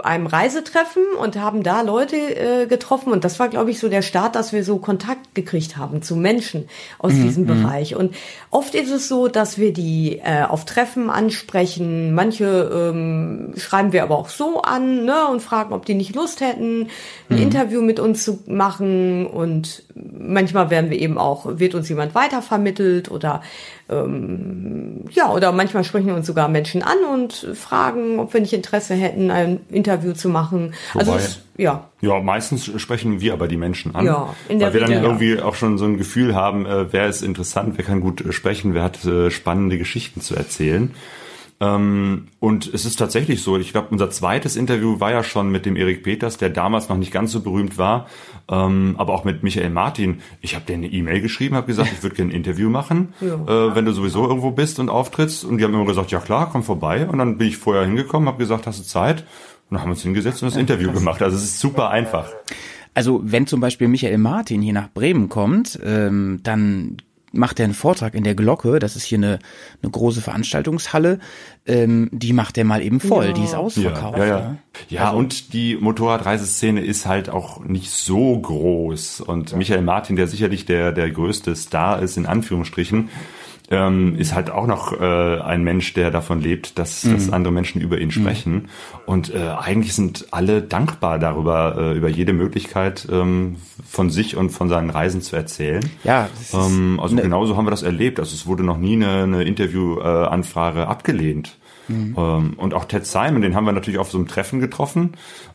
einem 0.00 0.26
Reisetreffen 0.26 1.02
und 1.18 1.36
haben 1.36 1.62
da 1.62 1.80
Leute 1.80 2.16
äh, 2.16 2.66
getroffen. 2.66 3.12
Und 3.12 3.24
das 3.24 3.38
war, 3.38 3.48
glaube 3.48 3.70
ich, 3.70 3.78
so 3.78 3.88
der 3.88 4.02
Start, 4.02 4.34
dass 4.34 4.52
wir 4.52 4.64
so 4.64 4.78
Kontakt 4.78 5.34
gekriegt 5.34 5.76
haben 5.76 6.02
zu 6.02 6.14
Menschen 6.14 6.68
aus 6.98 7.12
mhm. 7.12 7.22
diesem 7.22 7.42
mhm. 7.44 7.62
Bereich. 7.62 7.96
Und 7.96 8.14
oft 8.50 8.74
ist 8.74 8.90
es 8.90 9.08
so, 9.08 9.28
dass 9.28 9.56
wir 9.56 9.72
die 9.72 10.20
äh, 10.22 10.42
auf 10.42 10.66
Treffen 10.66 11.08
ansprechen. 11.08 12.12
Manche 12.14 12.92
ähm, 12.92 13.54
schreiben 13.56 13.92
wir 13.92 14.02
aber 14.02 14.18
auch 14.18 14.28
so 14.28 14.60
an 14.60 15.06
ne, 15.06 15.26
und 15.28 15.40
fragen, 15.40 15.72
ob 15.72 15.86
die 15.86 15.94
nicht 15.94 16.14
Lust 16.14 16.42
hätten. 16.42 16.88
Ein 17.28 17.36
mhm. 17.36 17.42
Interview 17.42 17.82
mit 17.82 17.98
uns 17.98 18.24
zu 18.24 18.38
machen 18.46 19.26
und 19.26 19.82
manchmal 19.94 20.70
werden 20.70 20.90
wir 20.90 20.98
eben 20.98 21.18
auch, 21.18 21.58
wird 21.58 21.74
uns 21.74 21.88
jemand 21.88 22.14
weitervermittelt 22.14 23.10
oder 23.10 23.42
ähm, 23.88 25.04
ja, 25.10 25.32
oder 25.32 25.52
manchmal 25.52 25.84
sprechen 25.84 26.10
uns 26.10 26.26
sogar 26.26 26.48
Menschen 26.48 26.82
an 26.82 26.98
und 27.12 27.32
fragen, 27.54 28.18
ob 28.18 28.32
wir 28.34 28.40
nicht 28.40 28.52
Interesse 28.52 28.94
hätten, 28.94 29.30
ein 29.30 29.60
Interview 29.70 30.12
zu 30.12 30.28
machen. 30.28 30.74
Also 30.94 31.12
Wobei, 31.12 31.18
also 31.18 31.26
es, 31.26 31.40
ja. 31.56 31.88
Ja, 32.00 32.20
meistens 32.20 32.70
sprechen 32.80 33.20
wir 33.20 33.32
aber 33.32 33.48
die 33.48 33.56
Menschen 33.56 33.94
an. 33.94 34.04
Ja, 34.04 34.34
in 34.48 34.58
der 34.58 34.68
weil 34.68 34.80
wir 34.80 34.80
dann 34.88 35.02
irgendwie 35.04 35.34
ja. 35.34 35.44
auch 35.44 35.54
schon 35.54 35.78
so 35.78 35.84
ein 35.84 35.98
Gefühl 35.98 36.34
haben, 36.34 36.66
äh, 36.66 36.92
wer 36.92 37.08
ist 37.08 37.22
interessant, 37.22 37.74
wer 37.76 37.84
kann 37.84 38.00
gut 38.00 38.24
sprechen, 38.30 38.74
wer 38.74 38.82
hat 38.82 39.04
äh, 39.04 39.30
spannende 39.30 39.78
Geschichten 39.78 40.20
zu 40.20 40.34
erzählen. 40.34 40.92
Ähm, 41.58 42.28
und 42.38 42.66
es 42.72 42.84
ist 42.84 42.96
tatsächlich 42.96 43.42
so, 43.42 43.56
ich 43.56 43.72
glaube, 43.72 43.88
unser 43.90 44.10
zweites 44.10 44.56
Interview 44.56 45.00
war 45.00 45.10
ja 45.10 45.22
schon 45.22 45.50
mit 45.50 45.64
dem 45.64 45.76
Erik 45.76 46.02
Peters, 46.02 46.36
der 46.36 46.50
damals 46.50 46.88
noch 46.88 46.98
nicht 46.98 47.12
ganz 47.12 47.32
so 47.32 47.40
berühmt 47.40 47.78
war, 47.78 48.08
ähm, 48.50 48.94
aber 48.98 49.14
auch 49.14 49.24
mit 49.24 49.42
Michael 49.42 49.70
Martin. 49.70 50.20
Ich 50.42 50.54
habe 50.54 50.66
denen 50.66 50.84
eine 50.84 50.92
E-Mail 50.92 51.22
geschrieben, 51.22 51.56
habe 51.56 51.66
gesagt, 51.66 51.90
ich 51.92 52.02
würde 52.02 52.16
gerne 52.16 52.32
ein 52.32 52.36
Interview 52.36 52.68
machen, 52.68 53.14
ja. 53.20 53.34
äh, 53.34 53.74
wenn 53.74 53.86
du 53.86 53.92
sowieso 53.92 54.28
irgendwo 54.28 54.50
bist 54.50 54.78
und 54.78 54.90
auftrittst. 54.90 55.44
Und 55.44 55.58
die 55.58 55.64
haben 55.64 55.72
immer 55.72 55.86
gesagt, 55.86 56.10
ja 56.10 56.20
klar, 56.20 56.50
komm 56.52 56.62
vorbei. 56.62 57.08
Und 57.08 57.18
dann 57.18 57.38
bin 57.38 57.48
ich 57.48 57.56
vorher 57.56 57.86
hingekommen, 57.86 58.28
habe 58.28 58.38
gesagt, 58.38 58.66
hast 58.66 58.78
du 58.78 58.84
Zeit? 58.84 59.20
Und 59.68 59.74
dann 59.74 59.80
haben 59.80 59.88
wir 59.88 59.94
uns 59.94 60.02
hingesetzt 60.02 60.42
und 60.42 60.50
das 60.50 60.56
Interview 60.56 60.92
gemacht. 60.92 61.22
Also 61.22 61.36
es 61.36 61.44
ist 61.44 61.58
super 61.58 61.90
einfach. 61.90 62.30
Also 62.92 63.20
wenn 63.24 63.46
zum 63.46 63.60
Beispiel 63.60 63.88
Michael 63.88 64.18
Martin 64.18 64.62
hier 64.62 64.72
nach 64.72 64.90
Bremen 64.90 65.28
kommt, 65.28 65.78
ähm, 65.82 66.40
dann 66.42 66.98
macht 67.36 67.60
er 67.60 67.64
einen 67.64 67.74
Vortrag 67.74 68.14
in 68.14 68.24
der 68.24 68.34
Glocke, 68.34 68.78
das 68.78 68.96
ist 68.96 69.04
hier 69.04 69.18
eine, 69.18 69.38
eine 69.82 69.90
große 69.90 70.20
Veranstaltungshalle, 70.20 71.20
ähm, 71.66 72.08
die 72.12 72.32
macht 72.32 72.58
er 72.58 72.64
mal 72.64 72.82
eben 72.82 73.00
voll, 73.00 73.26
ja. 73.26 73.32
die 73.32 73.44
ist 73.44 73.54
ausverkauft. 73.54 74.18
Ja, 74.18 74.24
ja, 74.24 74.38
ja. 74.38 74.56
ja 74.88 75.04
also, 75.06 75.18
und 75.18 75.52
die 75.52 75.76
Motorradreiseszene 75.76 76.84
ist 76.84 77.06
halt 77.06 77.28
auch 77.28 77.64
nicht 77.64 77.90
so 77.90 78.38
groß 78.38 79.20
und 79.20 79.56
Michael 79.56 79.82
Martin, 79.82 80.16
der 80.16 80.28
sicherlich 80.28 80.66
der, 80.66 80.92
der 80.92 81.10
größte 81.10 81.54
Star 81.56 82.00
ist, 82.02 82.16
in 82.16 82.26
Anführungsstrichen, 82.26 83.10
ähm, 83.70 84.16
ist 84.16 84.34
halt 84.34 84.50
auch 84.50 84.66
noch 84.66 84.98
äh, 85.00 85.40
ein 85.40 85.64
Mensch, 85.64 85.92
der 85.94 86.10
davon 86.10 86.40
lebt, 86.40 86.78
dass, 86.78 87.04
mhm. 87.04 87.14
dass 87.14 87.32
andere 87.32 87.52
Menschen 87.52 87.80
über 87.80 87.98
ihn 87.98 88.10
sprechen. 88.10 88.52
Mhm. 88.52 88.68
Und 89.06 89.34
äh, 89.34 89.38
eigentlich 89.38 89.94
sind 89.94 90.26
alle 90.30 90.62
dankbar 90.62 91.18
darüber, 91.18 91.76
äh, 91.76 91.96
über 91.96 92.08
jede 92.08 92.32
Möglichkeit 92.32 93.08
ähm, 93.10 93.56
von 93.88 94.10
sich 94.10 94.36
und 94.36 94.50
von 94.50 94.68
seinen 94.68 94.90
Reisen 94.90 95.20
zu 95.22 95.36
erzählen. 95.36 95.84
Ja. 96.04 96.28
Ähm, 96.52 97.00
also 97.00 97.14
ne 97.14 97.22
genauso 97.22 97.56
haben 97.56 97.66
wir 97.66 97.70
das 97.70 97.82
erlebt. 97.82 98.20
Also 98.20 98.34
es 98.34 98.46
wurde 98.46 98.62
noch 98.62 98.78
nie 98.78 98.94
eine, 98.94 99.24
eine 99.24 99.42
Interviewanfrage 99.44 100.80
äh, 100.80 100.84
abgelehnt. 100.84 101.56
Mhm. 101.88 102.14
Ähm, 102.18 102.54
und 102.56 102.74
auch 102.74 102.84
Ted 102.84 103.06
Simon, 103.06 103.42
den 103.42 103.54
haben 103.54 103.64
wir 103.64 103.72
natürlich 103.72 103.98
auf 103.98 104.10
so 104.10 104.18
einem 104.18 104.28
Treffen 104.28 104.60
getroffen 104.60 105.12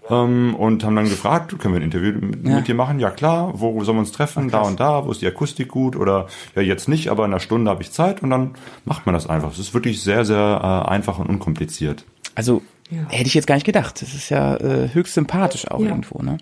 ähm, 0.10 0.56
und 0.56 0.84
haben 0.84 0.96
dann 0.96 1.10
gefragt, 1.10 1.58
können 1.60 1.74
wir 1.74 1.82
ein 1.82 1.86
Interview 1.86 2.14
mit, 2.14 2.46
ja. 2.46 2.56
mit 2.58 2.68
dir 2.68 2.76
machen? 2.76 3.00
Ja 3.00 3.10
klar, 3.10 3.54
wo 3.56 3.84
sollen 3.84 3.98
wir 3.98 4.02
uns 4.02 4.12
treffen? 4.12 4.46
Ach, 4.48 4.52
da 4.52 4.62
und 4.62 4.80
da, 4.80 5.06
wo 5.06 5.12
ist 5.12 5.22
die 5.22 5.28
Akustik 5.28 5.70
gut? 5.70 5.96
Oder 5.96 6.28
ja 6.56 6.62
jetzt 6.62 6.88
nicht, 6.88 7.10
aber 7.10 7.26
in 7.26 7.32
einer 7.32 7.40
Stunde 7.40 7.70
habe 7.70 7.82
ich 7.82 7.92
Zeit 7.92 8.24
und 8.24 8.30
dann 8.30 8.52
macht 8.86 9.06
man 9.06 9.14
das 9.14 9.28
einfach. 9.28 9.52
Es 9.52 9.60
ist 9.60 9.74
wirklich 9.74 10.02
sehr, 10.02 10.26
sehr 10.26 10.84
äh, 10.88 10.90
einfach 10.90 11.20
und 11.20 11.28
unkompliziert. 11.28 12.06
Also 12.36 12.62
ja. 12.92 13.08
Hätte 13.08 13.28
ich 13.28 13.34
jetzt 13.34 13.48
gar 13.48 13.56
nicht 13.56 13.66
gedacht. 13.66 14.02
Das 14.02 14.14
ist 14.14 14.30
ja 14.30 14.58
äh, 14.58 14.90
höchst 14.94 15.14
sympathisch 15.14 15.66
auch 15.70 15.80
ja. 15.80 15.88
irgendwo. 15.88 16.22
Ne? 16.22 16.38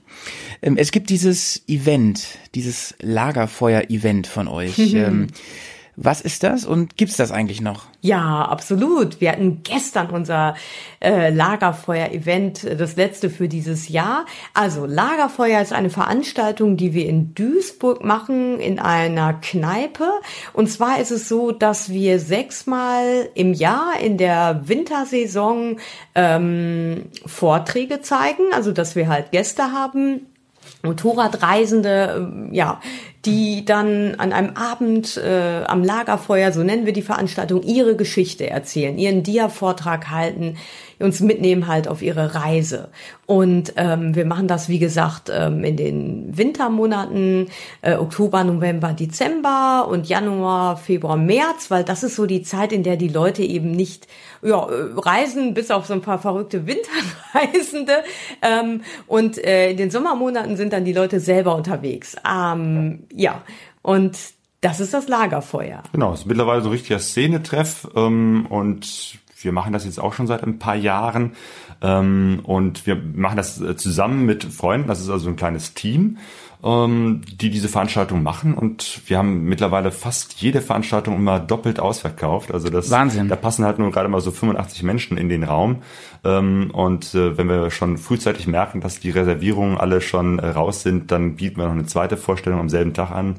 Ähm, 0.64 0.78
es 0.78 0.92
gibt 0.92 1.12
dieses 1.12 1.62
Event, 1.68 2.26
dieses 2.56 2.96
Lagerfeuer-Event 3.02 4.26
von 4.26 4.48
euch. 4.48 4.78
ähm, 4.96 5.28
was 6.02 6.22
ist 6.22 6.43
das 6.43 6.66
und 6.66 6.95
gibt's 6.95 7.18
das 7.18 7.32
eigentlich 7.32 7.60
noch? 7.60 7.86
Ja, 8.02 8.45
absolut. 8.45 9.20
Wir 9.20 9.34
hatten 9.34 9.64
gestern 9.64 10.10
unser 10.10 10.56
äh, 11.02 11.30
Lagerfeuer-Event, 11.30 12.64
äh, 12.64 12.78
das 12.78 12.95
letzte 12.95 13.30
für 13.30 13.50
dieses 13.50 13.89
Jahr. 13.89 14.26
Also 14.54 14.86
Lagerfeuer 14.86 15.62
ist 15.62 15.74
eine 15.74 15.89
Veranstaltung, 15.89 16.78
die 16.78 16.93
wir 16.93 17.06
in 17.06 17.36
Duisburg 17.36 18.04
machen, 18.04 18.60
in 18.62 18.80
einer 18.80 19.34
Kneipe. 19.34 20.10
Und 20.54 20.70
zwar 20.70 21.02
ist 21.02 21.12
es 21.12 21.28
so, 21.28 21.52
dass 21.52 21.89
wir 21.89 22.20
sechsmal 22.20 23.28
im 23.36 23.54
Jahr 23.54 24.00
in 24.00 24.18
der 24.18 24.62
Wintersaison 24.66 25.80
ähm, 26.16 27.10
Vorträge 27.26 28.02
zeigen, 28.02 28.54
also 28.54 28.72
dass 28.72 28.95
wir 28.95 29.10
halt 29.10 29.32
Gäste 29.32 29.74
haben 29.74 30.28
Motorradreisende, 30.84 32.16
ähm, 32.18 32.54
ja, 32.54 32.80
die 33.26 33.65
dann 33.65 34.15
an 34.15 34.32
einem 34.32 34.55
Abend 34.55 35.17
äh, 35.17 35.63
am 35.65 35.84
Lagerfeuer, 35.84 36.53
so 36.53 36.63
nennen 36.63 36.86
wir 36.86 36.93
die 36.93 37.01
Veranstaltung, 37.01 37.63
ihre 37.63 37.95
Geschichte 37.95 38.49
erzählen, 38.49 38.97
ihren 38.97 39.24
Dia-Vortrag 39.24 40.09
halten, 40.09 40.55
uns 40.99 41.20
mitnehmen 41.20 41.67
halt 41.67 41.88
auf 41.88 42.01
ihre 42.01 42.36
Reise. 42.36 42.89
Und 43.26 43.74
ähm, 43.78 44.15
wir 44.15 44.26
machen 44.26 44.47
das, 44.47 44.70
wie 44.70 44.80
gesagt, 44.80 45.32
ähm, 45.32 45.63
in 45.63 45.78
den 45.78 46.38
Wintermonaten, 46.38 47.47
äh, 47.82 47.95
Oktober, 47.95 48.43
November, 48.43 48.93
Dezember 48.93 49.88
und 49.89 50.09
Januar, 50.09 50.78
Februar, 50.78 51.15
März, 51.15 51.70
weil 51.70 51.84
das 51.84 52.03
ist 52.03 52.15
so 52.15 52.26
die 52.26 52.41
Zeit, 52.41 52.74
in 52.74 52.84
der 52.84 52.97
die 52.97 53.07
Leute 53.07 53.43
eben 53.43 53.72
nicht 53.72 54.07
ja, 54.41 54.67
äh, 54.67 54.89
reisen, 54.95 55.53
bis 55.53 55.72
auf 55.72 55.86
so 55.86 55.93
ein 55.93 56.01
paar 56.01 56.20
verrückte 56.20 56.65
Winterreisende. 56.65 58.03
Ähm, 58.41 58.82
und 59.07 59.38
äh, 59.38 59.72
in 59.72 59.78
den 59.78 59.91
Sommermonaten 59.91 60.57
sind 60.57 60.74
dann 60.74 60.86
die 60.86 60.93
Leute 60.93 61.20
selber 61.20 61.55
unterwegs. 61.55 62.15
Ähm, 62.28 63.03
ja, 63.14 63.43
und 63.82 64.18
das 64.62 64.80
ist 64.80 64.93
das 64.93 65.07
Lagerfeuer. 65.07 65.84
Genau, 65.93 66.14
ist 66.14 66.26
mittlerweile 66.26 66.62
so 66.62 66.70
ein 66.70 66.74
richtiger 66.74 66.99
Szenetreff 66.99 67.88
ähm, 67.95 68.45
und 68.49 69.20
wir 69.41 69.51
machen 69.51 69.72
das 69.72 69.86
jetzt 69.86 69.99
auch 69.99 70.14
schon 70.14 70.28
seit 70.28 70.43
ein 70.43 70.60
paar 70.60 70.76
Jahren 70.76 71.34
ähm, 71.82 72.41
und 72.43 72.86
wir 72.86 72.95
machen 72.95 73.38
das 73.38 73.62
äh, 73.62 73.76
zusammen 73.76 74.26
mit 74.26 74.43
Freunden. 74.43 74.88
Das 74.88 74.99
ist 74.99 75.10
also 75.10 75.30
ein 75.30 75.38
kleines 75.38 75.74
Team, 75.74 76.18
ähm, 76.64 77.22
die 77.39 77.49
diese 77.49 77.70
Veranstaltung 77.70 78.22
machen 78.22 78.53
und 78.53 79.01
wir 79.07 79.18
haben 79.18 79.45
mittlerweile 79.45 79.91
fast 79.91 80.41
jede 80.41 80.62
Veranstaltung 80.62 81.16
immer 81.16 81.39
doppelt 81.39 81.80
ausverkauft. 81.80 82.51
Also 82.51 82.70
das 82.70 82.91
Wahnsinn. 82.91 83.30
Da 83.30 83.36
passen 83.36 83.64
halt 83.66 83.80
nur 83.80 83.91
gerade 83.91 84.10
mal 84.10 84.20
so 84.20 84.32
85 84.32 84.84
Menschen 84.84 85.18
in 85.18 85.30
den 85.30 85.43
Raum 85.43 85.78
ähm, 86.26 86.72
und 86.72 87.16
äh, 87.16 87.38
wenn 87.38 87.47
wir 87.47 87.72
schon 87.72 87.97
frühzeitig 87.97 88.47
merken, 88.47 88.82
dass 88.82 88.99
die 88.99 89.10
Reservierungen 89.10 89.78
alle 89.78 90.01
schon 90.01 90.39
äh, 90.39 90.47
raus 90.47 90.84
sind, 90.84 91.12
dann 91.12 91.36
bieten 91.36 91.57
wir 91.57 91.66
noch 91.66 91.74
eine 91.74 91.86
zweite 91.86 92.18
Vorstellung 92.18 92.60
am 92.60 92.70
selben 92.70 92.93
Tag 92.93 93.12
an. 93.12 93.36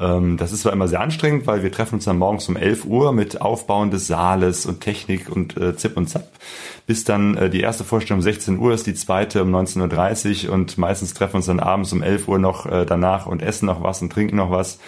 Ähm, 0.00 0.36
das 0.36 0.52
ist 0.52 0.62
zwar 0.62 0.72
immer 0.72 0.88
sehr 0.88 1.00
anstrengend, 1.00 1.46
weil 1.46 1.62
wir 1.62 1.72
treffen 1.72 1.96
uns 1.96 2.04
dann 2.04 2.18
morgens 2.18 2.48
um 2.48 2.56
11 2.56 2.84
Uhr 2.84 3.12
mit 3.12 3.40
Aufbauen 3.40 3.90
des 3.90 4.06
Saales 4.06 4.66
und 4.66 4.80
Technik 4.80 5.28
und 5.28 5.56
äh, 5.56 5.76
Zip 5.76 5.96
und 5.96 6.08
Zap, 6.08 6.28
bis 6.86 7.04
dann 7.04 7.36
äh, 7.36 7.50
die 7.50 7.60
erste 7.60 7.84
Vorstellung 7.84 8.18
um 8.18 8.22
16 8.22 8.58
Uhr 8.58 8.72
ist, 8.72 8.86
die 8.86 8.94
zweite 8.94 9.42
um 9.42 9.54
19.30 9.54 10.46
Uhr 10.46 10.54
und 10.54 10.78
meistens 10.78 11.14
treffen 11.14 11.36
uns 11.36 11.46
dann 11.46 11.60
abends 11.60 11.92
um 11.92 12.02
11 12.02 12.28
Uhr 12.28 12.38
noch 12.38 12.66
äh, 12.66 12.86
danach 12.86 13.26
und 13.26 13.42
essen 13.42 13.66
noch 13.66 13.82
was 13.82 14.02
und 14.02 14.12
trinken 14.12 14.36
noch 14.36 14.50
was 14.50 14.78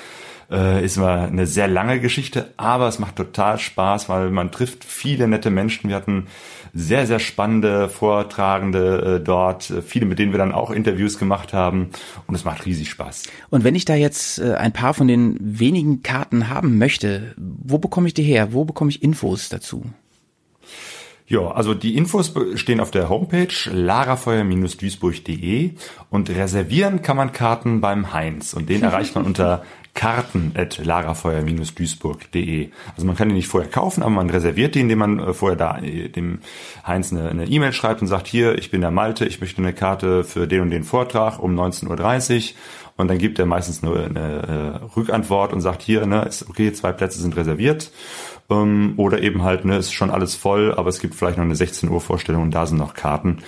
äh, 0.50 0.84
ist 0.84 0.96
immer 0.96 1.22
eine 1.22 1.46
sehr 1.46 1.68
lange 1.68 2.00
Geschichte, 2.00 2.52
aber 2.56 2.88
es 2.88 2.98
macht 2.98 3.16
total 3.16 3.58
Spaß, 3.58 4.08
weil 4.08 4.30
man 4.30 4.50
trifft 4.50 4.84
viele 4.84 5.28
nette 5.28 5.50
Menschen. 5.50 5.88
Wir 5.88 5.96
hatten 5.96 6.26
sehr, 6.72 7.06
sehr 7.06 7.18
spannende 7.18 7.88
Vortragende 7.88 9.20
äh, 9.20 9.24
dort, 9.24 9.70
äh, 9.70 9.82
viele, 9.82 10.06
mit 10.06 10.18
denen 10.18 10.32
wir 10.32 10.38
dann 10.38 10.52
auch 10.52 10.70
Interviews 10.70 11.18
gemacht 11.18 11.52
haben 11.52 11.90
und 12.26 12.34
es 12.34 12.44
macht 12.44 12.66
riesig 12.66 12.90
Spaß. 12.90 13.24
Und 13.50 13.64
wenn 13.64 13.74
ich 13.74 13.84
da 13.84 13.94
jetzt 13.94 14.38
äh, 14.38 14.54
ein 14.54 14.72
paar 14.72 14.94
von 14.94 15.08
den 15.08 15.36
wenigen 15.40 16.02
Karten 16.02 16.48
haben 16.48 16.78
möchte, 16.78 17.34
wo 17.36 17.78
bekomme 17.78 18.06
ich 18.06 18.14
die 18.14 18.22
her? 18.22 18.52
Wo 18.52 18.64
bekomme 18.64 18.90
ich 18.90 19.02
Infos 19.02 19.48
dazu? 19.48 19.84
Ja, 21.30 21.52
also 21.52 21.74
die 21.74 21.96
Infos 21.96 22.34
stehen 22.56 22.80
auf 22.80 22.90
der 22.90 23.08
Homepage 23.08 23.54
lagerfeuer-duisburg.de 23.70 25.70
und 26.10 26.28
reservieren 26.28 27.02
kann 27.02 27.16
man 27.16 27.30
Karten 27.30 27.80
beim 27.80 28.12
Heinz 28.12 28.52
und 28.52 28.68
den 28.68 28.82
erreicht 28.82 29.14
man 29.14 29.24
unter 29.26 29.62
karten.lagerfeuer-duisburg.de. 29.94 32.70
Also 32.94 33.06
man 33.06 33.16
kann 33.16 33.28
die 33.28 33.34
nicht 33.34 33.48
vorher 33.48 33.70
kaufen, 33.70 34.02
aber 34.02 34.10
man 34.10 34.30
reserviert 34.30 34.74
die, 34.74 34.80
indem 34.80 35.00
man 35.00 35.18
äh, 35.18 35.34
vorher 35.34 35.56
da 35.56 35.76
äh, 35.78 36.08
dem 36.08 36.38
Heinz 36.86 37.12
eine 37.12 37.46
E-Mail 37.46 37.70
e 37.70 37.72
schreibt 37.72 38.00
und 38.02 38.08
sagt, 38.08 38.26
hier, 38.26 38.58
ich 38.58 38.70
bin 38.70 38.80
der 38.80 38.90
Malte, 38.90 39.26
ich 39.26 39.40
möchte 39.40 39.62
eine 39.62 39.72
Karte 39.72 40.24
für 40.24 40.46
den 40.46 40.62
und 40.62 40.70
den 40.70 40.84
Vortrag 40.84 41.38
um 41.38 41.58
19.30 41.58 42.36
Uhr 42.36 42.42
und 42.96 43.08
dann 43.08 43.18
gibt 43.18 43.38
er 43.38 43.46
meistens 43.46 43.82
nur 43.82 43.98
eine, 43.98 44.20
äh, 44.20 44.78
Rückantwort 44.96 45.52
und 45.52 45.60
sagt, 45.60 45.82
hier, 45.82 46.06
ne, 46.06 46.22
ist 46.22 46.48
okay, 46.48 46.72
zwei 46.72 46.92
Plätze 46.92 47.20
sind 47.20 47.36
reserviert 47.36 47.90
ähm, 48.50 48.94
oder 48.96 49.22
eben 49.22 49.42
halt, 49.42 49.64
ne, 49.64 49.78
ist 49.78 49.92
schon 49.92 50.10
alles 50.10 50.34
voll, 50.34 50.74
aber 50.74 50.90
es 50.90 51.00
gibt 51.00 51.14
vielleicht 51.14 51.38
noch 51.38 51.44
eine 51.44 51.56
16 51.56 51.88
Uhr 51.88 52.00
Vorstellung 52.00 52.42
und 52.42 52.54
da 52.54 52.66
sind 52.66 52.78
noch 52.78 52.94
Karten. 52.94 53.38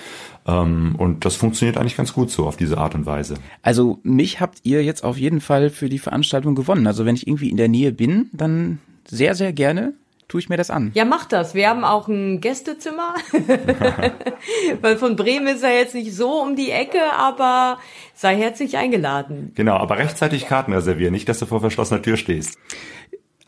Ähm, 0.47 0.95
und 0.99 1.25
das 1.25 1.37
funktioniert 1.37 1.77
eigentlich 1.77 1.97
ganz 1.97 2.13
gut 2.13 2.31
so 2.31 2.47
auf 2.47 2.57
diese 2.57 2.79
Art 2.79 2.95
und 2.95 3.07
Weise. 3.07 3.35
Also 3.63 3.99
mich 4.03 4.41
habt 4.41 4.61
ihr 4.65 4.83
jetzt 4.83 5.05
auf 5.05 5.17
jeden 5.17 5.41
Fall 5.41 5.71
für 5.71 5.89
die 5.89 5.99
Veranstaltung 5.99 6.55
gewonnen. 6.55 6.87
Also 6.87 7.05
wenn 7.05 7.15
ich 7.15 7.27
irgendwie 7.27 7.51
in 7.51 7.57
der 7.57 7.69
Nähe 7.69 7.93
bin, 7.93 8.31
dann 8.33 8.79
sehr, 9.07 9.35
sehr 9.35 9.53
gerne 9.53 9.95
tue 10.33 10.41
ich 10.41 10.49
mir 10.49 10.57
das 10.57 10.71
an. 10.71 10.93
Ja, 10.95 11.05
mach 11.05 11.27
das. 11.27 11.55
Wir 11.55 11.69
haben 11.69 11.85
auch 11.85 12.09
ein 12.09 12.41
Gästezimmer. 12.41 13.15
Weil 14.81 14.97
von 14.97 15.15
Bremen 15.15 15.47
ist 15.47 15.63
er 15.63 15.77
jetzt 15.77 15.95
nicht 15.95 16.15
so 16.15 16.41
um 16.41 16.57
die 16.57 16.71
Ecke, 16.71 17.01
aber 17.19 17.79
sei 18.15 18.37
herzlich 18.37 18.79
eingeladen. 18.79 19.53
Genau, 19.55 19.77
aber 19.77 19.99
rechtzeitig 19.99 20.47
Karten 20.47 20.73
reservieren, 20.73 21.13
nicht, 21.13 21.29
dass 21.29 21.39
du 21.39 21.45
vor 21.45 21.61
verschlossener 21.61 22.01
Tür 22.01 22.17
stehst. 22.17 22.59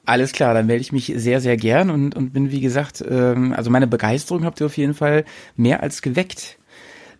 Alles 0.04 0.32
klar, 0.32 0.52
dann 0.52 0.66
melde 0.66 0.82
ich 0.82 0.92
mich 0.92 1.10
sehr, 1.16 1.40
sehr 1.40 1.56
gern 1.56 1.88
und, 1.88 2.14
und 2.14 2.34
bin, 2.34 2.50
wie 2.50 2.60
gesagt, 2.60 3.02
ähm, 3.08 3.54
also 3.56 3.70
meine 3.70 3.86
Begeisterung 3.86 4.44
habt 4.44 4.60
ihr 4.60 4.66
auf 4.66 4.76
jeden 4.76 4.92
Fall 4.92 5.24
mehr 5.56 5.82
als 5.82 6.02
geweckt. 6.02 6.58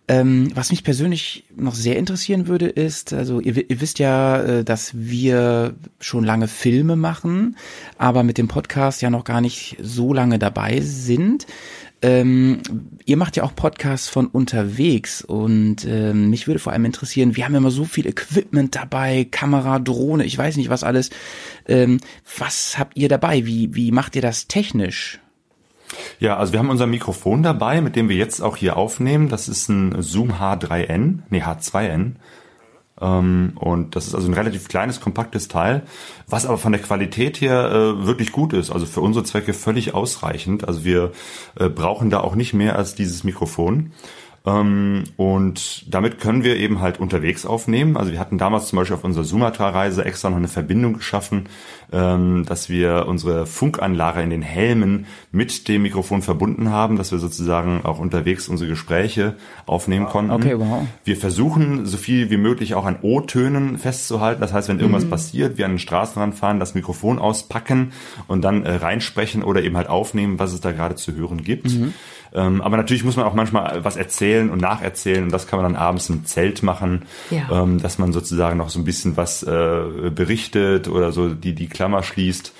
Ähm, 0.07 0.51
was 0.53 0.69
mich 0.69 0.83
persönlich 0.83 1.45
noch 1.55 1.73
sehr 1.73 1.97
interessieren 1.97 2.47
würde, 2.47 2.67
ist, 2.67 3.11
also 3.11 3.39
ihr, 3.39 3.69
ihr 3.69 3.81
wisst 3.81 3.97
ja, 3.97 4.39
äh, 4.41 4.63
dass 4.63 4.91
wir 4.93 5.73
schon 5.99 6.23
lange 6.23 6.47
Filme 6.47 6.95
machen, 6.95 7.57
aber 7.97 8.21
mit 8.21 8.37
dem 8.37 8.47
Podcast 8.47 9.01
ja 9.01 9.09
noch 9.09 9.23
gar 9.23 9.41
nicht 9.41 9.77
so 9.81 10.13
lange 10.13 10.37
dabei 10.37 10.79
sind. 10.81 11.47
Ähm, 12.03 12.61
ihr 13.05 13.17
macht 13.17 13.35
ja 13.35 13.43
auch 13.43 13.55
Podcasts 13.55 14.07
von 14.07 14.27
unterwegs 14.27 15.23
und 15.23 15.85
ähm, 15.85 16.29
mich 16.29 16.45
würde 16.45 16.59
vor 16.59 16.71
allem 16.71 16.85
interessieren, 16.85 17.35
wir 17.35 17.45
haben 17.45 17.55
immer 17.55 17.71
so 17.71 17.83
viel 17.83 18.05
Equipment 18.05 18.75
dabei, 18.75 19.27
Kamera, 19.31 19.79
Drohne, 19.79 20.25
ich 20.25 20.37
weiß 20.37 20.57
nicht 20.57 20.69
was 20.69 20.83
alles. 20.83 21.09
Ähm, 21.67 21.99
was 22.37 22.77
habt 22.77 22.95
ihr 22.95 23.09
dabei? 23.09 23.47
Wie, 23.47 23.73
wie 23.73 23.91
macht 23.91 24.15
ihr 24.15 24.21
das 24.21 24.47
technisch? 24.47 25.19
Ja, 26.19 26.37
also 26.37 26.53
wir 26.53 26.59
haben 26.59 26.69
unser 26.69 26.87
Mikrofon 26.87 27.43
dabei, 27.43 27.81
mit 27.81 27.95
dem 27.95 28.09
wir 28.09 28.15
jetzt 28.15 28.41
auch 28.41 28.57
hier 28.57 28.77
aufnehmen. 28.77 29.29
Das 29.29 29.47
ist 29.47 29.69
ein 29.69 30.01
Zoom 30.01 30.33
H3N, 30.33 31.19
nee 31.29 31.41
H2N. 31.41 32.13
Ähm, 33.01 33.53
und 33.55 33.95
das 33.95 34.07
ist 34.07 34.15
also 34.15 34.27
ein 34.27 34.33
relativ 34.33 34.67
kleines, 34.67 35.01
kompaktes 35.01 35.47
Teil, 35.47 35.83
was 36.27 36.45
aber 36.45 36.57
von 36.57 36.71
der 36.71 36.81
Qualität 36.81 37.41
her 37.41 37.71
äh, 37.71 38.05
wirklich 38.05 38.31
gut 38.31 38.53
ist. 38.53 38.71
Also 38.71 38.85
für 38.85 39.01
unsere 39.01 39.25
Zwecke 39.25 39.53
völlig 39.53 39.93
ausreichend. 39.93 40.67
Also 40.67 40.85
wir 40.85 41.11
äh, 41.59 41.69
brauchen 41.69 42.09
da 42.09 42.21
auch 42.21 42.35
nicht 42.35 42.53
mehr 42.53 42.77
als 42.77 42.95
dieses 42.95 43.23
Mikrofon. 43.23 43.91
Ähm, 44.45 45.05
und 45.17 45.91
damit 45.93 46.19
können 46.19 46.43
wir 46.43 46.57
eben 46.57 46.79
halt 46.79 46.99
unterwegs 46.99 47.45
aufnehmen. 47.45 47.97
Also 47.97 48.11
wir 48.11 48.19
hatten 48.19 48.37
damals 48.37 48.67
zum 48.67 48.77
Beispiel 48.77 48.95
auf 48.95 49.03
unserer 49.03 49.23
Sumatra-Reise 49.23 50.05
extra 50.05 50.29
noch 50.29 50.37
eine 50.37 50.47
Verbindung 50.47 50.93
geschaffen, 50.93 51.49
ähm, 51.91 52.45
dass 52.45 52.69
wir 52.69 53.05
unsere 53.07 53.45
Funkanlage 53.45 54.21
in 54.21 54.29
den 54.29 54.41
Helmen 54.41 55.07
mit 55.31 55.67
dem 55.67 55.81
Mikrofon 55.81 56.21
verbunden 56.21 56.69
haben, 56.69 56.97
dass 56.97 57.11
wir 57.11 57.19
sozusagen 57.19 57.81
auch 57.83 57.99
unterwegs 57.99 58.47
unsere 58.47 58.69
Gespräche 58.69 59.35
aufnehmen 59.65 60.05
konnten. 60.05 60.31
Okay, 60.31 60.59
wow. 60.59 60.85
Wir 61.03 61.17
versuchen 61.17 61.85
so 61.85 61.97
viel 61.97 62.29
wie 62.29 62.37
möglich 62.37 62.75
auch 62.75 62.85
an 62.85 62.97
O-Tönen 63.01 63.77
festzuhalten. 63.77 64.41
Das 64.41 64.53
heißt, 64.53 64.69
wenn 64.69 64.79
irgendwas 64.79 65.05
mhm. 65.05 65.09
passiert, 65.09 65.57
wir 65.57 65.65
an 65.65 65.73
den 65.73 65.79
Straßenrand 65.79 66.35
fahren, 66.35 66.59
das 66.59 66.75
Mikrofon 66.75 67.17
auspacken 67.17 67.93
und 68.27 68.43
dann 68.43 68.63
äh, 68.63 68.75
reinsprechen 68.75 69.43
oder 69.43 69.63
eben 69.63 69.75
halt 69.75 69.89
aufnehmen, 69.89 70.37
was 70.37 70.53
es 70.53 70.61
da 70.61 70.71
gerade 70.71 70.95
zu 70.95 71.15
hören 71.15 71.43
gibt. 71.43 71.73
Mhm. 71.73 71.93
Ähm, 72.35 72.61
aber 72.61 72.77
natürlich 72.77 73.03
muss 73.03 73.15
man 73.15 73.25
auch 73.25 73.33
manchmal 73.33 73.83
was 73.83 73.95
erzählen 73.95 74.49
und 74.49 74.61
nacherzählen 74.61 75.23
und 75.23 75.31
das 75.31 75.47
kann 75.47 75.61
man 75.61 75.73
dann 75.73 75.81
abends 75.81 76.09
im 76.09 76.25
Zelt 76.25 76.63
machen, 76.63 77.05
ja. 77.31 77.63
ähm, 77.63 77.81
dass 77.81 77.97
man 77.97 78.11
sozusagen 78.11 78.57
noch 78.57 78.69
so 78.69 78.79
ein 78.79 78.83
bisschen 78.83 79.15
was 79.15 79.41
äh, 79.43 80.11
berichtet 80.13 80.87
oder 80.87 81.11
so 81.11 81.29
die, 81.29 81.53
die 81.53 81.67
Klammer 81.67 82.03
schließt. 82.03 82.53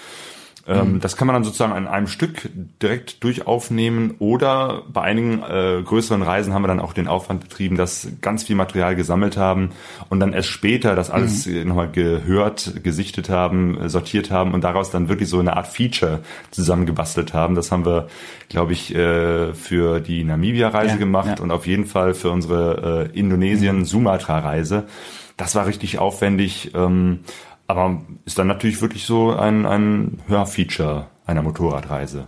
Ähm, 0.68 0.94
mhm. 0.94 1.00
Das 1.00 1.16
kann 1.16 1.28
man 1.28 1.36
dann 1.36 1.44
sozusagen 1.44 1.74
an 1.74 1.88
einem 1.88 2.08
Stück 2.08 2.50
direkt 2.82 3.24
durchaufnehmen 3.24 4.16
oder 4.18 4.84
bei 4.92 5.02
einigen 5.02 5.44
äh, 5.44 5.82
größeren 5.84 6.24
Reisen 6.24 6.54
haben 6.54 6.64
wir 6.64 6.68
dann 6.68 6.80
auch 6.80 6.94
den 6.94 7.08
Aufwand 7.08 7.42
betrieben, 7.42 7.78
dass 7.78 8.08
ganz 8.22 8.44
viel 8.44 8.56
Material 8.56 8.96
gesammelt 8.96 9.38
haben 9.38 9.70
und 10.10 10.20
dann 10.20 10.34
erst 10.34 10.50
später 10.50 10.96
das 10.96 11.12
alles 11.12 11.46
mhm. 11.46 11.68
nochmal 11.68 11.92
gehört, 11.92 12.84
gesichtet 12.84 13.30
haben, 13.30 13.80
äh, 13.80 13.90
sortiert 13.90 14.32
haben 14.32 14.54
und 14.54 14.64
daraus 14.64 14.90
dann 14.90 15.08
wirklich 15.08 15.30
so 15.30 15.40
eine 15.40 15.56
Art 15.56 15.68
Feature 15.68 16.22
zusammengebastelt 16.50 17.36
haben. 17.36 17.54
Das 17.54 17.72
haben 17.72 17.86
wir, 17.86 18.08
glaube 18.50 18.74
ich, 18.74 18.96
äh, 18.96 19.54
für 19.54 20.00
die 20.00 20.24
Namibia-Reise 20.24 20.94
ja, 20.94 20.98
gemacht 20.98 21.38
ja. 21.38 21.44
und 21.44 21.52
auf 21.52 21.68
jeden 21.68 21.86
Fall 21.86 22.16
für 22.16 22.32
unsere 22.32 23.12
äh, 23.14 23.20
Indonesien-Sumatra-Reise. 23.20 24.86
Das 25.38 25.54
war 25.54 25.68
richtig 25.68 26.00
aufwendig. 26.00 26.72
Ähm, 26.74 27.20
aber 27.68 28.02
ist 28.26 28.38
dann 28.38 28.48
natürlich 28.48 28.82
wirklich 28.82 29.06
so 29.06 29.32
ein, 29.32 29.66
ein 29.66 30.22
Hörfeature 30.28 31.08
einer 31.26 31.42
Motorradreise. 31.42 32.28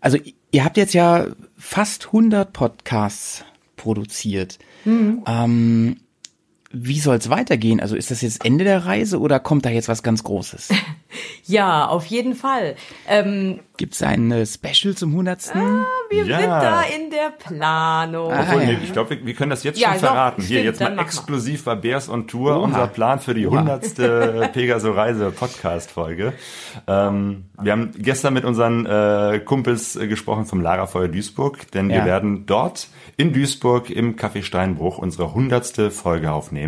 Also 0.00 0.18
ihr 0.50 0.64
habt 0.64 0.76
jetzt 0.76 0.94
ja 0.94 1.26
fast 1.56 2.06
100 2.06 2.52
Podcasts 2.52 3.44
produziert. 3.76 4.58
Mhm. 4.84 5.22
Ähm, 5.26 5.96
wie 6.72 7.00
soll 7.00 7.16
es 7.16 7.28
weitergehen? 7.28 7.80
Also 7.80 7.96
ist 7.96 8.12
das 8.12 8.22
jetzt 8.22 8.44
Ende 8.44 8.62
der 8.62 8.86
Reise 8.86 9.18
oder 9.18 9.40
kommt 9.40 9.64
da 9.64 9.70
jetzt 9.70 9.88
was 9.88 10.04
ganz 10.04 10.22
Großes? 10.22 10.68
ja, 11.44 11.88
auf 11.88 12.06
jeden 12.06 12.36
Fall. 12.36 12.76
Ähm, 13.08 13.58
Gibt 13.76 13.94
es 13.94 14.02
ein 14.02 14.30
äh, 14.30 14.46
Special 14.46 14.94
zum 14.94 15.10
100. 15.10 15.56
Ah, 15.56 15.84
wir 16.10 16.24
ja. 16.26 16.38
sind 16.38 16.48
da 16.48 16.82
in 16.82 17.10
der 17.10 17.30
Planung. 17.30 18.30
Ah, 18.30 18.42
Obwohl, 18.42 18.62
ja. 18.62 18.78
Ich 18.84 18.92
glaube, 18.92 19.10
wir, 19.10 19.26
wir, 19.26 19.34
können 19.34 19.50
das 19.50 19.64
jetzt 19.64 19.80
ja, 19.80 19.90
schon 19.90 20.00
verraten. 20.00 20.42
Doch, 20.42 20.48
Hier, 20.48 20.62
jetzt 20.62 20.80
mal 20.80 20.96
exklusiv 21.00 21.64
bei 21.64 21.74
Bears 21.74 22.08
on 22.08 22.28
Tour, 22.28 22.56
Oha. 22.56 22.64
unser 22.64 22.86
Plan 22.86 23.18
für 23.18 23.34
die 23.34 23.46
100. 23.46 24.52
Pegaso 24.52 24.92
Reise 24.92 25.32
Podcast 25.32 25.90
Folge. 25.90 26.34
Ähm, 26.86 27.46
wir 27.60 27.72
haben 27.72 27.90
gestern 27.96 28.34
mit 28.34 28.44
unseren 28.44 28.86
äh, 28.86 29.40
Kumpels 29.44 29.96
äh, 29.96 30.06
gesprochen 30.06 30.46
vom 30.46 30.60
Lagerfeuer 30.60 31.08
Duisburg, 31.08 31.70
denn 31.72 31.88
wir 31.88 32.04
werden 32.04 32.46
dort 32.46 32.88
in 33.16 33.32
Duisburg 33.32 33.90
im 33.90 34.16
Café 34.16 34.42
Steinbruch 34.42 34.98
unsere 34.98 35.28
100. 35.28 35.92
Folge 35.92 36.30
aufnehmen. 36.30 36.59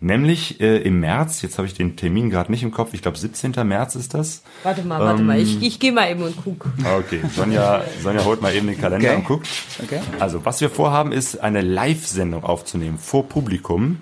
Nämlich 0.00 0.60
äh, 0.60 0.78
im 0.78 0.98
März, 0.98 1.42
jetzt 1.42 1.58
habe 1.58 1.66
ich 1.68 1.74
den 1.74 1.94
Termin 1.94 2.28
gerade 2.28 2.50
nicht 2.50 2.64
im 2.64 2.72
Kopf, 2.72 2.92
ich 2.92 3.02
glaube 3.02 3.16
17. 3.16 3.52
März 3.62 3.94
ist 3.94 4.14
das. 4.14 4.42
Warte 4.64 4.82
mal, 4.82 4.98
warte 4.98 5.20
ähm, 5.20 5.26
mal, 5.28 5.38
ich, 5.38 5.62
ich 5.62 5.78
gehe 5.78 5.92
mal 5.92 6.10
eben 6.10 6.22
und 6.22 6.34
guck. 6.42 6.66
Okay, 6.98 7.20
Sonja, 7.32 7.82
Sonja 8.02 8.24
holt 8.24 8.42
mal 8.42 8.52
eben 8.52 8.66
den 8.66 8.80
Kalender 8.80 9.10
okay. 9.10 9.16
und 9.18 9.24
guckt. 9.24 9.48
Okay. 9.80 10.00
Also, 10.18 10.44
was 10.44 10.60
wir 10.60 10.70
vorhaben, 10.70 11.12
ist 11.12 11.40
eine 11.40 11.60
Live-Sendung 11.60 12.42
aufzunehmen 12.42 12.98
vor 12.98 13.28
Publikum. 13.28 13.98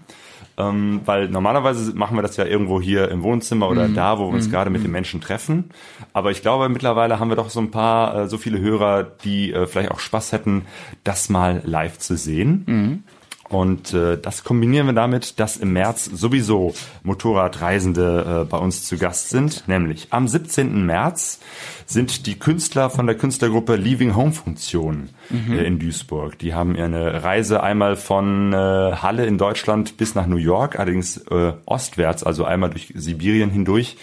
Ähm, 0.57 1.01
weil 1.05 1.29
normalerweise 1.29 1.95
machen 1.95 2.17
wir 2.17 2.23
das 2.23 2.37
ja 2.37 2.45
irgendwo 2.45 2.81
hier 2.81 3.11
im 3.11 3.23
Wohnzimmer 3.23 3.69
oder 3.69 3.89
mm. 3.89 3.95
da, 3.95 4.19
wo 4.19 4.29
wir 4.29 4.35
uns 4.35 4.49
mm. 4.49 4.51
gerade 4.51 4.71
mit 4.71 4.85
den 4.85 4.91
Menschen 4.91 5.21
treffen. 5.21 5.71
Aber 6.13 6.31
ich 6.33 6.43
glaube, 6.43 6.69
mittlerweile 6.69 7.19
haben 7.19 7.31
wir 7.31 7.37
doch 7.37 7.51
so 7.51 7.61
ein 7.61 7.71
paar, 7.71 8.15
äh, 8.15 8.29
so 8.29 8.37
viele 8.37 8.61
Hörer, 8.61 9.05
die 9.05 9.53
äh, 9.53 9.67
vielleicht 9.67 9.91
auch 9.91 10.01
Spaß 10.01 10.33
hätten, 10.33 10.67
das 11.03 11.29
mal 11.31 11.63
live 11.65 11.99
zu 11.99 12.17
sehen. 12.17 12.65
Mm. 12.67 13.20
Und 13.51 13.93
äh, 13.95 14.17
das 14.17 14.45
kombinieren 14.45 14.87
wir 14.87 14.93
damit, 14.93 15.41
dass 15.41 15.57
im 15.57 15.73
März 15.73 16.05
sowieso 16.05 16.73
Motorradreisende 17.03 18.43
äh, 18.43 18.49
bei 18.49 18.57
uns 18.57 18.85
zu 18.85 18.97
Gast 18.97 19.31
sind. 19.31 19.67
Nämlich 19.67 20.07
am 20.11 20.29
17. 20.29 20.87
März 20.87 21.41
sind 21.85 22.27
die 22.27 22.39
Künstler 22.39 22.91
von 22.91 23.09
der 23.09 23.17
Künstlergruppe 23.17 23.75
Leaving 23.75 24.15
Home 24.15 24.31
Funktion 24.31 25.09
mhm. 25.31 25.53
äh, 25.53 25.65
in 25.65 25.81
Duisburg. 25.81 26.39
Die 26.39 26.55
haben 26.55 26.77
eine 26.77 27.25
Reise 27.25 27.61
einmal 27.61 27.97
von 27.97 28.53
äh, 28.53 28.57
Halle 28.57 29.27
in 29.27 29.37
Deutschland 29.37 29.97
bis 29.97 30.15
nach 30.15 30.29
New 30.29 30.37
York, 30.37 30.79
allerdings 30.79 31.17
äh, 31.17 31.53
ostwärts, 31.67 32.23
also 32.23 32.45
einmal 32.45 32.71
durch 32.71 32.93
Sibirien 32.95 33.51
hindurch 33.51 33.97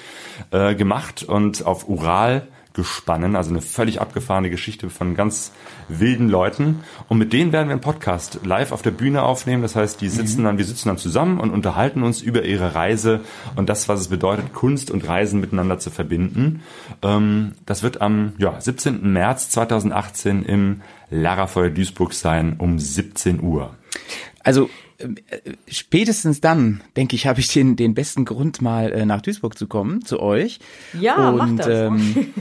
äh, 0.52 0.76
gemacht 0.76 1.24
und 1.24 1.66
auf 1.66 1.88
Ural 1.88 2.50
gespannen, 2.78 3.36
also 3.36 3.49
eine 3.49 3.61
völlig 3.61 3.99
abgefahrene 3.99 4.49
Geschichte 4.49 4.89
von 4.89 5.15
ganz 5.15 5.51
wilden 5.89 6.30
Leuten. 6.30 6.82
Und 7.09 7.17
mit 7.17 7.34
denen 7.34 7.51
werden 7.51 7.67
wir 7.67 7.73
einen 7.73 7.82
Podcast 7.82 8.39
live 8.45 8.71
auf 8.71 8.84
der 8.84 8.91
Bühne 8.91 9.23
aufnehmen. 9.23 9.63
Das 9.63 9.75
heißt, 9.75 9.99
die 9.99 10.07
sitzen 10.07 10.41
mhm. 10.41 10.45
dann, 10.45 10.57
wir 10.59 10.65
sitzen 10.65 10.88
dann 10.88 10.97
zusammen 10.97 11.39
und 11.39 11.49
unterhalten 11.49 12.03
uns 12.03 12.21
über 12.21 12.43
ihre 12.43 12.75
Reise 12.75 13.21
und 13.55 13.67
das, 13.67 13.89
was 13.89 13.99
es 13.99 14.07
bedeutet, 14.07 14.53
Kunst 14.53 14.91
und 14.91 15.07
Reisen 15.07 15.41
miteinander 15.41 15.80
zu 15.80 15.89
verbinden. 15.89 16.61
Ähm, 17.01 17.53
das 17.65 17.82
wird 17.82 17.99
am 17.99 18.34
ja, 18.38 18.61
17. 18.61 19.11
März 19.11 19.49
2018 19.49 20.43
im 20.43 20.82
Larafeuer 21.09 21.71
Duisburg 21.71 22.13
sein 22.13 22.55
um 22.59 22.78
17 22.78 23.41
Uhr. 23.41 23.75
Also 24.43 24.69
spätestens 25.68 26.41
dann, 26.41 26.82
denke 26.95 27.16
ich, 27.16 27.28
habe 27.28 27.39
ich 27.39 27.48
den, 27.50 27.76
den 27.76 27.93
besten 27.93 28.26
Grund, 28.26 28.62
mal 28.62 28.91
äh, 28.91 29.06
nach 29.06 29.22
Duisburg 29.22 29.58
zu 29.58 29.68
kommen, 29.68 30.04
zu 30.04 30.20
euch. 30.20 30.60
Ja, 31.00 31.30
und, 31.30 31.38
mach 31.38 31.56
das. 31.56 31.68
Ähm, 31.68 32.34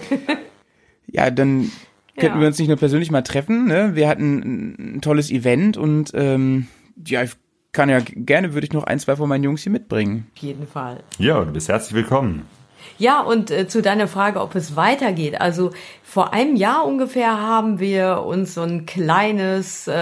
ja, 1.07 1.31
dann 1.31 1.71
könnten 2.17 2.37
ja. 2.37 2.41
wir 2.41 2.47
uns 2.49 2.59
nicht 2.59 2.69
nur 2.69 2.79
persönlich 2.79 3.11
mal 3.11 3.23
treffen. 3.23 3.67
Ne? 3.67 3.95
Wir 3.95 4.09
hatten 4.09 4.97
ein 4.97 5.01
tolles 5.03 5.31
Event 5.31 5.77
und 5.77 6.13
ähm, 6.15 6.67
ja, 7.07 7.23
ich 7.23 7.33
kann 7.73 7.91
ja 7.91 8.01
gerne, 8.01 8.55
würde 8.55 8.67
ich 8.67 8.73
noch 8.73 8.85
ein, 8.85 8.99
zwei 8.99 9.17
von 9.17 9.29
meinen 9.29 9.45
Jungs 9.45 9.63
hier 9.63 9.73
mitbringen. 9.73 10.27
Auf 10.35 10.43
jeden 10.43 10.67
Fall. 10.67 11.03
Ja, 11.19 11.45
du 11.45 11.53
bist 11.53 11.69
herzlich 11.69 11.95
willkommen. 11.95 12.43
Ja, 12.99 13.21
und 13.21 13.51
äh, 13.51 13.69
zu 13.69 13.83
deiner 13.83 14.09
Frage, 14.09 14.41
ob 14.41 14.55
es 14.55 14.75
weitergeht. 14.75 15.41
Also 15.41 15.71
vor 16.03 16.33
einem 16.33 16.57
Jahr 16.57 16.87
ungefähr 16.87 17.41
haben 17.41 17.79
wir 17.79 18.23
uns 18.25 18.55
so 18.55 18.63
ein 18.63 18.87
kleines, 18.87 19.87
äh, 19.87 19.93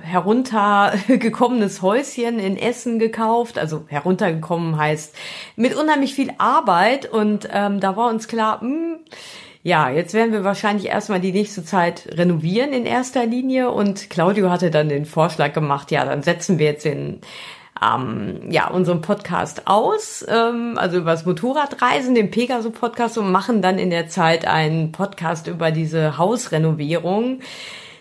heruntergekommenes 0.00 1.80
Häuschen 1.80 2.38
in 2.38 2.58
Essen 2.58 2.98
gekauft. 2.98 3.58
Also 3.58 3.84
heruntergekommen 3.88 4.76
heißt 4.76 5.14
mit 5.56 5.74
unheimlich 5.74 6.14
viel 6.14 6.30
Arbeit. 6.38 7.06
Und 7.06 7.48
ähm, 7.52 7.80
da 7.80 7.96
war 7.96 8.10
uns 8.10 8.28
klar, 8.28 8.62
mh, 8.62 8.68
hm, 8.68 8.96
ja, 9.66 9.90
jetzt 9.90 10.14
werden 10.14 10.32
wir 10.32 10.44
wahrscheinlich 10.44 10.86
erstmal 10.86 11.18
die 11.18 11.32
nächste 11.32 11.64
Zeit 11.64 12.06
renovieren 12.12 12.72
in 12.72 12.86
erster 12.86 13.26
Linie 13.26 13.72
und 13.72 14.10
Claudio 14.10 14.48
hatte 14.48 14.70
dann 14.70 14.88
den 14.88 15.06
Vorschlag 15.06 15.54
gemacht, 15.54 15.90
ja, 15.90 16.04
dann 16.04 16.22
setzen 16.22 16.60
wir 16.60 16.66
jetzt 16.66 16.84
den 16.84 17.20
ähm, 17.82 18.50
ja, 18.50 18.68
unseren 18.68 19.00
Podcast 19.00 19.62
aus, 19.66 20.24
ähm, 20.28 20.74
also 20.76 20.98
über 20.98 21.10
das 21.12 21.26
Motorradreisen, 21.26 22.14
den 22.14 22.30
Pegaso-Podcast 22.30 23.18
und 23.18 23.30
machen 23.30 23.62
dann 23.62 23.78
in 23.78 23.90
der 23.90 24.08
Zeit 24.08 24.46
einen 24.46 24.92
Podcast 24.92 25.46
über 25.46 25.70
diese 25.70 26.18
Hausrenovierung. 26.18 27.40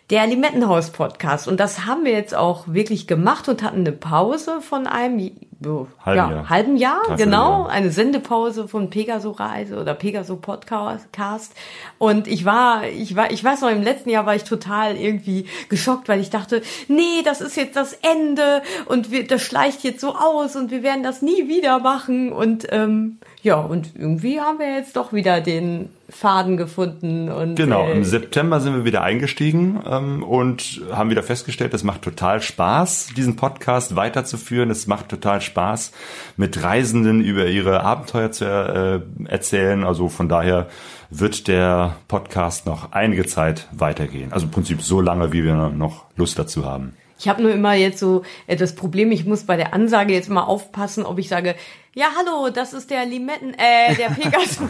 Der 0.09 0.27
Limettenhaus-Podcast. 0.27 1.47
Und 1.47 1.59
das 1.59 1.85
haben 1.85 2.05
wir 2.05 2.11
jetzt 2.11 2.35
auch 2.35 2.67
wirklich 2.67 3.07
gemacht 3.07 3.49
und 3.49 3.63
hatten 3.63 3.79
eine 3.79 3.91
Pause 3.91 4.61
von 4.61 4.85
einem 4.85 5.19
Halben 5.65 5.87
ja, 6.05 6.31
Jahr. 6.31 6.49
halben 6.49 6.77
Jahr, 6.77 7.17
genau. 7.17 7.61
Jahr. 7.61 7.69
Eine 7.69 7.89
Sendepause 7.89 8.67
von 8.67 8.89
Pegaso 8.89 9.31
Reise 9.31 9.79
oder 9.79 9.95
Pegaso 9.95 10.35
Podcast. 10.35 11.51
Und 11.97 12.27
ich 12.27 12.45
war, 12.45 12.85
ich 12.87 13.15
war, 13.15 13.31
ich 13.31 13.43
weiß 13.43 13.61
noch, 13.61 13.71
im 13.71 13.81
letzten 13.81 14.09
Jahr 14.09 14.25
war 14.25 14.35
ich 14.35 14.43
total 14.43 14.95
irgendwie 14.95 15.47
geschockt, 15.69 16.07
weil 16.07 16.19
ich 16.19 16.29
dachte, 16.29 16.61
nee, 16.87 17.23
das 17.23 17.41
ist 17.41 17.55
jetzt 17.55 17.75
das 17.75 17.93
Ende 17.93 18.61
und 18.85 19.11
wir, 19.11 19.25
das 19.25 19.41
schleicht 19.41 19.83
jetzt 19.83 20.01
so 20.01 20.15
aus 20.15 20.55
und 20.55 20.71
wir 20.71 20.83
werden 20.83 21.03
das 21.03 21.21
nie 21.21 21.47
wieder 21.47 21.79
machen. 21.79 22.31
Und 22.31 22.67
ähm, 22.71 23.17
ja, 23.45 23.57
und 23.57 23.91
irgendwie 23.95 24.39
haben 24.39 24.57
wir 24.57 24.75
jetzt 24.75 24.95
doch 24.95 25.13
wieder 25.13 25.39
den 25.39 25.89
Faden 26.09 26.57
gefunden 26.57 27.29
und 27.29 27.53
Genau, 27.53 27.85
äh, 27.85 27.91
im 27.91 28.03
September 28.03 28.59
sind 28.59 28.73
wir 28.73 28.85
wieder 28.85 29.03
eingestiegen 29.03 29.83
ähm, 29.87 30.23
und 30.23 30.81
haben 30.91 31.11
wieder 31.11 31.21
festgestellt, 31.21 31.71
es 31.75 31.83
macht 31.83 32.01
total 32.01 32.41
Spaß, 32.41 33.09
diesen 33.15 33.35
Podcast 33.35 33.95
weiterzuführen. 33.95 34.71
Es 34.71 34.87
macht 34.87 35.09
total 35.09 35.41
Spaß, 35.41 35.91
mit 36.37 36.63
Reisenden 36.63 37.21
über 37.21 37.45
ihre 37.45 37.81
Abenteuer 37.81 38.31
zu 38.31 38.45
äh, 38.45 39.29
erzählen. 39.29 39.83
Also 39.83 40.09
von 40.09 40.27
daher 40.27 40.67
wird 41.11 41.47
der 41.47 41.97
Podcast 42.07 42.65
noch 42.65 42.93
einige 42.93 43.27
Zeit 43.27 43.67
weitergehen. 43.71 44.33
Also 44.33 44.47
im 44.47 44.51
Prinzip 44.51 44.81
so 44.81 45.01
lange, 45.01 45.33
wie 45.33 45.43
wir 45.43 45.53
noch 45.53 46.05
Lust 46.15 46.39
dazu 46.39 46.65
haben. 46.65 46.93
Ich 47.17 47.27
habe 47.29 47.41
nur 47.41 47.53
immer 47.53 47.73
jetzt 47.73 47.99
so 47.99 48.23
äh, 48.47 48.55
das 48.55 48.75
Problem, 48.75 49.11
ich 49.11 49.25
muss 49.25 49.43
bei 49.43 49.55
der 49.55 49.73
Ansage 49.73 50.13
jetzt 50.13 50.29
mal 50.29 50.43
aufpassen, 50.43 51.05
ob 51.05 51.17
ich 51.17 51.29
sage, 51.29 51.55
ja, 51.93 52.07
hallo, 52.17 52.49
das 52.49 52.73
ist 52.73 52.91
der 52.91 53.05
Limetten, 53.05 53.53
äh, 53.53 53.95
der 53.95 54.09
Pegasus. 54.21 54.67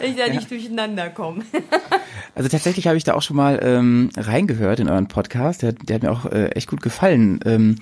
Ich 0.00 0.16
da 0.16 0.28
nicht 0.28 0.50
durcheinander 0.50 1.10
komme. 1.10 1.44
Also 2.34 2.48
tatsächlich 2.50 2.86
habe 2.86 2.96
ich 2.96 3.02
da 3.02 3.14
auch 3.14 3.22
schon 3.22 3.36
mal 3.36 3.58
ähm, 3.60 4.10
reingehört 4.16 4.78
in 4.78 4.88
euren 4.88 5.08
Podcast. 5.08 5.62
Der, 5.62 5.72
der 5.72 5.96
hat 5.96 6.02
mir 6.04 6.12
auch 6.12 6.24
äh, 6.26 6.50
echt 6.50 6.68
gut 6.68 6.82
gefallen. 6.82 7.40
Ähm, 7.44 7.76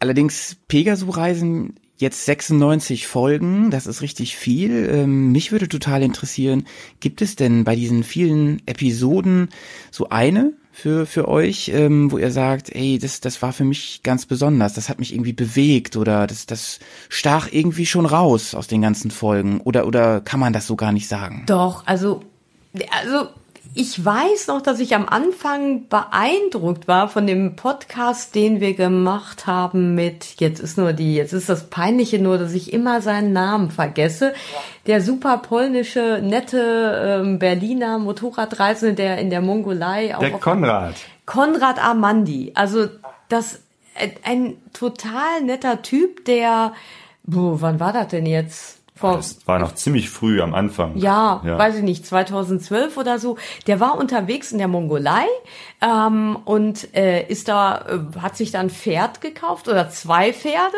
allerdings 0.00 0.56
Pegaso-Reisen 0.66 1.76
jetzt 1.96 2.24
96 2.24 3.06
Folgen, 3.06 3.70
das 3.70 3.86
ist 3.86 4.02
richtig 4.02 4.36
viel. 4.36 4.90
Ähm, 4.92 5.30
mich 5.30 5.52
würde 5.52 5.68
total 5.68 6.02
interessieren, 6.02 6.66
gibt 6.98 7.22
es 7.22 7.36
denn 7.36 7.62
bei 7.62 7.76
diesen 7.76 8.02
vielen 8.02 8.66
Episoden 8.66 9.48
so 9.92 10.08
eine 10.08 10.54
für, 10.74 11.06
für 11.06 11.28
euch, 11.28 11.70
ähm, 11.72 12.10
wo 12.10 12.18
ihr 12.18 12.32
sagt, 12.32 12.74
ey, 12.74 12.98
das, 12.98 13.20
das 13.20 13.40
war 13.42 13.52
für 13.52 13.64
mich 13.64 14.00
ganz 14.02 14.26
besonders, 14.26 14.74
das 14.74 14.88
hat 14.88 14.98
mich 14.98 15.14
irgendwie 15.14 15.32
bewegt 15.32 15.96
oder 15.96 16.26
das, 16.26 16.46
das 16.46 16.80
stach 17.08 17.48
irgendwie 17.52 17.86
schon 17.86 18.06
raus 18.06 18.56
aus 18.56 18.66
den 18.66 18.82
ganzen 18.82 19.12
Folgen 19.12 19.60
oder, 19.60 19.86
oder 19.86 20.20
kann 20.20 20.40
man 20.40 20.52
das 20.52 20.66
so 20.66 20.74
gar 20.74 20.90
nicht 20.90 21.06
sagen? 21.06 21.44
Doch, 21.46 21.86
also, 21.86 22.22
also 22.90 23.28
ich 23.76 24.04
weiß 24.04 24.46
noch, 24.46 24.62
dass 24.62 24.78
ich 24.78 24.94
am 24.94 25.08
Anfang 25.08 25.88
beeindruckt 25.88 26.86
war 26.86 27.08
von 27.08 27.26
dem 27.26 27.56
Podcast, 27.56 28.34
den 28.34 28.60
wir 28.60 28.74
gemacht 28.74 29.48
haben 29.48 29.96
mit, 29.96 30.36
jetzt 30.38 30.60
ist 30.60 30.78
nur 30.78 30.92
die, 30.92 31.16
jetzt 31.16 31.32
ist 31.32 31.48
das 31.48 31.70
Peinliche 31.70 32.20
nur, 32.20 32.38
dass 32.38 32.52
ich 32.52 32.72
immer 32.72 33.00
seinen 33.00 33.32
Namen 33.32 33.70
vergesse. 33.70 34.32
Der 34.86 35.00
super 35.00 35.38
polnische, 35.38 36.20
nette 36.22 37.20
ähm, 37.22 37.40
Berliner 37.40 37.98
Motorradreisende, 37.98 38.94
der 38.94 39.18
in 39.18 39.30
der 39.30 39.40
Mongolei 39.40 40.14
auch 40.14 40.20
Der 40.20 40.30
Konrad. 40.32 40.94
Konrad 41.26 41.82
Armandi. 41.82 42.52
Also 42.54 42.88
das 43.28 43.60
ein, 43.96 44.12
ein 44.22 44.56
total 44.72 45.42
netter 45.42 45.82
Typ, 45.82 46.24
der, 46.26 46.74
boah, 47.24 47.60
wann 47.60 47.80
war 47.80 47.92
das 47.92 48.08
denn 48.08 48.26
jetzt? 48.26 48.83
Vor, 48.96 49.16
Das 49.16 49.44
war 49.48 49.58
noch 49.58 49.74
ziemlich 49.74 50.08
früh 50.08 50.40
am 50.40 50.54
Anfang. 50.54 50.96
ja, 51.44 51.58
weiß 51.58 51.74
ich 51.76 51.82
nicht, 51.82 52.06
2012 52.06 52.96
oder 52.96 53.18
so. 53.18 53.36
Der 53.66 53.80
war 53.80 53.98
unterwegs 53.98 54.52
in 54.52 54.58
der 54.58 54.68
Mongolei 54.68 55.24
ähm, 55.82 56.38
und 56.44 56.94
äh, 56.94 57.26
ist 57.26 57.48
da, 57.48 57.86
äh, 57.88 58.20
hat 58.20 58.36
sich 58.36 58.52
dann 58.52 58.66
ein 58.66 58.70
Pferd 58.70 59.20
gekauft 59.20 59.66
oder 59.66 59.90
zwei 59.90 60.32
Pferde 60.32 60.76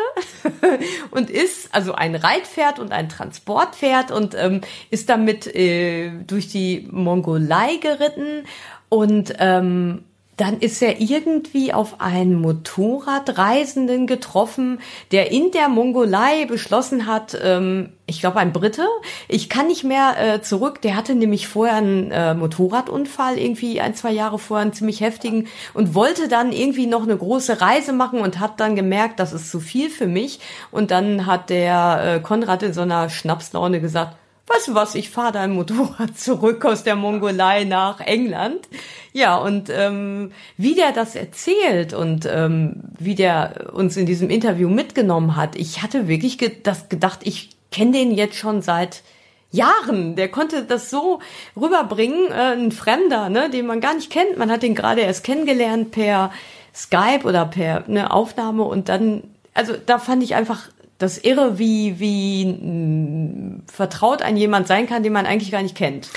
und 1.11 1.29
ist 1.29 1.75
also 1.75 1.93
ein 1.93 2.15
Reitpferd 2.15 2.79
und 2.79 2.91
ein 2.91 3.07
Transportpferd 3.07 4.09
und 4.09 4.33
ähm, 4.33 4.61
ist 4.89 5.09
damit 5.09 5.45
äh, 5.55 6.09
durch 6.25 6.47
die 6.47 6.87
Mongolei 6.91 7.75
geritten 7.75 8.45
und 8.89 9.35
ähm, 9.37 10.05
dann 10.37 10.59
ist 10.59 10.83
er 10.83 11.01
irgendwie 11.01 11.73
auf 11.73 11.99
einen 11.99 12.39
Motorradreisenden 12.39 14.05
getroffen, 14.05 14.79
der 15.11 15.31
in 15.31 15.51
der 15.51 15.67
Mongolei 15.67 16.45
beschlossen 16.45 17.07
hat, 17.07 17.35
ähm, 17.43 17.89
ich 18.05 18.21
glaube 18.21 18.37
ein 18.37 18.53
Brite, 18.53 18.85
ich 19.27 19.49
kann 19.49 19.67
nicht 19.67 19.83
mehr 19.83 20.15
äh, 20.17 20.41
zurück. 20.41 20.81
Der 20.83 20.95
hatte 20.95 21.15
nämlich 21.15 21.47
vorher 21.47 21.75
einen 21.75 22.11
äh, 22.11 22.35
Motorradunfall, 22.35 23.37
irgendwie 23.39 23.81
ein, 23.81 23.95
zwei 23.95 24.11
Jahre 24.11 24.37
vorher, 24.37 24.61
einen 24.61 24.73
ziemlich 24.73 25.01
heftigen, 25.01 25.47
und 25.73 25.95
wollte 25.95 26.27
dann 26.27 26.51
irgendwie 26.51 26.85
noch 26.85 27.03
eine 27.03 27.17
große 27.17 27.59
Reise 27.59 27.91
machen 27.91 28.19
und 28.19 28.39
hat 28.39 28.59
dann 28.59 28.75
gemerkt, 28.75 29.19
das 29.19 29.33
ist 29.33 29.49
zu 29.49 29.59
viel 29.59 29.89
für 29.89 30.07
mich. 30.07 30.39
Und 30.71 30.91
dann 30.91 31.25
hat 31.25 31.49
der 31.49 32.15
äh, 32.15 32.19
Konrad 32.19 32.61
in 32.61 32.73
so 32.73 32.81
einer 32.81 33.09
Schnapslaune 33.09 33.81
gesagt, 33.81 34.15
weißt 34.47 34.73
was, 34.73 34.95
ich 34.95 35.09
fahre 35.09 35.33
dein 35.33 35.51
Motorrad 35.51 36.17
zurück 36.17 36.65
aus 36.65 36.83
der 36.83 36.95
Mongolei 36.95 37.63
nach 37.63 37.99
England. 37.99 38.67
Ja, 39.13 39.37
und 39.37 39.69
ähm, 39.69 40.31
wie 40.57 40.75
der 40.75 40.91
das 40.91 41.15
erzählt 41.15 41.93
und 41.93 42.25
ähm, 42.25 42.83
wie 42.97 43.15
der 43.15 43.73
uns 43.73 43.97
in 43.97 44.05
diesem 44.05 44.29
Interview 44.29 44.69
mitgenommen 44.69 45.35
hat, 45.35 45.55
ich 45.55 45.81
hatte 45.81 46.07
wirklich 46.07 46.37
ge 46.37 46.51
das 46.63 46.89
gedacht, 46.89 47.19
ich 47.23 47.49
kenne 47.71 47.91
den 47.93 48.11
jetzt 48.11 48.37
schon 48.37 48.61
seit 48.61 49.03
Jahren. 49.51 50.15
Der 50.15 50.29
konnte 50.29 50.63
das 50.63 50.89
so 50.89 51.19
rüberbringen, 51.55 52.31
äh, 52.31 52.53
ein 52.53 52.71
Fremder, 52.71 53.29
ne, 53.29 53.49
den 53.49 53.65
man 53.65 53.81
gar 53.81 53.95
nicht 53.95 54.11
kennt. 54.11 54.37
Man 54.37 54.51
hat 54.51 54.63
den 54.63 54.75
gerade 54.75 55.01
erst 55.01 55.23
kennengelernt 55.23 55.91
per 55.91 56.31
Skype 56.75 57.23
oder 57.23 57.45
per 57.45 57.83
ne, 57.87 58.11
Aufnahme 58.11 58.63
und 58.63 58.89
dann, 58.89 59.23
also 59.53 59.73
da 59.85 59.99
fand 59.99 60.21
ich 60.23 60.35
einfach 60.35 60.69
das 60.97 61.17
irre, 61.17 61.59
wie, 61.59 61.99
wie 61.99 62.45
mh, 62.45 63.61
vertraut 63.71 64.21
ein 64.21 64.37
jemand 64.37 64.67
sein 64.67 64.87
kann, 64.87 65.03
den 65.03 65.13
man 65.13 65.25
eigentlich 65.25 65.51
gar 65.51 65.61
nicht 65.61 65.75
kennt. 65.75 66.09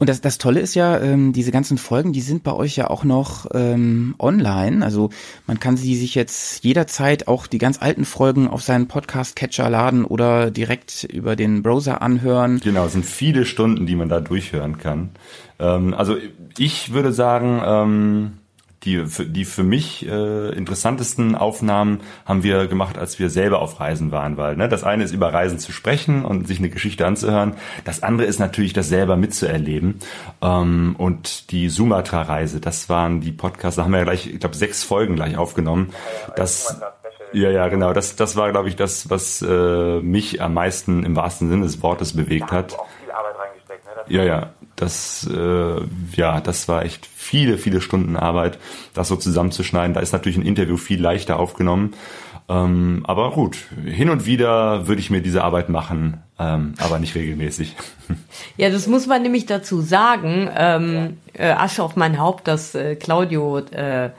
Und 0.00 0.08
das, 0.08 0.20
das 0.20 0.38
Tolle 0.38 0.60
ist 0.60 0.76
ja, 0.76 1.00
ähm, 1.00 1.32
diese 1.32 1.50
ganzen 1.50 1.76
Folgen, 1.76 2.12
die 2.12 2.20
sind 2.20 2.44
bei 2.44 2.52
euch 2.52 2.76
ja 2.76 2.88
auch 2.88 3.02
noch 3.02 3.46
ähm, 3.52 4.14
online. 4.20 4.84
Also 4.84 5.10
man 5.48 5.58
kann 5.58 5.76
sie 5.76 5.96
sich 5.96 6.14
jetzt 6.14 6.64
jederzeit 6.64 7.26
auch 7.26 7.48
die 7.48 7.58
ganz 7.58 7.82
alten 7.82 8.04
Folgen 8.04 8.46
auf 8.46 8.62
seinen 8.62 8.86
Podcast-Catcher 8.86 9.68
laden 9.68 10.04
oder 10.04 10.52
direkt 10.52 11.02
über 11.02 11.34
den 11.34 11.64
Browser 11.64 12.00
anhören. 12.00 12.60
Genau, 12.62 12.86
es 12.86 12.92
sind 12.92 13.06
viele 13.06 13.44
Stunden, 13.44 13.86
die 13.86 13.96
man 13.96 14.08
da 14.08 14.20
durchhören 14.20 14.78
kann. 14.78 15.10
Ähm, 15.58 15.94
also 15.94 16.16
ich 16.56 16.92
würde 16.92 17.12
sagen, 17.12 17.60
ähm, 17.64 18.32
die, 18.84 19.06
für- 19.06 19.26
die 19.26 19.44
für 19.44 19.64
mich 19.64 20.06
äh, 20.06 20.50
interessantesten 20.50 21.34
Aufnahmen 21.34 22.00
haben 22.24 22.42
wir 22.42 22.66
gemacht, 22.68 22.96
als 22.98 23.18
wir 23.18 23.28
selber 23.30 23.60
auf 23.60 23.80
Reisen 23.80 24.12
waren, 24.12 24.36
weil 24.36 24.56
ne, 24.56 24.68
das 24.68 24.84
eine 24.84 25.04
ist 25.04 25.12
über 25.12 25.32
Reisen 25.32 25.58
zu 25.58 25.72
sprechen 25.72 26.24
und 26.24 26.46
sich 26.46 26.58
eine 26.58 26.68
Geschichte 26.70 27.06
anzuhören, 27.06 27.54
das 27.84 28.02
andere 28.02 28.26
ist 28.26 28.38
natürlich 28.38 28.72
das 28.72 28.88
selber 28.88 29.16
mitzuerleben 29.16 29.98
ähm, 30.42 30.94
und 30.98 31.50
die 31.50 31.68
Sumatra-Reise, 31.68 32.60
das 32.60 32.88
waren 32.88 33.20
die 33.20 33.32
Podcasts, 33.32 33.76
da 33.76 33.84
haben 33.84 33.90
wir 33.92 33.98
ja 33.98 34.04
gleich, 34.04 34.26
ich 34.28 34.38
glaube, 34.40 34.56
sechs 34.56 34.84
Folgen 34.84 35.16
gleich 35.16 35.36
aufgenommen. 35.36 35.90
Das 36.36 36.80
ja, 37.32 37.50
ja, 37.50 37.68
genau. 37.68 37.92
Das, 37.92 38.16
das 38.16 38.36
war, 38.36 38.50
glaube 38.52 38.68
ich, 38.70 38.76
das, 38.76 39.10
was 39.10 39.42
äh, 39.42 40.00
mich 40.00 40.40
am 40.40 40.54
meisten 40.54 41.04
im 41.04 41.14
wahrsten 41.14 41.50
Sinne 41.50 41.64
des 41.64 41.82
Wortes 41.82 42.14
bewegt 42.16 42.50
hat. 42.52 42.72
auch 42.78 42.86
viel 43.02 43.10
Arbeit 43.10 43.34
reingesteckt. 43.38 43.84
Ne? 43.84 43.90
Das 43.96 43.97
Ja, 44.08 44.24
ja, 44.24 44.50
das, 44.76 45.28
äh, 45.32 45.80
ja, 46.16 46.40
das 46.40 46.68
war 46.68 46.84
echt 46.84 47.06
viele, 47.06 47.58
viele 47.58 47.80
Stunden 47.80 48.16
Arbeit, 48.16 48.58
das 48.94 49.08
so 49.08 49.16
zusammenzuschneiden. 49.16 49.94
Da 49.94 50.00
ist 50.00 50.12
natürlich 50.12 50.38
ein 50.38 50.46
Interview 50.46 50.76
viel 50.76 51.00
leichter 51.00 51.38
aufgenommen. 51.38 51.94
Ähm, 52.50 53.02
aber 53.04 53.32
gut, 53.32 53.58
hin 53.84 54.08
und 54.08 54.24
wieder 54.24 54.86
würde 54.86 55.00
ich 55.00 55.10
mir 55.10 55.20
diese 55.20 55.44
Arbeit 55.44 55.68
machen, 55.68 56.22
ähm, 56.38 56.74
aber 56.78 56.98
nicht 56.98 57.14
regelmäßig. 57.14 57.76
Ja, 58.56 58.70
das 58.70 58.86
muss 58.86 59.06
man 59.06 59.22
nämlich 59.22 59.44
dazu 59.44 59.82
sagen. 59.82 60.48
Ähm, 60.56 61.18
äh, 61.34 61.50
Asche 61.50 61.82
auf 61.82 61.94
mein 61.94 62.18
Haupt, 62.18 62.48
dass 62.48 62.74
äh, 62.74 62.96
Claudio 62.96 63.58
äh, 63.58 64.10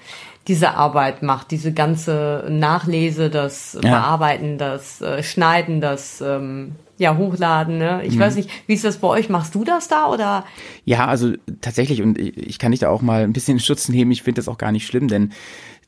diese 0.50 0.74
Arbeit 0.76 1.24
macht, 1.24 1.52
diese 1.52 1.72
ganze 1.74 2.46
Nachlese, 2.50 3.30
das 3.30 3.74
Ja. 3.82 3.92
Bearbeiten, 3.92 4.58
das 4.58 5.00
äh, 5.02 5.24
Schneiden, 5.24 5.80
das 5.80 6.20
ähm, 6.22 6.74
ja 6.98 7.16
Hochladen. 7.16 7.78
Ne? 7.78 8.02
Ich 8.04 8.20
weiß 8.20 8.36
nicht, 8.36 8.50
wie 8.68 8.74
ist 8.74 8.84
das 8.84 8.98
bei 8.98 9.08
euch? 9.08 9.30
Machst 9.30 9.56
du 9.56 9.64
das 9.64 9.88
da 9.88 10.08
oder? 10.08 10.44
Ja, 10.84 11.08
also 11.08 11.34
tatsächlich, 11.62 12.02
und 12.02 12.18
ich 12.20 12.36
ich 12.36 12.60
kann 12.60 12.72
dich 12.72 12.82
da 12.82 12.90
auch 12.90 13.02
mal 13.02 13.24
ein 13.24 13.32
bisschen 13.32 13.58
in 13.58 13.64
Schutz 13.64 13.88
nehmen, 13.88 14.12
ich 14.12 14.24
finde 14.24 14.40
das 14.42 14.50
auch 14.50 14.58
gar 14.58 14.74
nicht 14.74 14.86
schlimm, 14.86 15.08
denn 15.08 15.32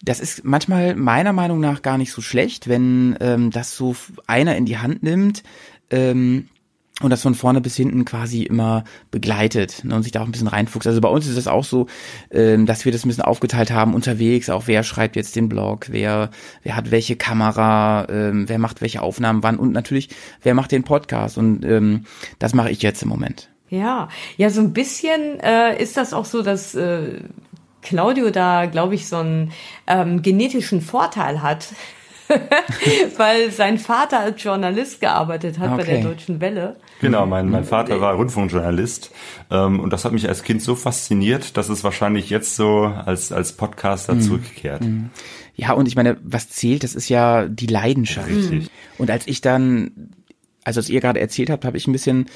das 0.04 0.20
ist 0.20 0.46
manchmal 0.46 0.96
meiner 0.96 1.34
Meinung 1.34 1.60
nach 1.60 1.82
gar 1.82 1.98
nicht 1.98 2.12
so 2.12 2.22
schlecht, 2.22 2.70
wenn 2.70 3.18
ähm, 3.20 3.52
das 3.52 3.76
so 3.76 3.96
einer 4.26 4.56
in 4.56 4.66
die 4.66 4.78
Hand 4.78 5.04
nimmt 5.04 5.44
ähm, 5.90 6.48
und 7.04 7.10
das 7.10 7.22
von 7.22 7.36
vorne 7.36 7.62
bis 7.62 7.76
hinten 7.76 8.06
quasi 8.06 8.44
immer 8.44 8.84
begleitet 9.10 9.84
ne, 9.84 9.96
und 9.96 10.04
sich 10.04 10.12
da 10.12 10.22
auch 10.22 10.26
ein 10.26 10.32
bisschen 10.32 10.48
reinfuchst. 10.48 10.88
Also 10.88 11.02
bei 11.02 11.10
uns 11.10 11.28
ist 11.28 11.38
es 11.38 11.48
auch 11.48 11.64
so, 11.64 11.88
ähm, 12.32 12.66
dass 12.66 12.86
wir 12.86 12.92
das 12.92 13.06
ein 13.06 13.10
bisschen 13.10 13.24
aufgeteilt 13.24 13.72
haben 13.72 13.94
unterwegs, 13.94 14.50
auch 14.50 14.64
wer 14.68 14.84
schreibt 14.84 15.16
jetzt 15.16 15.36
den 15.36 15.50
Blog, 15.50 15.88
wer, 15.90 16.30
wer 16.64 16.76
hat 16.76 16.92
welche 16.92 17.16
Kamera, 17.16 18.08
ähm, 18.10 18.48
wer 18.48 18.60
macht 18.60 18.82
welche 18.82 19.02
Aufnahmen 19.02 19.44
wann 19.44 19.58
und 19.58 19.72
natürlich, 19.72 20.10
wer 20.42 20.54
macht 20.54 20.72
den 20.72 20.84
Podcast 20.84 21.38
und 21.38 21.66
ähm, 21.66 22.06
das 22.40 22.54
mache 22.54 22.72
ich 22.72 22.82
jetzt 22.82 23.04
im 23.04 23.10
Moment. 23.10 23.50
Ja, 23.70 24.10
ja, 24.36 24.50
so 24.50 24.60
ein 24.60 24.74
bisschen 24.74 25.40
äh, 25.40 25.82
ist 25.82 25.96
das 25.96 26.14
auch 26.14 26.26
so, 26.26 26.42
dass 26.42 26.76
äh, 26.76 27.22
Claudio 27.82 28.30
da, 28.30 28.66
glaube 28.66 28.96
ich, 28.96 29.08
so 29.08 29.18
einen 29.18 29.52
ähm, 29.88 30.22
genetischen 30.22 30.82
Vorteil 30.82 31.42
hat. 31.42 31.70
Weil 33.18 33.52
sein 33.52 33.78
Vater 33.78 34.20
als 34.20 34.42
Journalist 34.44 35.02
gearbeitet 35.02 35.60
hat 35.60 35.78
bei 35.78 35.84
der 35.84 35.98
Okay. 35.98 36.04
Deutschen 36.04 36.42
Welle. 36.42 36.78
Genau, 37.02 37.26
mein, 37.26 37.50
mein 37.50 37.64
Vater 37.64 38.00
war 38.00 38.14
Rundfunkjournalist 38.16 39.12
ähm, 39.50 39.80
und 39.80 39.92
das 39.92 40.06
hat 40.06 40.12
mich 40.14 40.28
als 40.28 40.44
Kind 40.44 40.62
so 40.62 40.76
fasziniert, 40.76 41.58
dass 41.58 41.70
es 41.70 41.84
wahrscheinlich 41.84 42.30
jetzt 42.30 42.56
so 42.56 42.84
als, 42.84 43.32
als 43.32 43.54
Podcaster 43.54 44.20
zurückkehrt. 44.20 44.84
Ja, 45.56 45.74
und 45.74 45.88
ich 45.88 45.96
meine, 45.96 46.18
was 46.24 46.50
zählt, 46.50 46.84
das 46.84 46.96
ist 46.96 47.10
ja 47.10 47.48
die 47.48 47.68
Leidenschaft. 47.68 48.30
Richtig. 48.30 48.70
Und 48.98 49.10
als 49.12 49.28
ich 49.28 49.42
dann, 49.42 50.12
also 50.64 50.80
als 50.80 50.90
ihr 50.90 51.02
gerade 51.02 51.20
erzählt 51.20 51.50
habt, 51.50 51.66
habe 51.66 51.78
ich 51.78 51.88
ein 51.88 51.92
bisschen 51.92 52.28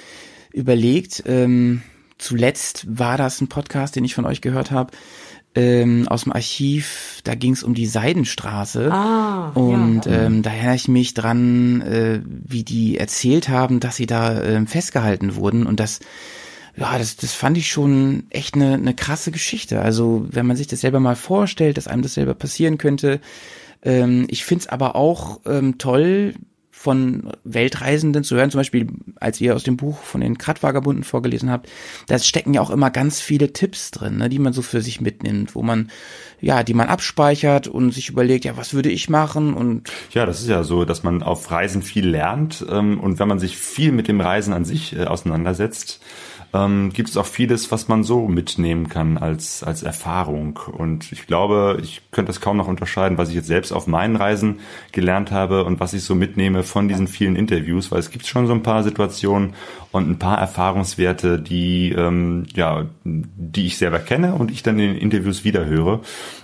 überlegt, 0.52 1.24
ähm, 1.26 1.82
zuletzt 2.18 2.86
war 2.88 3.18
das 3.18 3.42
ein 3.42 3.48
Podcast, 3.48 3.96
den 3.96 4.06
ich 4.06 4.16
von 4.16 4.26
euch 4.26 4.42
gehört 4.42 4.72
habe, 4.72 4.92
ähm, 5.56 6.08
aus 6.08 6.24
dem 6.24 6.34
Archiv, 6.34 7.20
da 7.24 7.34
ging 7.36 7.54
es 7.54 7.64
um 7.64 7.74
die 7.74 7.88
Seidenstraße. 7.88 8.92
Ah, 8.92 9.52
Und 9.56 10.06
ähm, 10.08 10.42
da 10.42 10.52
erinnere 10.52 10.76
ich 10.76 10.88
mich 10.88 11.14
dran, 11.14 11.82
äh, 11.82 12.22
wie 12.26 12.64
die 12.64 12.98
erzählt 12.98 13.50
haben, 13.50 13.80
dass 13.80 13.96
sie 13.96 14.06
da 14.06 14.44
ähm, 14.44 14.68
festgehalten 14.68 15.36
wurden 15.36 15.66
und 15.66 15.80
das 15.80 16.00
ja, 16.78 16.98
das, 16.98 17.16
das 17.16 17.34
fand 17.34 17.58
ich 17.58 17.70
schon 17.70 18.26
echt 18.30 18.56
eine, 18.56 18.74
eine 18.74 18.94
krasse 18.94 19.32
Geschichte. 19.32 19.82
Also, 19.82 20.26
wenn 20.30 20.46
man 20.46 20.58
sich 20.58 20.68
das 20.68 20.82
selber 20.82 21.00
mal 21.00 21.16
vorstellt, 21.16 21.78
dass 21.78 21.88
einem 21.88 22.02
das 22.02 22.16
selber 22.16 22.34
passieren 22.34 22.78
könnte. 22.78 23.22
Ähm, 23.82 24.26
ich 24.28 24.44
find's 24.44 24.68
aber 24.68 24.98
auch 24.98 25.40
ähm, 25.46 25.78
toll, 25.78 26.34
von 26.86 27.32
Weltreisenden 27.44 28.24
zu 28.24 28.36
hören, 28.36 28.52
zum 28.52 28.60
Beispiel, 28.60 28.86
als 29.16 29.42
ihr 29.42 29.56
aus 29.56 29.64
dem 29.64 29.76
Buch 29.76 29.98
von 29.98 30.22
den 30.22 30.38
Kratvagabunden 30.38 31.04
vorgelesen 31.04 31.50
habt, 31.50 31.68
da 32.06 32.20
stecken 32.20 32.54
ja 32.54 32.62
auch 32.62 32.70
immer 32.70 32.92
ganz 32.92 33.20
viele 33.20 33.54
Tipps 33.54 33.90
drin, 33.90 34.18
ne, 34.18 34.30
die 34.30 34.38
man 34.38 34.54
so 34.54 34.62
für 34.62 34.82
sich 34.82 35.02
mitnimmt, 35.02 35.56
wo 35.56 35.64
man, 35.64 35.90
ja, 36.42 36.62
die 36.62 36.76
man 36.76 36.88
abspeichert 36.88 37.68
und 37.68 37.92
sich 37.92 38.10
überlegt, 38.10 38.46
ja, 38.46 38.56
was 38.56 38.76
würde 38.76 38.90
ich 38.90 39.10
machen 39.10 39.56
und 39.56 39.92
Ja, 40.12 40.28
das 40.28 40.42
ist 40.42 40.48
ja 40.48 40.62
so, 40.62 40.86
dass 40.86 41.02
man 41.02 41.24
auf 41.24 41.50
Reisen 41.50 41.82
viel 41.82 42.08
lernt 42.08 42.64
ähm, 42.70 43.00
und 43.00 43.18
wenn 43.18 43.28
man 43.28 43.40
sich 43.40 43.58
viel 43.58 43.92
mit 43.92 44.08
dem 44.08 44.22
Reisen 44.22 44.54
an 44.54 44.64
sich 44.64 44.96
äh, 44.96 45.06
auseinandersetzt, 45.06 46.02
ähm, 46.54 46.92
gibt 46.94 47.10
es 47.10 47.18
auch 47.18 47.26
vieles, 47.26 47.72
was 47.72 47.88
man 47.88 48.04
so 48.04 48.28
mitnehmen 48.28 48.90
kann 48.90 49.18
als, 49.18 49.64
als 49.64 49.84
Erfahrung. 49.84 50.60
Und 50.72 51.12
ich 51.12 51.28
glaube, 51.28 51.80
ich 51.82 52.02
könnte 52.12 52.30
das 52.30 52.42
kaum 52.42 52.58
noch 52.58 52.68
unterscheiden, 52.68 53.18
was 53.18 53.30
ich 53.30 53.36
jetzt 53.36 53.48
selbst 53.48 53.72
auf 53.72 53.88
meinen 53.88 54.16
Reisen 54.16 54.60
gelernt 54.92 55.32
habe 55.32 55.66
und 55.66 55.80
was 55.80 55.94
ich 55.94 56.04
so 56.04 56.16
mitnehme 56.16 56.64
von 56.64 56.88
diesen 56.88 57.08
vielen 57.08 57.36
Interviews, 57.36 57.92
weil 57.92 58.00
es 58.00 58.12
gibt 58.12 58.26
schon 58.26 58.48
so 58.48 58.54
ein 58.54 58.64
paar 58.64 58.84
Situationen 58.84 59.54
und 59.92 60.10
ein 60.10 60.20
paar 60.20 60.38
Erfahrungswerte, 60.38 61.40
die, 61.40 61.92
ähm, 61.92 62.46
ja, 62.56 62.86
die 63.04 63.66
ich 63.66 63.78
selber 63.78 64.00
kenne 64.00 64.36
und 64.36 64.52
ich 64.52 64.64
dann 64.64 64.80
in 64.80 64.94
den 64.94 65.02
Interviews 65.02 65.44
wiederhöre. 65.44 66.02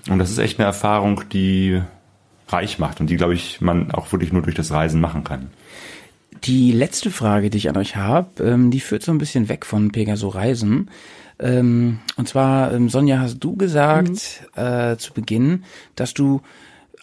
Und 0.10 0.20
das 0.20 0.32
ist 0.32 0.38
echt 0.38 0.60
eine 0.60 0.66
Erfahrung, 0.66 1.24
die 1.32 1.82
reich 2.48 2.80
macht 2.80 3.00
und 3.00 3.10
die, 3.10 3.18
glaube 3.18 3.34
ich, 3.34 3.62
man 3.62 3.92
auch 3.92 4.12
wirklich 4.12 4.34
nur 4.34 4.42
durch 4.42 4.56
das 4.56 4.72
Reisen 4.72 5.02
machen 5.02 5.24
kann. 5.24 5.52
Die 6.44 6.72
letzte 6.72 7.12
Frage, 7.12 7.52
die 7.52 7.60
ich 7.60 7.70
an 7.70 7.78
euch 7.78 7.96
habe, 7.96 8.44
ähm, 8.44 8.72
die 8.72 8.80
führt 8.80 9.04
so 9.04 9.12
ein 9.12 9.20
bisschen 9.20 9.48
weg 9.48 9.66
von 9.66 9.92
Pegaso 9.92 10.28
Reisen. 10.28 10.90
Ähm, 11.40 12.00
und 12.18 12.28
zwar, 12.28 12.74
ähm, 12.74 12.90
Sonja, 12.90 13.20
hast 13.20 13.40
du 13.40 13.56
gesagt 13.56 14.44
äh, 14.56 14.98
zu 14.98 15.14
Beginn, 15.14 15.64
dass 15.96 16.14
du 16.16 16.42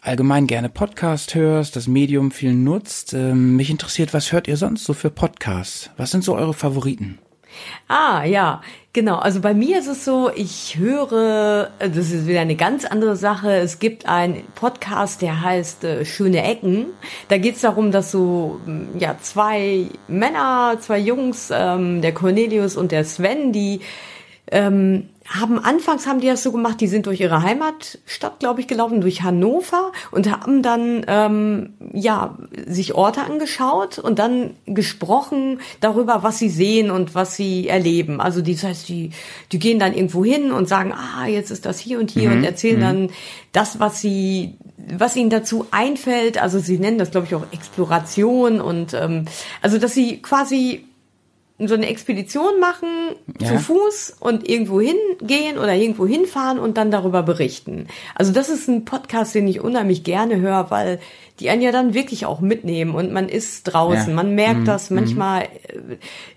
allgemein 0.01 0.47
gerne 0.47 0.69
Podcast 0.69 1.35
hörst, 1.35 1.75
das 1.75 1.87
Medium 1.87 2.31
viel 2.31 2.53
nutzt. 2.53 3.13
Ähm, 3.13 3.55
mich 3.55 3.69
interessiert, 3.69 4.13
was 4.13 4.31
hört 4.31 4.47
ihr 4.47 4.57
sonst 4.57 4.83
so 4.83 4.93
für 4.93 5.09
Podcasts? 5.09 5.89
Was 5.95 6.11
sind 6.11 6.23
so 6.23 6.35
eure 6.35 6.53
Favoriten? 6.53 7.19
Ah, 7.87 8.23
ja, 8.23 8.61
genau. 8.93 9.17
Also 9.17 9.41
bei 9.41 9.53
mir 9.53 9.79
ist 9.79 9.87
es 9.87 10.05
so, 10.05 10.31
ich 10.35 10.77
höre, 10.77 11.71
das 11.79 11.97
ist 11.97 12.27
wieder 12.27 12.41
eine 12.41 12.55
ganz 12.55 12.85
andere 12.85 13.15
Sache. 13.15 13.51
Es 13.53 13.79
gibt 13.79 14.07
einen 14.07 14.43
Podcast, 14.55 15.21
der 15.21 15.41
heißt 15.41 15.83
äh, 15.83 16.05
Schöne 16.05 16.43
Ecken. 16.43 16.87
Da 17.27 17.37
geht 17.37 17.55
es 17.55 17.61
darum, 17.61 17.91
dass 17.91 18.11
so 18.11 18.59
m, 18.65 18.89
ja 18.97 19.17
zwei 19.21 19.87
Männer, 20.07 20.77
zwei 20.79 20.99
Jungs, 20.99 21.51
ähm, 21.51 22.01
der 22.01 22.13
Cornelius 22.13 22.77
und 22.77 22.91
der 22.91 23.05
Sven, 23.05 23.51
die 23.51 23.81
ähm, 24.51 25.09
haben 25.29 25.59
anfangs 25.59 26.07
haben 26.07 26.21
die 26.21 26.27
das 26.27 26.41
so 26.41 26.51
gemacht, 26.51 26.81
die 26.81 26.87
sind 26.87 27.05
durch 27.05 27.19
ihre 27.19 27.43
Heimatstadt, 27.43 28.39
glaube 28.39 28.61
ich, 28.61 28.67
gelaufen, 28.67 28.99
durch 28.99 29.21
Hannover 29.21 29.91
und 30.09 30.29
haben 30.29 30.63
dann 30.63 31.05
ähm, 31.07 31.73
ja 31.93 32.35
sich 32.65 32.95
Orte 32.95 33.21
angeschaut 33.21 33.99
und 33.99 34.17
dann 34.17 34.55
gesprochen 34.65 35.59
darüber, 35.81 36.23
was 36.23 36.39
sie 36.39 36.49
sehen 36.49 36.89
und 36.89 37.13
was 37.13 37.35
sie 37.35 37.67
erleben. 37.67 38.21
Also 38.21 38.41
das 38.41 38.63
heißt, 38.63 38.89
die 38.89 39.11
die 39.51 39.59
gehen 39.59 39.77
dann 39.77 39.93
irgendwo 39.93 40.25
hin 40.25 40.51
und 40.51 40.67
sagen, 40.67 40.93
ah, 40.93 41.27
jetzt 41.27 41.51
ist 41.51 41.65
das 41.65 41.79
hier 41.79 41.99
und 41.99 42.09
hier 42.09 42.31
und 42.31 42.43
erzählen 42.43 42.81
dann 42.81 43.09
das, 43.51 43.79
was 43.79 44.01
sie 44.01 44.55
was 44.91 45.15
ihnen 45.15 45.29
dazu 45.29 45.67
einfällt. 45.69 46.41
Also 46.41 46.57
sie 46.57 46.79
nennen 46.79 46.97
das, 46.97 47.11
glaube 47.11 47.27
ich, 47.27 47.35
auch 47.35 47.45
Exploration 47.51 48.61
und 48.61 48.95
ähm, 48.95 49.25
also 49.61 49.77
dass 49.77 49.93
sie 49.93 50.21
quasi 50.21 50.85
so 51.67 51.73
eine 51.73 51.87
Expedition 51.87 52.59
machen 52.59 52.87
Ja. 53.39 53.47
zu 53.49 53.59
Fuß 53.59 54.15
und 54.19 54.47
irgendwo 54.47 54.79
hingehen 54.79 55.57
oder 55.57 55.75
irgendwo 55.75 56.07
hinfahren 56.07 56.57
und 56.59 56.77
dann 56.77 56.89
darüber 56.91 57.21
berichten. 57.23 57.87
Also 58.15 58.31
das 58.31 58.47
ist 58.49 58.67
ein 58.69 58.85
Podcast, 58.85 59.35
den 59.35 59.47
ich 59.47 59.59
unheimlich 59.59 60.03
gerne 60.03 60.39
höre, 60.39 60.71
weil 60.71 60.99
die 61.39 61.49
einen 61.49 61.61
ja 61.61 61.71
dann 61.71 61.93
wirklich 61.93 62.25
auch 62.25 62.39
mitnehmen 62.41 62.95
und 62.95 63.11
man 63.13 63.29
ist 63.29 63.63
draußen, 63.63 64.09
Ja. 64.09 64.13
man 64.15 64.35
merkt 64.35 64.67
das. 64.67 64.89
Manchmal 64.89 65.43
äh, 65.43 65.47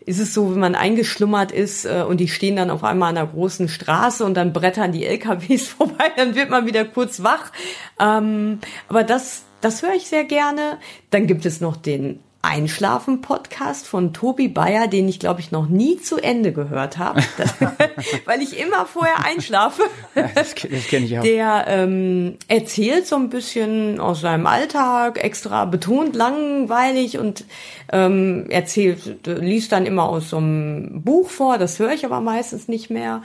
ist 0.07 0.19
es 0.21 0.33
so, 0.35 0.53
wenn 0.53 0.61
man 0.61 0.75
eingeschlummert 0.75 1.51
ist 1.53 1.85
äh, 1.85 2.05
und 2.09 2.19
die 2.19 2.29
stehen 2.29 2.57
dann 2.57 2.71
auf 2.71 2.85
einmal 2.85 3.11
an 3.11 3.19
einer 3.19 3.27
großen 3.27 3.69
Straße 3.69 4.25
und 4.25 4.35
dann 4.35 4.53
brettern 4.53 4.93
die 4.93 5.05
LKWs 5.05 5.69
vorbei, 5.79 6.05
dann 6.17 6.35
wird 6.35 6.51
man 6.51 6.67
wieder 6.67 6.85
kurz 6.85 7.23
wach. 7.23 7.53
Ähm, 8.01 8.59
aber 8.89 9.03
das, 9.05 9.43
das 9.61 9.83
höre 9.83 9.95
ich 9.95 10.07
sehr 10.07 10.25
gerne. 10.25 10.79
Dann 11.11 11.27
gibt 11.27 11.47
es 11.47 11.61
noch 11.61 11.77
den 11.77 12.21
Einschlafen-Podcast 12.43 13.87
von 13.87 14.13
Tobi 14.13 14.49
Bayer, 14.49 14.89
den 14.89 15.09
ich, 15.09 15.21
glaube 15.21 15.41
ich, 15.41 15.53
noch 15.53 15.69
nie 15.69 16.01
zu 16.01 16.19
Ende 16.19 16.53
gehört 16.53 16.99
habe, 16.99 17.23
weil 18.25 18.43
ich 18.43 18.59
immer 18.59 18.85
vorher 18.87 19.25
einschlafe. 19.25 19.83
Das, 20.35 20.55
das 20.55 20.87
kenne 20.89 21.07
ich 21.07 21.19
auch. 21.19 21.23
Der 21.23 21.65
ähm, 21.69 22.37
erzählt 22.49 23.07
so 23.07 23.17
ein 23.17 23.29
bisschen 23.29 24.01
aus 24.01 24.21
seinem 24.21 24.47
Alltag, 24.47 25.23
extra 25.23 25.65
betont 25.65 26.15
langweilig 26.15 27.19
und 27.19 27.45
ähm, 27.93 28.47
erzählt, 28.51 29.27
liest 29.27 29.73
dann 29.73 29.87
immer 29.87 30.09
aus 30.09 30.31
so 30.31 30.39
einem 30.39 31.03
Buch 31.03 31.31
vor, 31.31 31.59
das 31.59 31.79
höre 31.79 31.93
ich 31.93 32.05
aber 32.05 32.21
meistens 32.21 32.69
nicht 32.69 32.91
mehr. 32.91 33.23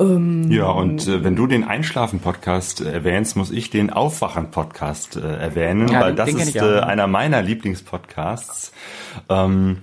Ja, 0.00 0.66
und 0.70 1.08
äh, 1.08 1.24
wenn 1.24 1.34
du 1.34 1.46
den 1.48 1.64
Einschlafen-Podcast 1.64 2.80
äh, 2.82 2.92
erwähnst, 2.92 3.36
muss 3.36 3.50
ich 3.50 3.70
den 3.70 3.90
Aufwachen-Podcast 3.90 5.16
äh, 5.16 5.20
erwähnen, 5.38 5.88
Ja, 5.88 6.00
weil 6.02 6.14
den- 6.14 6.16
das 6.16 6.28
ist 6.34 6.54
äh, 6.56 6.80
einer 6.80 7.08
meiner 7.08 7.42
Lieblingspodcasts. 7.42 8.72
Ähm, 9.28 9.78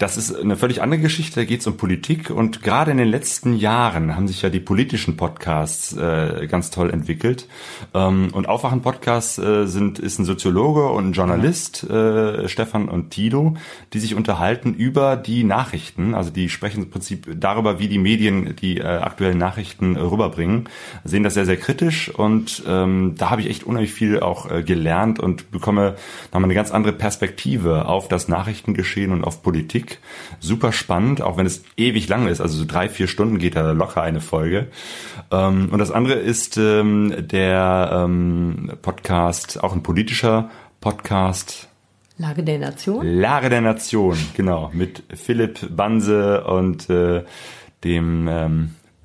das 0.00 0.16
ist 0.16 0.34
eine 0.34 0.56
völlig 0.56 0.80
andere 0.80 0.98
Geschichte, 0.98 1.40
da 1.40 1.44
geht 1.44 1.60
es 1.60 1.66
um 1.66 1.76
Politik 1.76 2.30
und 2.30 2.62
gerade 2.62 2.90
in 2.90 2.96
den 2.96 3.08
letzten 3.08 3.52
Jahren 3.52 4.16
haben 4.16 4.28
sich 4.28 4.40
ja 4.40 4.48
die 4.48 4.58
politischen 4.58 5.18
Podcasts 5.18 5.94
äh, 5.94 6.46
ganz 6.50 6.70
toll 6.70 6.88
entwickelt. 6.88 7.46
Ähm, 7.92 8.30
und 8.32 8.48
Aufwachen-Podcasts 8.48 9.36
äh, 9.36 9.66
sind 9.66 9.98
ist 9.98 10.18
ein 10.18 10.24
Soziologe 10.24 10.86
und 10.86 11.10
ein 11.10 11.12
Journalist, 11.12 11.84
äh, 11.84 12.48
Stefan 12.48 12.88
und 12.88 13.10
Tilo, 13.10 13.58
die 13.92 14.00
sich 14.00 14.14
unterhalten 14.14 14.72
über 14.72 15.16
die 15.16 15.44
Nachrichten. 15.44 16.14
Also 16.14 16.30
die 16.30 16.48
sprechen 16.48 16.84
im 16.84 16.90
Prinzip 16.90 17.28
darüber, 17.38 17.78
wie 17.78 17.88
die 17.88 17.98
Medien 17.98 18.56
die 18.56 18.78
äh, 18.78 18.84
aktuellen 18.84 19.36
Nachrichten 19.36 19.96
äh, 19.96 20.00
rüberbringen, 20.00 20.70
sehen 21.04 21.24
das 21.24 21.34
sehr, 21.34 21.44
sehr 21.44 21.58
kritisch 21.58 22.08
und 22.08 22.62
ähm, 22.66 23.16
da 23.18 23.28
habe 23.28 23.42
ich 23.42 23.50
echt 23.50 23.64
unheimlich 23.64 23.92
viel 23.92 24.20
auch 24.20 24.50
äh, 24.50 24.62
gelernt 24.62 25.20
und 25.20 25.50
bekomme 25.50 25.96
nochmal 26.32 26.44
eine 26.44 26.54
ganz 26.54 26.70
andere 26.70 26.94
Perspektive 26.94 27.84
auf 27.84 28.08
das 28.08 28.28
Nachrichtengeschehen 28.28 29.12
und 29.12 29.24
auf 29.24 29.42
Politik. 29.42 29.89
Super 30.38 30.72
spannend, 30.72 31.22
auch 31.22 31.36
wenn 31.36 31.46
es 31.46 31.62
ewig 31.76 32.08
lang 32.08 32.26
ist, 32.28 32.40
also 32.40 32.56
so 32.56 32.64
drei, 32.64 32.88
vier 32.88 33.08
Stunden 33.08 33.38
geht 33.38 33.56
da 33.56 33.72
locker 33.72 34.02
eine 34.02 34.20
Folge. 34.20 34.68
Ähm, 35.30 35.68
und 35.70 35.78
das 35.78 35.90
andere 35.90 36.14
ist 36.14 36.56
ähm, 36.56 37.14
der 37.18 38.04
ähm, 38.04 38.72
Podcast, 38.82 39.62
auch 39.62 39.72
ein 39.72 39.82
politischer 39.82 40.50
Podcast, 40.80 41.68
Lage 42.20 42.42
der 42.42 42.58
Nation. 42.58 43.06
Lage 43.06 43.48
der 43.48 43.62
Nation, 43.62 44.18
genau, 44.36 44.70
mit 44.74 45.02
Philipp 45.14 45.74
Banse 45.74 46.44
und 46.44 46.90
äh, 46.90 47.24
dem 47.82 48.28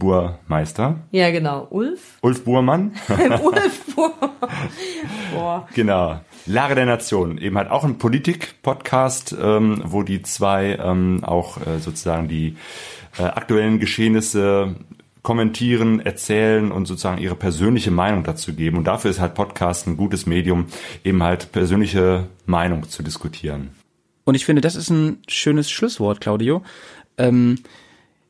Burmeister, 0.06 0.98
Ja, 1.12 1.32
genau. 1.32 1.66
Ulf. 1.72 2.20
Ulf 2.22 2.44
Burmann. 2.44 2.92
Ulf. 3.44 3.96
Boah. 5.34 5.68
Genau. 5.74 6.20
Lage 6.46 6.76
der 6.76 6.86
Nation, 6.86 7.40
eben 7.40 7.58
halt 7.58 7.72
auch 7.72 7.84
ein 7.84 7.98
Politik-Podcast, 7.98 9.36
ähm, 9.42 9.82
wo 9.84 10.04
die 10.04 10.22
zwei 10.22 10.76
ähm, 10.76 11.24
auch 11.24 11.58
äh, 11.58 11.80
sozusagen 11.80 12.28
die 12.28 12.56
äh, 13.18 13.24
aktuellen 13.24 13.80
Geschehnisse 13.80 14.76
kommentieren, 15.24 16.00
erzählen 16.02 16.72
und 16.72 16.86
sozusagen 16.86 17.20
ihre 17.20 17.36
persönliche 17.36 17.90
Meinung 17.90 18.24
dazu 18.24 18.54
geben. 18.54 18.78
Und 18.78 18.84
dafür 18.84 19.10
ist 19.10 19.20
halt 19.20 19.34
Podcast 19.34 19.88
ein 19.88 19.98
gutes 19.98 20.28
Medium, 20.28 20.68
eben 21.04 21.24
halt 21.24 21.52
persönliche 21.52 22.28
Meinung 22.46 22.88
zu 22.88 23.02
diskutieren. 23.02 23.72
Und 24.24 24.36
ich 24.36 24.46
finde, 24.46 24.62
das 24.62 24.76
ist 24.76 24.92
ein 24.92 25.18
schönes 25.28 25.72
Schlusswort, 25.72 26.22
Claudio. 26.22 26.62
Ähm, 27.18 27.58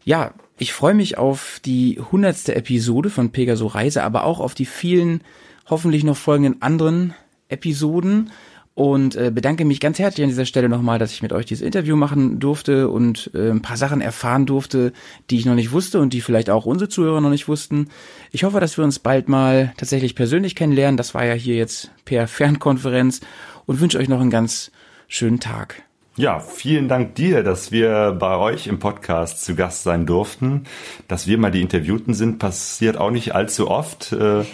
Ja, 0.05 0.31
ich 0.57 0.73
freue 0.73 0.93
mich 0.93 1.17
auf 1.17 1.59
die 1.65 1.99
hundertste 2.11 2.55
Episode 2.55 3.09
von 3.09 3.31
Pegaso 3.31 3.67
Reise, 3.67 4.03
aber 4.03 4.23
auch 4.23 4.39
auf 4.39 4.53
die 4.53 4.65
vielen 4.65 5.21
hoffentlich 5.69 6.03
noch 6.03 6.17
folgenden 6.17 6.61
anderen 6.61 7.13
Episoden 7.49 8.31
und 8.73 9.15
äh, 9.15 9.31
bedanke 9.33 9.63
mich 9.63 9.79
ganz 9.79 9.99
herzlich 9.99 10.23
an 10.23 10.29
dieser 10.29 10.45
Stelle 10.45 10.67
nochmal, 10.67 10.99
dass 10.99 11.13
ich 11.13 11.21
mit 11.21 11.31
euch 11.31 11.45
dieses 11.45 11.65
Interview 11.65 11.95
machen 11.95 12.39
durfte 12.39 12.89
und 12.89 13.31
äh, 13.33 13.49
ein 13.49 13.61
paar 13.61 13.77
Sachen 13.77 14.01
erfahren 14.01 14.45
durfte, 14.45 14.91
die 15.29 15.37
ich 15.37 15.45
noch 15.45 15.55
nicht 15.55 15.71
wusste 15.71 16.01
und 16.01 16.11
die 16.11 16.21
vielleicht 16.21 16.49
auch 16.49 16.65
unsere 16.65 16.89
Zuhörer 16.89 17.21
noch 17.21 17.29
nicht 17.29 17.47
wussten. 17.47 17.87
Ich 18.31 18.43
hoffe, 18.43 18.59
dass 18.59 18.77
wir 18.77 18.83
uns 18.83 18.99
bald 18.99 19.29
mal 19.29 19.73
tatsächlich 19.77 20.13
persönlich 20.13 20.55
kennenlernen. 20.55 20.97
Das 20.97 21.13
war 21.13 21.25
ja 21.25 21.33
hier 21.33 21.55
jetzt 21.55 21.91
per 22.03 22.27
Fernkonferenz 22.29 23.21
und 23.65 23.79
wünsche 23.79 23.97
euch 23.97 24.09
noch 24.09 24.19
einen 24.19 24.29
ganz 24.29 24.71
schönen 25.07 25.39
Tag. 25.39 25.83
Ja, 26.17 26.39
vielen 26.39 26.87
Dank 26.87 27.15
dir, 27.15 27.43
dass 27.43 27.73
wir 27.73 28.15
bei 28.17 28.37
euch 28.37 28.67
im 28.67 28.79
Podcast 28.79 29.43
zu 29.43 29.53
Gast 29.53 29.83
sein 29.83 30.05
durften. 30.05 30.63
Dass 31.09 31.27
wir 31.27 31.37
mal 31.37 31.51
die 31.51 31.61
Interviewten 31.61 32.13
sind, 32.13 32.39
passiert 32.39 32.97
auch 32.97 33.11
nicht 33.11 33.35
allzu 33.35 33.69
oft. 33.69 34.13
Äh, 34.13 34.45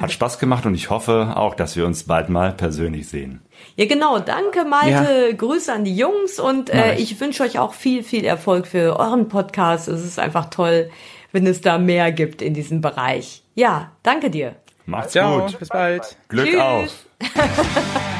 hat 0.00 0.10
Spaß 0.10 0.40
gemacht 0.40 0.66
und 0.66 0.74
ich 0.74 0.90
hoffe 0.90 1.34
auch, 1.36 1.54
dass 1.54 1.76
wir 1.76 1.86
uns 1.86 2.04
bald 2.04 2.28
mal 2.28 2.50
persönlich 2.52 3.08
sehen. 3.08 3.40
Ja, 3.76 3.86
genau. 3.86 4.18
Danke, 4.18 4.64
Malte. 4.64 5.28
Ja. 5.30 5.36
Grüße 5.36 5.72
an 5.72 5.84
die 5.84 5.96
Jungs 5.96 6.40
und 6.40 6.70
äh, 6.70 6.96
ich 6.96 7.20
wünsche 7.20 7.44
euch 7.44 7.60
auch 7.60 7.74
viel, 7.74 8.02
viel 8.02 8.24
Erfolg 8.24 8.66
für 8.66 8.98
euren 8.98 9.28
Podcast. 9.28 9.86
Es 9.86 10.04
ist 10.04 10.18
einfach 10.18 10.50
toll, 10.50 10.90
wenn 11.30 11.46
es 11.46 11.60
da 11.60 11.78
mehr 11.78 12.10
gibt 12.10 12.42
in 12.42 12.52
diesem 12.52 12.80
Bereich. 12.80 13.44
Ja, 13.54 13.92
danke 14.02 14.28
dir. 14.28 14.56
Macht's 14.86 15.12
Ciao, 15.12 15.42
gut. 15.42 15.58
Bis 15.60 15.68
bald. 15.68 16.16
Glück 16.28 16.46
Tschüss. 16.46 16.60
auf. 16.60 17.06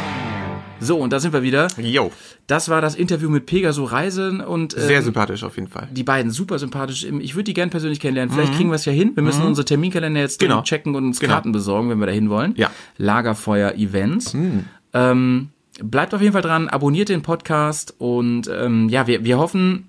So, 0.80 0.98
und 0.98 1.12
da 1.12 1.20
sind 1.20 1.32
wir 1.32 1.42
wieder. 1.42 1.68
Jo. 1.78 2.12
Das 2.46 2.68
war 2.68 2.80
das 2.80 2.94
Interview 2.94 3.30
mit 3.30 3.46
Pegaso 3.46 3.84
Reisen 3.84 4.40
und 4.40 4.76
ähm, 4.76 4.82
sehr 4.82 5.02
sympathisch 5.02 5.42
auf 5.42 5.56
jeden 5.56 5.68
Fall. 5.68 5.88
Die 5.90 6.02
beiden 6.02 6.30
super 6.30 6.58
sympathisch. 6.58 7.04
Ich 7.04 7.34
würde 7.34 7.44
die 7.44 7.54
gern 7.54 7.70
persönlich 7.70 8.00
kennenlernen. 8.00 8.32
Vielleicht 8.32 8.52
mhm. 8.52 8.56
kriegen 8.56 8.70
wir 8.70 8.76
es 8.76 8.84
ja 8.84 8.92
hin. 8.92 9.12
Wir 9.14 9.22
müssen 9.22 9.42
mhm. 9.42 9.48
unsere 9.48 9.64
Terminkalender 9.64 10.20
jetzt 10.20 10.38
genau. 10.38 10.62
checken 10.62 10.94
und 10.94 11.04
uns 11.04 11.20
genau. 11.20 11.34
Karten 11.34 11.52
besorgen, 11.52 11.90
wenn 11.90 11.98
wir 11.98 12.06
da 12.06 12.12
hin 12.12 12.30
wollen. 12.30 12.54
Ja. 12.56 12.70
Lagerfeuer 12.98 13.74
Events. 13.74 14.34
Mhm. 14.34 14.66
Ähm, 14.92 15.50
bleibt 15.82 16.14
auf 16.14 16.20
jeden 16.20 16.32
Fall 16.32 16.42
dran, 16.42 16.68
abonniert 16.68 17.08
den 17.08 17.22
Podcast 17.22 17.94
und 17.98 18.48
ähm, 18.48 18.88
ja, 18.88 19.06
wir, 19.06 19.24
wir 19.24 19.38
hoffen, 19.38 19.88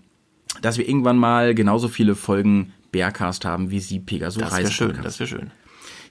dass 0.61 0.77
wir 0.77 0.87
irgendwann 0.87 1.17
mal 1.17 1.53
genauso 1.53 1.87
viele 1.87 2.15
Folgen 2.15 2.73
Bearcast 2.91 3.45
haben, 3.45 3.71
wie 3.71 3.79
sie 3.79 3.99
Pegaso 3.99 4.39
Reisen. 4.39 4.51
Das 4.51 4.59
wäre 4.59 4.71
schön, 4.71 5.03
das 5.03 5.19
wäre 5.19 5.27
schön. 5.27 5.51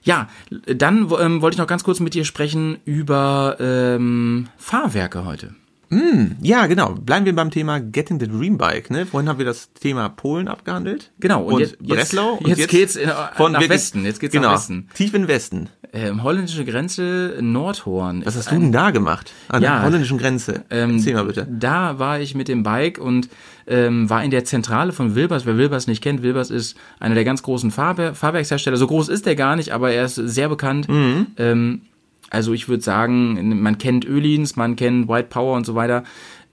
Ja, 0.07 0.29
dann 0.49 1.11
ähm, 1.19 1.41
wollte 1.41 1.55
ich 1.55 1.59
noch 1.59 1.67
ganz 1.67 1.83
kurz 1.83 1.99
mit 1.99 2.13
dir 2.13 2.23
sprechen 2.23 2.77
über 2.85 3.57
ähm, 3.59 4.47
Fahrwerke 4.57 5.25
heute. 5.25 5.53
Mm, 5.89 6.37
ja, 6.41 6.65
genau. 6.67 6.93
Bleiben 6.93 7.25
wir 7.25 7.35
beim 7.35 7.51
Thema 7.51 7.81
Getting 7.81 8.17
the 8.17 8.27
Dream 8.27 8.57
Bike. 8.57 8.89
Ne? 8.89 9.05
Vorhin 9.05 9.27
haben 9.27 9.37
wir 9.37 9.45
das 9.45 9.73
Thema 9.73 10.07
Polen 10.07 10.47
abgehandelt. 10.47 11.11
Genau. 11.19 11.43
Und, 11.43 11.53
und 11.53 11.59
jetzt, 11.59 11.79
Breslau. 11.79 12.35
Und 12.35 12.47
jetzt, 12.47 12.59
jetzt 12.59 12.69
geht's 12.69 12.95
in, 12.95 13.11
von, 13.35 13.51
nach 13.51 13.67
Westen. 13.67 14.05
Jetzt 14.05 14.21
geht's 14.21 14.31
genau, 14.31 14.49
nach 14.49 14.55
Westen. 14.55 14.87
Tief 14.93 15.13
in 15.13 15.27
Westen. 15.27 15.69
Ähm, 15.91 16.23
holländische 16.23 16.63
Grenze, 16.63 17.37
Nordhorn. 17.41 18.25
Was 18.25 18.37
hast 18.37 18.51
du 18.51 18.55
denn 18.55 18.71
da 18.71 18.91
gemacht? 18.91 19.33
An 19.49 19.61
ja, 19.61 19.75
der 19.75 19.85
holländischen 19.85 20.17
Grenze. 20.17 20.63
Ähm, 20.69 20.97
Erzähl 20.97 21.15
mal 21.15 21.25
bitte. 21.25 21.47
Da 21.49 21.99
war 21.99 22.19
ich 22.19 22.33
mit 22.33 22.47
dem 22.47 22.63
Bike 22.63 22.97
und 22.97 23.29
ähm, 23.67 24.09
war 24.09 24.23
in 24.23 24.31
der 24.31 24.45
Zentrale 24.45 24.93
von 24.93 25.15
Wilbers. 25.15 25.45
Wer 25.45 25.57
Wilbers 25.57 25.87
nicht 25.87 26.01
kennt, 26.01 26.23
Wilbers 26.23 26.49
ist 26.49 26.77
einer 26.99 27.15
der 27.15 27.25
ganz 27.25 27.43
großen 27.43 27.71
Fahrwer 27.71 28.15
Fahrwerkshersteller. 28.15 28.77
So 28.77 28.87
groß 28.87 29.09
ist 29.09 29.25
der 29.25 29.35
gar 29.35 29.55
nicht, 29.55 29.71
aber 29.71 29.91
er 29.91 30.05
ist 30.05 30.15
sehr 30.15 30.49
bekannt. 30.49 30.87
Mhm. 30.87 31.27
Ähm, 31.37 31.81
also 32.29 32.53
ich 32.53 32.67
würde 32.67 32.83
sagen, 32.83 33.61
man 33.61 33.77
kennt 33.77 34.05
Ölins, 34.05 34.55
man 34.55 34.75
kennt 34.75 35.07
White 35.07 35.27
Power 35.29 35.55
und 35.55 35.65
so 35.65 35.75
weiter. 35.75 36.03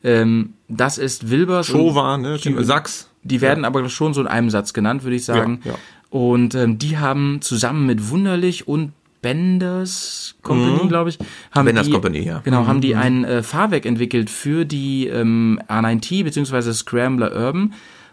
Ähm, 0.03 0.55
das 0.69 0.99
ist 0.99 1.31
Wilbers. 1.31 1.67
Showa, 1.67 2.19
ne? 2.19 2.39
Die, 2.39 2.55
Sachs. 2.65 3.09
Die 3.23 3.41
werden 3.41 3.63
ja. 3.63 3.69
aber 3.69 3.89
schon 3.89 4.13
so 4.13 4.21
in 4.21 4.27
einem 4.27 4.51
Satz 4.51 4.73
genannt, 4.73 5.03
würde 5.03 5.17
ich 5.17 5.25
sagen. 5.25 5.61
Ja, 5.65 5.73
ja. 5.73 5.79
Und 6.11 6.55
ähm, 6.55 6.79
die 6.79 6.99
haben 6.99 7.41
zusammen 7.41 7.87
mit 7.87 8.11
Wunderlich 8.11 8.69
und 8.69 8.93
Benders 9.25 10.37
Company, 10.43 10.85
mhm. 10.85 10.89
glaube 10.89 11.09
ich, 11.09 11.19
haben 11.51 11.65
Benders 11.65 11.87
die, 11.87 11.93
Company, 11.93 12.21
ja. 12.21 12.41
Genau, 12.45 12.63
mhm. 12.63 12.67
haben 12.67 12.81
die 12.83 12.93
mhm. 12.93 13.01
ein 13.01 13.25
äh, 13.25 13.43
Fahrwerk 13.43 13.87
entwickelt 13.87 14.29
für 14.29 14.67
die 14.67 15.07
ähm, 15.07 15.59
R9T 15.67 16.25
bzw. 16.25 16.75
Scrambler 16.75 17.35
Urban 17.35 17.73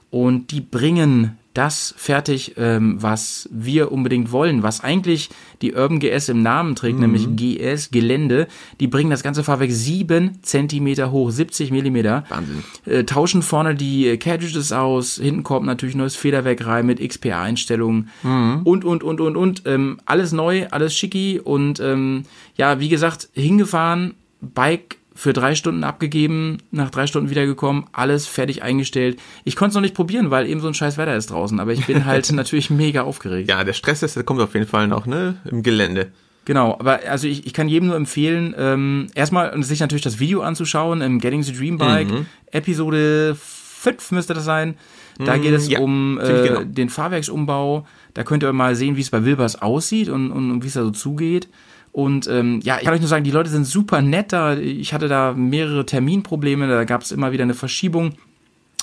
und 0.10 0.52
die 0.52 0.62
bringen 0.62 1.38
das 1.54 1.94
fertig, 1.98 2.54
ähm, 2.58 3.02
was 3.02 3.50
wir 3.52 3.92
unbedingt 3.92 4.32
wollen, 4.32 4.64
was 4.64 4.82
eigentlich 4.82 5.30
die 5.62 5.74
Urban 5.74 6.00
GS 6.00 6.30
im 6.30 6.42
Namen 6.42 6.76
trägt, 6.76 6.96
mhm. 7.00 7.12
nämlich 7.12 7.28
GS 7.36 7.92
Gelände. 7.92 8.48
Die 8.80 8.88
bringen 8.88 9.10
das 9.10 9.24
ganze 9.24 9.44
Fahrwerk 9.44 9.72
sieben 9.72 10.42
Zentimeter 10.44 11.12
hoch, 11.12 11.30
70 11.30 11.72
Millimeter. 11.72 12.24
Wahnsinn. 12.30 12.64
Äh, 12.86 13.04
tauschen 13.04 13.42
vorne 13.42 13.76
die 13.76 14.18
Carriages 14.18 14.72
aus, 14.72 15.16
hinten 15.16 15.44
kommt 15.44 15.66
natürlich 15.66 15.96
neues 15.96 16.16
Federwerk 16.16 16.66
rein 16.66 16.86
mit 16.86 17.00
XPA-Einstellungen 17.00 18.10
mhm. 18.24 18.62
und, 18.64 18.86
und, 18.86 19.04
und, 19.04 19.20
und, 19.20 19.36
und. 19.36 19.64
Ähm, 19.66 20.00
alles 20.06 20.32
neu, 20.32 20.68
alles 20.72 20.96
schicki 20.96 21.42
und 21.44 21.80
ähm, 21.80 22.24
ja, 22.56 22.80
wie 22.80 22.90
gesagt, 22.90 23.30
hingefahren, 23.34 24.14
Bike 24.40 25.01
für 25.14 25.34
drei 25.34 25.56
Stunden 25.56 25.84
abgegeben, 25.84 26.60
nach 26.72 26.90
drei 26.90 27.06
Stunden 27.06 27.30
wiedergekommen, 27.30 27.86
alles 27.92 28.28
fertig 28.28 28.64
eingestellt. 28.64 29.20
Ich 29.44 29.56
konnte 29.56 29.70
es 29.70 29.76
noch 29.76 29.82
nicht 29.82 29.96
probieren, 29.96 30.32
weil 30.32 30.48
eben 30.48 30.62
so 30.62 30.68
ein 30.68 30.74
scheiß 30.74 30.98
Wetter 30.98 31.16
ist 31.16 31.32
draußen, 31.32 31.60
aber 31.60 31.74
ich 31.74 31.86
bin 31.86 32.06
halt 32.06 32.32
natürlich 32.32 32.70
mega 32.70 33.02
aufgeregt. 33.02 33.50
Ja, 33.50 33.64
der 33.64 33.74
Stress 33.74 34.04
ist, 34.04 34.16
der 34.16 34.24
kommt 34.24 34.40
auf 34.42 34.54
jeden 34.54 34.68
Fall 34.68 34.88
noch, 34.88 35.06
ne, 35.06 35.36
im 35.50 35.64
Gelände. 35.64 36.12
Genau, 36.46 36.74
aber 36.80 37.02
also 37.08 37.28
ich, 37.28 37.46
ich 37.46 37.54
kann 37.54 37.68
jedem 37.68 37.88
nur 37.88 37.96
empfehlen, 37.96 38.56
ähm, 38.58 39.08
erstmal 39.14 39.62
sich 39.64 39.80
natürlich 39.80 40.02
das 40.02 40.20
Video 40.20 40.42
anzuschauen, 40.42 41.02
im 41.02 41.20
Getting 41.20 41.44
the 41.44 41.54
Dream 41.54 41.78
Bike, 41.78 42.10
mhm. 42.10 42.26
Episode 42.52 43.36
5 43.36 44.12
müsste 44.12 44.34
das 44.34 44.46
sein. 44.46 44.76
Da 45.20 45.38
geht 45.38 45.54
es 45.54 45.70
ja, 45.70 45.80
um 45.80 46.20
äh, 46.20 46.48
genau. 46.48 46.64
den 46.64 46.90
Fahrwerksumbau. 46.90 47.86
Da 48.14 48.24
könnt 48.24 48.44
ihr 48.44 48.54
mal 48.54 48.76
sehen, 48.76 48.96
wie 48.96 49.02
es 49.02 49.10
bei 49.10 49.24
Wilbers 49.24 49.62
aussieht 49.62 50.10
und, 50.10 50.32
und, 50.32 50.50
und 50.50 50.64
wie 50.64 50.68
es 50.68 50.74
da 50.74 50.84
so 50.84 50.92
zugeht. 50.92 51.48
Und 51.92 52.28
ähm, 52.28 52.62
ja, 52.64 52.78
ich 52.78 52.86
kann 52.86 52.94
euch 52.94 53.02
nur 53.02 53.10
sagen, 53.10 53.24
die 53.24 53.32
Leute 53.32 53.50
sind 53.50 53.66
super 53.66 54.02
nett 54.02 54.32
da. 54.32 54.56
Ich 54.56 54.94
hatte 54.94 55.08
da 55.08 55.34
mehrere 55.34 55.86
Terminprobleme, 55.86 56.68
da 56.68 56.84
gab 56.86 57.02
es 57.02 57.12
immer 57.12 57.32
wieder 57.32 57.44
eine 57.44 57.54
Verschiebung. 57.54 58.14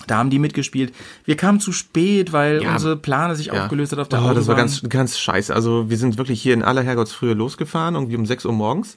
Da 0.07 0.19
haben 0.19 0.31
die 0.31 0.39
mitgespielt. 0.39 0.95
Wir 1.25 1.37
kamen 1.37 1.61
zu 1.61 1.73
spät, 1.73 2.33
weil 2.33 2.63
ja, 2.63 2.73
unsere 2.73 2.97
Plane 2.97 3.35
sich 3.35 3.47
ja. 3.47 3.55
aufgelöst 3.55 3.93
hat 3.93 3.99
auf 3.99 4.09
der 4.09 4.21
oh, 4.21 4.23
Autobahn. 4.23 4.37
Das 4.37 4.49
war 4.49 4.55
ganz, 4.55 4.83
ganz 4.89 5.19
scheiße. 5.19 5.55
Also 5.55 5.91
wir 5.91 5.97
sind 5.97 6.19
wirklich 6.19 6.41
hier 6.41 6.55
in 6.55 6.63
aller 6.63 6.83
Herrgottsfrühe 6.83 7.35
losgefahren, 7.35 7.95
irgendwie 7.95 8.17
um 8.17 8.25
6 8.25 8.45
Uhr 8.45 8.53
morgens 8.53 8.97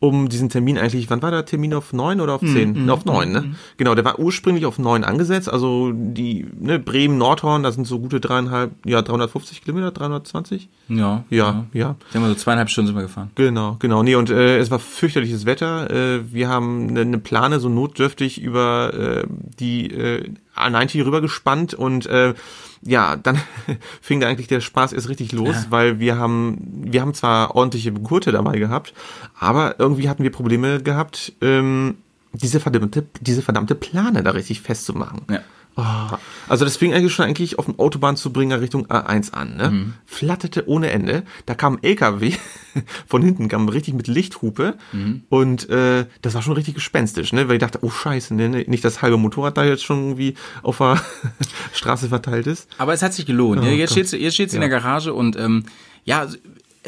um 0.00 0.28
diesen 0.28 0.48
Termin 0.48 0.78
eigentlich, 0.78 1.10
wann 1.10 1.22
war 1.22 1.30
der 1.30 1.44
Termin 1.44 1.74
auf 1.74 1.92
neun 1.92 2.20
oder 2.20 2.34
auf 2.34 2.42
hm, 2.42 2.52
zehn? 2.52 2.86
Mm, 2.86 2.90
auf 2.90 3.04
neun, 3.04 3.32
ne? 3.32 3.40
Mm. 3.40 3.56
Genau, 3.78 3.94
der 3.96 4.04
war 4.04 4.18
ursprünglich 4.20 4.64
auf 4.64 4.78
neun 4.78 5.02
angesetzt, 5.02 5.50
also 5.50 5.90
die, 5.92 6.46
ne, 6.58 6.78
Bremen, 6.78 7.18
Nordhorn, 7.18 7.64
das 7.64 7.74
sind 7.74 7.86
so 7.86 7.98
gute 7.98 8.20
dreieinhalb, 8.20 8.70
ja, 8.84 9.02
350 9.02 9.62
Kilometer, 9.62 9.90
320? 9.90 10.68
Ja. 10.88 11.24
Ja, 11.30 11.66
ja. 11.72 11.96
Sagen 12.12 12.24
wir 12.24 12.28
so 12.28 12.36
zweieinhalb 12.36 12.70
Stunden 12.70 12.88
sind 12.88 12.96
wir 12.96 13.02
gefahren. 13.02 13.30
Genau, 13.34 13.76
genau. 13.80 14.04
Nee, 14.04 14.14
und 14.14 14.30
äh, 14.30 14.58
es 14.58 14.70
war 14.70 14.78
fürchterliches 14.78 15.46
Wetter. 15.46 15.90
Äh, 15.90 16.32
wir 16.32 16.48
haben 16.48 16.90
eine, 16.90 17.00
eine 17.00 17.18
Plane 17.18 17.58
so 17.58 17.68
notdürftig 17.68 18.40
über 18.40 18.94
äh, 18.94 19.26
die 19.58 19.90
äh, 19.90 20.30
A90 20.56 21.04
rübergespannt 21.04 21.74
und 21.74 22.06
äh, 22.06 22.34
ja, 22.82 23.16
dann 23.16 23.40
fing 24.00 24.20
da 24.20 24.28
eigentlich 24.28 24.48
der 24.48 24.60
Spaß 24.60 24.92
erst 24.92 25.08
richtig 25.08 25.32
los, 25.32 25.54
ja. 25.54 25.66
weil 25.70 25.98
wir 25.98 26.16
haben, 26.16 26.58
wir 26.84 27.00
haben 27.00 27.14
zwar 27.14 27.54
ordentliche 27.54 27.92
Gurte 27.92 28.32
dabei 28.32 28.58
gehabt, 28.58 28.94
aber 29.38 29.76
irgendwie 29.78 30.08
hatten 30.08 30.22
wir 30.22 30.32
Probleme 30.32 30.82
gehabt, 30.82 31.32
ähm, 31.40 31.98
diese 32.32 32.60
verdammte, 32.60 33.06
diese 33.20 33.42
verdammte 33.42 33.74
Plane 33.74 34.22
da 34.22 34.30
richtig 34.30 34.60
festzumachen. 34.60 35.22
Ja. 35.30 35.40
Oh, 35.80 36.16
also 36.48 36.64
das 36.64 36.76
fing 36.76 36.92
eigentlich 36.92 37.12
schon 37.12 37.24
eigentlich 37.24 37.56
auf 37.60 37.66
dem 37.66 37.78
Autobahnzubringer 37.78 38.60
Richtung 38.60 38.86
A1 38.88 39.32
an, 39.32 39.56
ne? 39.56 39.70
Mhm. 39.70 39.94
Flatterte 40.06 40.68
ohne 40.68 40.90
Ende. 40.90 41.22
Da 41.46 41.54
kam 41.54 41.74
ein 41.76 41.84
LKW 41.84 42.32
von 43.06 43.22
hinten, 43.22 43.46
kam 43.46 43.68
richtig 43.68 43.94
mit 43.94 44.08
Lichthupe 44.08 44.74
mhm. 44.90 45.22
und 45.28 45.70
äh, 45.70 46.06
das 46.20 46.34
war 46.34 46.42
schon 46.42 46.54
richtig 46.54 46.74
gespenstisch, 46.74 47.32
ne? 47.32 47.46
Weil 47.46 47.54
ich 47.54 47.60
dachte, 47.60 47.78
oh 47.82 47.90
Scheiße, 47.90 48.34
ne? 48.34 48.48
ne 48.48 48.64
nicht 48.66 48.84
das 48.84 49.02
halbe 49.02 49.18
Motorrad 49.18 49.56
da 49.56 49.64
jetzt 49.64 49.84
schon 49.84 49.98
irgendwie 49.98 50.34
auf 50.64 50.78
der 50.78 51.00
Straße 51.72 52.08
verteilt 52.08 52.48
ist. 52.48 52.68
Aber 52.78 52.92
es 52.92 53.02
hat 53.02 53.14
sich 53.14 53.24
gelohnt. 53.24 53.62
Oh, 53.62 53.66
jetzt 53.66 53.92
steht 53.92 54.10
jetzt 54.10 54.34
steht's 54.34 54.54
ja. 54.54 54.56
in 54.56 54.68
der 54.68 54.70
Garage 54.70 55.14
und 55.14 55.36
ähm, 55.36 55.62
ja, 56.02 56.26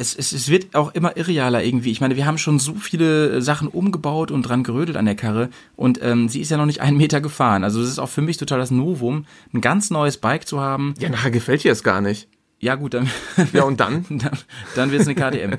es, 0.01 0.16
es, 0.16 0.32
es 0.32 0.48
wird 0.48 0.74
auch 0.74 0.94
immer 0.94 1.16
irrealer 1.16 1.62
irgendwie. 1.62 1.90
Ich 1.90 2.01
meine, 2.01 2.16
wir 2.16 2.24
haben 2.26 2.38
schon 2.38 2.59
so 2.59 2.74
viele 2.74 3.42
Sachen 3.42 3.68
umgebaut 3.68 4.30
und 4.30 4.42
dran 4.42 4.64
gerödelt 4.64 4.96
an 4.96 5.05
der 5.05 5.14
Karre 5.14 5.51
und 5.76 6.01
ähm, 6.03 6.28
sie 6.28 6.40
ist 6.40 6.51
ja 6.51 6.57
noch 6.57 6.66
nicht 6.66 6.80
einen 6.80 6.96
Meter 6.96 7.20
gefahren. 7.20 7.64
Also 7.64 7.80
es 7.82 7.88
ist 7.88 7.98
auch 7.98 8.09
für 8.09 8.22
mich 8.22 8.38
total 8.38 8.59
das 8.59 8.70
Novum, 8.70 9.26
ein 9.53 9.61
ganz 9.61 9.90
neues 9.90 10.16
Bike 10.16 10.48
zu 10.48 10.61
haben. 10.61 10.94
Ja, 10.98 11.11
nachher 11.11 11.30
gefällt 11.30 11.64
dir 11.64 11.72
es 11.72 11.82
gar 11.82 12.01
nicht. 12.01 12.28
Ja 12.61 12.74
gut, 12.74 12.94
dann. 12.94 13.11
Ja 13.53 13.64
und 13.64 13.80
dann? 13.80 14.07
dann, 14.11 14.38
dann 14.74 14.90
wird 14.90 15.03
es 15.03 15.09
eine 15.09 15.14
KTM. 15.14 15.59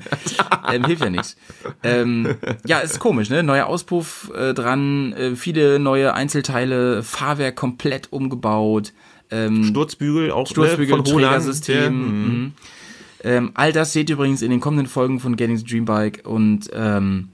ähm, 0.72 0.84
hilft 0.84 1.02
ja 1.02 1.10
nichts. 1.10 1.36
Ähm, 1.82 2.36
ja, 2.66 2.78
ist 2.78 2.98
komisch, 2.98 3.30
ne? 3.30 3.42
Neuer 3.42 3.66
Auspuff 3.66 4.30
äh, 4.34 4.54
dran, 4.54 5.12
äh, 5.12 5.36
viele 5.36 5.78
neue 5.78 6.14
Einzelteile, 6.14 7.02
Fahrwerk 7.02 7.56
komplett 7.56 8.12
umgebaut. 8.12 8.92
Ähm, 9.30 9.64
Sturzbügel 9.64 10.30
auch 10.30 10.46
Sturzbügel, 10.46 10.98
ne, 10.98 11.04
von 11.04 11.12
Trägersystem. 11.12 11.94
Mhm. 11.94 12.52
Ähm, 13.24 13.52
all 13.54 13.72
das 13.72 13.92
seht 13.92 14.10
ihr 14.10 14.14
übrigens 14.14 14.42
in 14.42 14.50
den 14.50 14.60
kommenden 14.60 14.86
Folgen 14.86 15.20
von 15.20 15.36
Getting 15.36 15.56
the 15.56 15.64
Dream 15.64 15.84
Bike 15.84 16.22
und 16.24 16.70
ähm, 16.72 17.28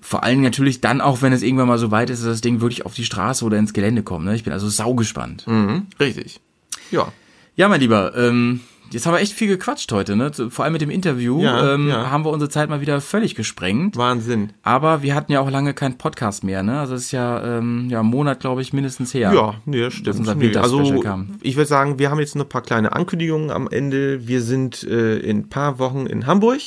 vor 0.00 0.24
allem 0.24 0.40
natürlich 0.40 0.80
dann 0.80 1.00
auch, 1.00 1.20
wenn 1.22 1.32
es 1.32 1.42
irgendwann 1.42 1.68
mal 1.68 1.78
so 1.78 1.90
weit 1.90 2.10
ist, 2.10 2.20
dass 2.20 2.30
das 2.30 2.40
Ding 2.40 2.60
wirklich 2.60 2.86
auf 2.86 2.94
die 2.94 3.04
Straße 3.04 3.44
oder 3.44 3.58
ins 3.58 3.72
Gelände 3.72 4.02
kommt. 4.02 4.24
Ne? 4.24 4.34
Ich 4.34 4.44
bin 4.44 4.52
also 4.52 4.68
saugespannt. 4.68 5.46
Mhm, 5.46 5.86
richtig. 5.98 6.40
Ja. 6.90 7.12
Ja, 7.56 7.68
mein 7.68 7.80
Lieber, 7.80 8.16
ähm, 8.16 8.60
jetzt 8.92 9.06
haben 9.06 9.14
wir 9.14 9.20
echt 9.20 9.32
viel 9.32 9.48
gequatscht 9.48 9.90
heute, 9.92 10.16
ne? 10.16 10.30
Vor 10.50 10.64
allem 10.64 10.72
mit 10.72 10.82
dem 10.82 10.90
Interview 10.90 11.40
Ja, 11.42 11.74
ähm, 11.74 11.88
ja. 11.88 12.10
haben 12.10 12.24
wir 12.24 12.30
unsere 12.30 12.48
Zeit 12.50 12.68
mal 12.68 12.80
wieder 12.80 13.00
völlig 13.00 13.34
gesprengt. 13.34 13.96
Wahnsinn. 13.96 14.52
Aber 14.62 15.02
wir 15.02 15.14
hatten 15.14 15.32
ja 15.32 15.40
auch 15.40 15.50
lange 15.50 15.74
keinen 15.74 15.98
Podcast 15.98 16.44
mehr, 16.44 16.62
ne? 16.62 16.80
Also 16.80 16.94
es 16.94 17.04
ist 17.06 17.12
ja, 17.12 17.58
ähm, 17.58 17.88
ja, 17.90 18.00
ein 18.00 18.06
Monat, 18.06 18.40
glaube 18.40 18.62
ich, 18.62 18.72
mindestens 18.72 19.14
her. 19.14 19.32
Ja, 19.32 19.54
nee, 19.64 19.80
das 19.80 19.94
stimmt. 19.94 20.18
unser 20.18 20.34
Nee, 20.34 20.56
also, 20.56 21.00
kam. 21.00 21.36
ich 21.42 21.56
würde 21.56 21.68
sagen, 21.68 21.98
wir 21.98 22.10
haben 22.10 22.20
jetzt 22.20 22.36
noch 22.36 22.44
ein 22.44 22.48
paar 22.48 22.62
kleine 22.62 22.92
Ankündigungen 22.92 23.50
am 23.50 23.68
Ende. 23.68 24.26
Wir 24.26 24.42
sind 24.42 24.82
äh, 24.84 25.18
in 25.18 25.38
ein 25.38 25.48
paar 25.48 25.78
Wochen 25.78 26.06
in 26.06 26.26
Hamburg 26.26 26.60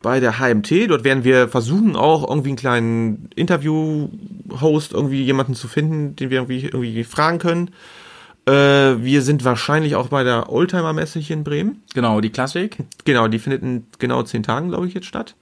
bei 0.00 0.20
der 0.20 0.38
HMT. 0.38 0.88
Dort 0.90 1.04
werden 1.04 1.24
wir 1.24 1.48
versuchen, 1.48 1.96
auch 1.96 2.28
irgendwie 2.28 2.50
einen 2.50 2.56
kleinen 2.56 3.30
Interview-Host, 3.34 4.92
irgendwie 4.92 5.22
jemanden 5.24 5.54
zu 5.54 5.68
finden, 5.68 6.16
den 6.16 6.30
wir 6.30 6.38
irgendwie, 6.38 6.64
irgendwie 6.66 7.04
fragen 7.04 7.38
können. 7.38 7.70
Äh, 8.48 9.04
wir 9.04 9.20
sind 9.20 9.44
wahrscheinlich 9.44 9.94
auch 9.94 10.08
bei 10.08 10.24
der 10.24 10.50
Oldtimer-Messe 10.50 11.18
hier 11.18 11.36
in 11.36 11.44
Bremen. 11.44 11.82
Genau, 11.94 12.20
die 12.22 12.30
Klassik. 12.30 12.78
Genau, 13.04 13.28
die 13.28 13.38
findet 13.38 13.62
in 13.62 13.86
genau 13.98 14.22
zehn 14.22 14.42
Tagen, 14.42 14.68
glaube 14.68 14.86
ich, 14.86 14.94
jetzt 14.94 15.06
statt. 15.06 15.34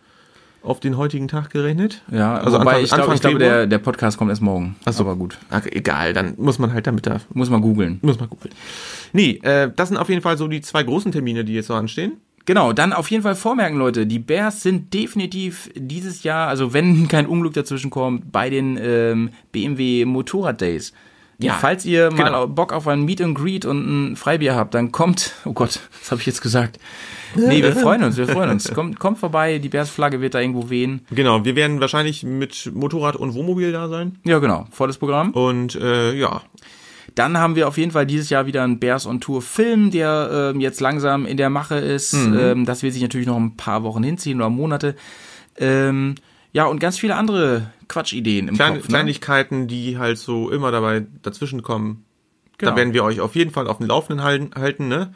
Auf 0.63 0.81
den 0.81 0.97
heutigen 0.97 1.29
Tag 1.29 1.51
gerechnet. 1.51 2.03
Ja, 2.11 2.39
also 2.39 2.59
Anfang, 2.59 2.83
ich 2.83 2.89
glaube, 2.89 3.03
Anfang 3.03 3.15
ich 3.15 3.21
glaube 3.21 3.39
der, 3.39 3.67
der 3.69 3.79
Podcast 3.79 4.19
kommt 4.19 4.31
erst 4.31 4.43
morgen. 4.43 4.75
Ach 4.85 4.93
so. 4.93 5.05
Aber 5.05 5.15
gut. 5.15 5.39
Ach, 5.51 5.65
egal, 5.67 6.13
dann 6.13 6.35
muss 6.39 6.59
man 6.59 6.73
halt 6.73 6.89
damit 6.89 7.07
da 7.07 7.21
Muss 7.33 7.49
mal 7.49 7.61
googeln. 7.61 8.01
Muss 8.03 8.19
mal 8.19 8.27
googeln. 8.27 8.53
Nee, 9.13 9.39
äh, 9.43 9.71
das 9.75 9.91
sind 9.91 9.99
auf 9.99 10.09
jeden 10.09 10.23
Fall 10.23 10.37
so 10.37 10.49
die 10.49 10.61
zwei 10.63 10.83
großen 10.83 11.13
Termine, 11.13 11.45
die 11.45 11.55
jetzt 11.55 11.69
so 11.69 11.75
anstehen. 11.75 12.15
Genau, 12.47 12.73
dann 12.73 12.93
auf 12.93 13.11
jeden 13.11 13.23
Fall 13.23 13.37
vormerken, 13.37 13.79
Leute, 13.79 14.07
die 14.07 14.19
Bears 14.19 14.63
sind 14.63 14.95
definitiv 14.95 15.71
dieses 15.75 16.25
Jahr, 16.25 16.49
also 16.49 16.73
wenn 16.73 17.07
kein 17.09 17.27
Unglück 17.27 17.55
dazwischen 17.55 17.91
kommt, 17.91 18.33
bei 18.33 18.51
den 18.51 18.79
ähm, 18.81 19.31
BMW 19.53 20.05
Motorrad 20.05 20.61
Days. 20.61 20.93
Ja, 21.39 21.55
Falls 21.61 21.85
ihr 21.85 22.11
mal 22.11 22.25
genau. 22.25 22.47
Bock 22.47 22.73
auf 22.73 22.89
ein 22.89 23.03
Meet 23.03 23.21
and 23.21 23.37
Greet 23.37 23.67
und 23.67 24.13
ein 24.13 24.17
Freibier 24.17 24.55
habt, 24.55 24.75
dann 24.75 24.91
kommt, 24.91 25.33
oh 25.45 25.53
Gott, 25.53 25.81
was 26.01 26.11
habe 26.11 26.21
ich 26.21 26.27
jetzt 26.27 26.41
gesagt? 26.41 26.79
Nee, 27.35 27.63
wir 27.63 27.77
freuen 27.77 28.03
uns, 28.03 28.17
wir 28.17 28.27
freuen 28.27 28.49
uns. 28.49 28.73
Kommt, 28.75 28.99
kommt 28.99 29.19
vorbei, 29.19 29.59
die 29.59 29.69
Bears-Flagge 29.69 30.23
wird 30.23 30.33
da 30.33 30.41
irgendwo 30.41 30.71
wehen. 30.71 31.03
Genau, 31.11 31.45
wir 31.45 31.55
werden 31.55 31.81
wahrscheinlich 31.81 32.23
mit 32.23 32.71
Motorrad 32.73 33.17
und 33.17 33.35
Wohnmobil 33.35 33.73
da 33.73 33.89
sein. 33.89 34.19
Ja, 34.25 34.39
genau, 34.39 34.67
volles 34.71 34.97
Programm. 34.97 35.33
Und 35.33 35.75
äh, 35.75 36.15
ja, 36.15 36.41
Dann 37.15 37.39
haben 37.39 37.55
wir 37.55 37.69
auf 37.69 37.77
jeden 37.77 37.91
Fall 37.93 38.07
dieses 38.07 38.31
Jahr 38.31 38.47
wieder 38.47 38.63
einen 38.63 38.79
Bears 38.79 39.07
on 39.07 39.21
Tour 39.21 39.43
Film, 39.43 39.91
der 39.91 40.53
ähm, 40.55 40.61
jetzt 40.61 40.81
langsam 40.81 41.27
in 41.27 41.37
der 41.37 41.51
Mache 41.51 41.77
ist. 41.77 42.15
Mhm. 42.15 42.39
Ähm, 42.39 42.65
das 42.65 42.83
wird 42.83 42.95
sich 42.95 43.03
natürlich 43.03 43.27
noch 43.27 43.37
ein 43.37 43.57
paar 43.57 43.83
Wochen 43.83 44.03
hinziehen 44.03 44.39
oder 44.39 44.49
Monate. 44.49 44.97
Ähm, 45.59 46.15
ja, 46.53 46.65
und 46.65 46.81
ganz 46.81 46.99
viele 46.99 47.17
andere 47.17 47.71
Quatschideen 47.89 48.49
im 48.49 48.55
Klein, 48.57 48.75
Kopf. 48.75 48.83
Ne? 48.85 48.89
Kleinigkeiten, 48.89 49.69
die 49.69 49.99
halt 49.99 50.19
so 50.19 50.51
immer 50.51 50.71
dabei 50.73 51.07
dazwischen 51.23 51.63
kommen. 51.63 52.05
Genau. 52.59 52.71
Da 52.73 52.77
werden 52.77 52.95
wir 52.95 53.05
euch 53.05 53.21
auf 53.21 53.35
jeden 53.37 53.51
Fall 53.51 53.67
auf 53.69 53.79
dem 53.79 53.87
Laufenden 53.87 54.25
halten, 54.25 54.51
halten 54.55 54.89
ne? 54.89 55.15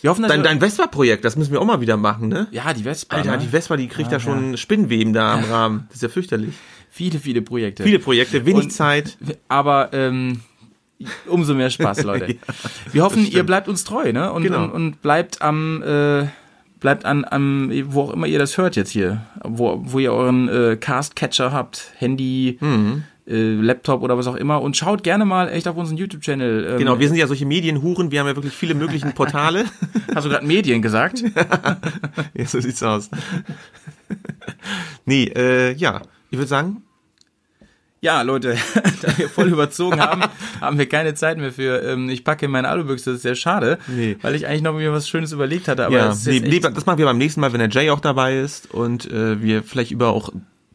Wir 0.00 0.10
hoffen, 0.10 0.24
Dein, 0.26 0.42
dein 0.42 0.58
Vespa-Projekt, 0.58 1.24
das 1.24 1.36
müssen 1.36 1.52
wir 1.52 1.60
auch 1.60 1.64
mal 1.64 1.80
wieder 1.80 1.96
machen, 1.96 2.26
ne? 2.28 2.48
ja, 2.50 2.74
die 2.74 2.82
Vespa. 2.82 3.14
Alter, 3.14 3.30
ne? 3.32 3.38
die 3.38 3.46
Vespa, 3.46 3.76
die 3.76 3.86
kriegt 3.86 4.10
da 4.10 4.18
schon 4.18 4.56
Spinnweben 4.56 5.12
da 5.12 5.34
am 5.34 5.44
Rahmen. 5.44 5.84
Das 5.88 5.96
ist 5.98 6.02
ja 6.02 6.08
fürchterlich. 6.08 6.54
viele, 6.90 7.20
viele 7.20 7.40
Projekte. 7.40 7.84
Viele 7.84 8.00
Projekte, 8.00 8.44
wenig 8.44 8.64
Und- 8.64 8.70
Zeit. 8.72 9.16
Aber 9.46 9.90
ähm, 9.92 10.40
umso 11.28 11.54
mehr 11.54 11.70
Spaß, 11.70 12.02
Leute. 12.02 12.34
Wir 12.92 13.04
hoffen, 13.04 13.24
ihr 13.24 13.44
bleibt 13.44 13.68
uns 13.68 13.84
treu, 13.84 14.12
ne? 14.12 14.32
Und, 14.32 14.42
Genau. 14.42 14.64
und, 14.64 14.70
und 14.72 15.02
bleibt 15.02 15.40
am, 15.40 15.80
äh, 15.84 16.26
bleibt 16.82 17.04
an, 17.06 17.24
am, 17.28 17.70
wo 17.86 18.02
auch 18.02 18.12
immer 18.12 18.26
ihr 18.26 18.38
das 18.38 18.58
hört 18.58 18.76
jetzt 18.76 18.90
hier, 18.90 19.22
wo, 19.42 19.80
wo 19.82 19.98
ihr 19.98 20.12
euren 20.12 20.48
äh, 20.48 20.76
Cast-Catcher 20.76 21.52
habt, 21.52 21.92
Handy, 21.96 22.58
Mhm. 22.60 23.04
äh, 23.26 23.54
Laptop 23.54 24.02
oder 24.02 24.18
was 24.18 24.26
auch 24.26 24.34
immer. 24.34 24.60
Und 24.60 24.76
schaut 24.76 25.02
gerne 25.02 25.24
mal 25.24 25.48
echt 25.48 25.66
auf 25.68 25.76
unseren 25.76 25.96
YouTube-Channel. 25.96 26.66
Ähm, 26.72 26.78
Genau, 26.78 26.98
wir 26.98 27.06
sind 27.08 27.16
ja 27.16 27.26
solche 27.26 27.46
Medienhuren, 27.46 28.10
wir 28.10 28.20
haben 28.20 28.26
ja 28.26 28.36
wirklich 28.36 28.52
viele 28.52 28.74
möglichen 28.74 29.12
Portale. 29.14 29.64
Hast 30.14 30.26
du 30.26 30.30
gerade 30.30 30.44
Medien 30.46 30.82
gesagt? 30.82 31.22
ja, 32.34 32.44
so 32.46 32.60
sieht's 32.60 32.82
aus. 32.82 33.08
nee, 35.04 35.24
äh, 35.34 35.72
ja, 35.74 36.02
ich 36.30 36.38
würde 36.38 36.48
sagen, 36.48 36.82
Ja, 38.04 38.22
Leute, 38.22 38.56
da 39.02 39.16
wir 39.16 39.28
voll 39.28 39.48
überzogen 39.48 40.00
haben, 40.00 40.22
haben 40.60 40.76
wir 40.76 40.88
keine 40.88 41.14
Zeit 41.14 41.38
mehr 41.38 41.52
für. 41.52 41.82
Ähm, 41.84 42.08
ich 42.08 42.24
packe 42.24 42.46
in 42.46 42.50
meine 42.50 42.68
Alubüchse, 42.68 43.10
das 43.10 43.18
ist 43.18 43.22
sehr 43.22 43.36
schade, 43.36 43.78
Nee. 43.86 44.16
weil 44.22 44.34
ich 44.34 44.46
eigentlich 44.48 44.62
noch 44.62 44.74
mir 44.74 44.92
was 44.92 45.08
Schönes 45.08 45.30
überlegt 45.30 45.68
hatte. 45.68 45.86
Aber 45.86 45.96
ja, 45.96 46.10
ist 46.10 46.26
nee, 46.26 46.40
nee, 46.40 46.58
das 46.58 46.84
machen 46.84 46.98
wir 46.98 47.06
beim 47.06 47.18
nächsten 47.18 47.40
Mal, 47.40 47.52
wenn 47.52 47.60
der 47.60 47.68
Jay 47.70 47.90
auch 47.90 48.00
dabei 48.00 48.38
ist 48.40 48.74
und 48.74 49.08
äh, 49.08 49.40
wir 49.40 49.62
vielleicht 49.62 49.92
über 49.92 50.08
auch 50.08 50.30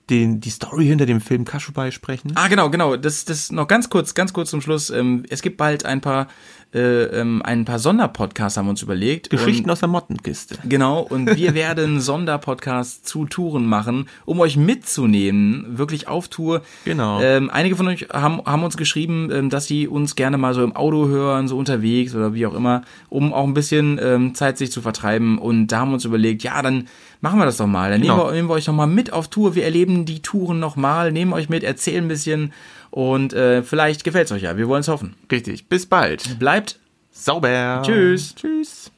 den, 0.09 0.39
die 0.39 0.49
Story 0.49 0.85
hinter 0.85 1.05
dem 1.05 1.21
Film 1.21 1.45
Kashubai 1.45 1.91
sprechen. 1.91 2.31
Ah, 2.35 2.47
genau, 2.47 2.69
genau. 2.69 2.95
Das, 2.95 3.25
das 3.25 3.51
noch 3.51 3.67
ganz 3.67 3.89
kurz, 3.89 4.13
ganz 4.13 4.33
kurz 4.33 4.49
zum 4.49 4.61
Schluss. 4.61 4.89
Ähm, 4.89 5.23
es 5.29 5.41
gibt 5.41 5.57
bald 5.57 5.85
ein 5.85 6.01
paar, 6.01 6.27
äh, 6.73 7.03
ähm, 7.03 7.41
ein 7.43 7.65
paar 7.65 7.79
Sonderpodcasts 7.79 8.57
haben 8.57 8.65
wir 8.67 8.71
uns 8.71 8.81
überlegt. 8.81 9.29
Geschichten 9.29 9.65
Und, 9.65 9.71
aus 9.71 9.79
der 9.79 9.89
Mottenkiste. 9.89 10.57
genau. 10.63 11.01
Und 11.01 11.35
wir 11.35 11.53
werden 11.53 11.99
Sonderpodcasts 11.99 13.03
zu 13.03 13.25
Touren 13.25 13.65
machen, 13.65 14.07
um 14.25 14.39
euch 14.39 14.57
mitzunehmen, 14.57 15.77
wirklich 15.77 16.07
auf 16.07 16.27
Tour. 16.29 16.61
Genau. 16.85 17.21
Ähm, 17.21 17.49
einige 17.49 17.75
von 17.75 17.87
euch 17.87 18.07
haben, 18.13 18.41
haben 18.45 18.63
uns 18.63 18.77
geschrieben, 18.77 19.29
ähm, 19.31 19.49
dass 19.49 19.67
sie 19.67 19.87
uns 19.87 20.15
gerne 20.15 20.37
mal 20.37 20.53
so 20.53 20.63
im 20.63 20.75
Auto 20.75 21.07
hören, 21.07 21.47
so 21.47 21.57
unterwegs 21.57 22.15
oder 22.15 22.33
wie 22.33 22.45
auch 22.45 22.53
immer, 22.53 22.83
um 23.09 23.33
auch 23.33 23.45
ein 23.45 23.53
bisschen 23.53 23.99
ähm, 24.01 24.35
Zeit 24.35 24.57
sich 24.57 24.71
zu 24.71 24.81
vertreiben. 24.81 25.37
Und 25.37 25.67
da 25.67 25.79
haben 25.79 25.89
wir 25.89 25.95
uns 25.95 26.05
überlegt, 26.05 26.43
ja, 26.43 26.61
dann 26.61 26.87
machen 27.21 27.39
wir 27.39 27.45
das 27.45 27.57
doch 27.57 27.67
mal. 27.67 27.91
Dann 27.91 28.01
nehmen, 28.01 28.11
Genau. 28.15 28.27
wir, 28.27 28.33
nehmen 28.33 28.49
wir 28.49 28.53
euch 28.53 28.67
noch 28.67 28.73
mal 28.73 28.87
mit 28.87 29.13
auf 29.13 29.27
Tour. 29.27 29.55
Wir 29.55 29.63
erleben 29.65 30.05
die 30.05 30.21
Touren 30.21 30.59
noch 30.59 30.75
mal, 30.75 31.11
nehmen 31.11 31.33
euch 31.33 31.49
mit, 31.49 31.63
erzählen 31.63 32.05
ein 32.05 32.07
bisschen 32.07 32.53
und 32.91 33.33
äh, 33.33 33.63
vielleicht 33.63 34.03
gefällt's 34.03 34.31
euch 34.31 34.43
ja. 34.43 34.57
Wir 34.57 34.67
wollen 34.67 34.81
es 34.81 34.87
hoffen. 34.87 35.15
Richtig. 35.31 35.67
Bis 35.69 35.85
bald. 35.85 36.39
Bleibt 36.39 36.79
Sauber. 37.11 37.81
Tschüss. 37.85 38.35
Tschüss. 38.35 38.91